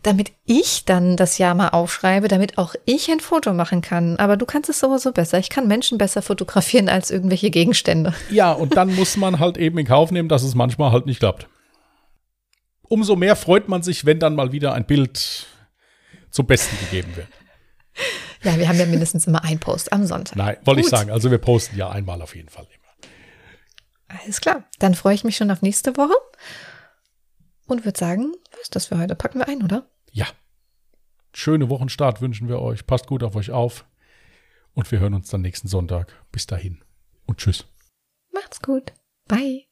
damit 0.04 0.32
ich 0.46 0.86
dann 0.86 1.18
das 1.18 1.38
Jahr 1.38 1.54
mal 1.54 1.70
aufschreibe, 1.70 2.28
damit 2.28 2.58
auch 2.58 2.76
ich 2.86 3.12
ein 3.12 3.20
Foto 3.20 3.54
machen 3.54 3.82
kann. 3.82 4.16
Aber 4.18 4.38
du 4.38 4.46
kannst 4.46 4.70
es 4.70 4.80
sowieso 4.80 5.12
besser. 5.12 5.38
Ich 5.38 5.50
kann 5.50 5.68
Menschen 5.68 5.98
besser 5.98 6.22
fotografieren 6.22 6.88
als 6.88 7.12
irgendwelche 7.12 7.50
Gegenstände. 7.50 8.14
Ja, 8.30 8.54
und 8.54 8.78
dann 8.78 8.96
muss 8.96 9.18
man 9.18 9.40
halt 9.40 9.58
eben 9.58 9.78
in 9.78 9.86
Kauf 9.86 10.12
nehmen, 10.12 10.30
dass 10.30 10.44
es 10.44 10.56
manchmal 10.56 10.92
halt 10.92 11.06
nicht 11.06 11.20
klappt. 11.20 11.48
Umso 12.84 13.16
mehr 13.16 13.36
freut 13.36 13.68
man 13.68 13.84
sich, 13.84 14.06
wenn 14.06 14.20
dann 14.20 14.36
mal 14.36 14.52
wieder 14.52 14.74
ein 14.74 14.86
Bild 14.86 15.46
zum 16.32 16.46
Besten 16.46 16.78
gegeben 16.80 17.16
wird. 17.16 17.28
Ja, 18.44 18.58
wir 18.58 18.70
haben 18.70 18.80
ja 18.80 18.86
mindestens 18.86 19.28
immer 19.28 19.44
einen 19.44 19.60
Post 19.60 19.92
am 19.92 20.06
Sonntag. 20.06 20.36
Nein, 20.36 20.58
wollte 20.64 20.82
ich 20.82 20.88
sagen. 20.88 21.12
Also 21.12 21.30
wir 21.30 21.40
posten 21.40 21.78
ja 21.78 21.90
einmal 21.90 22.22
auf 22.22 22.36
jeden 22.36 22.50
Fall 22.50 22.66
immer. 22.66 24.20
Alles 24.22 24.42
klar. 24.42 24.64
Dann 24.80 24.96
freue 24.96 25.16
ich 25.16 25.24
mich 25.24 25.36
schon 25.36 25.52
auf 25.52 25.62
nächste 25.62 25.98
Woche 25.98 26.16
und 27.68 27.86
würde 27.86 28.00
sagen, 28.00 28.34
was 28.52 28.62
ist 28.62 28.76
das 28.76 28.86
für 28.88 28.98
heute? 28.98 29.16
Packen 29.16 29.40
wir 29.40 29.48
ein, 29.48 29.64
oder? 29.64 29.88
Ja. 30.12 30.28
Schöne 31.34 31.70
Wochenstart 31.70 32.22
wünschen 32.22 32.48
wir 32.48 32.60
euch. 32.60 32.88
Passt 32.88 33.08
gut 33.08 33.24
auf 33.24 33.36
euch 33.36 33.52
auf. 33.52 33.86
Und 34.74 34.92
wir 34.92 35.00
hören 35.00 35.14
uns 35.14 35.30
dann 35.30 35.42
nächsten 35.42 35.68
Sonntag. 35.68 36.16
Bis 36.32 36.48
dahin. 36.48 36.82
Und 37.26 37.38
tschüss. 37.40 37.66
Macht's 38.32 38.62
gut. 38.62 38.94
Bye. 39.28 39.69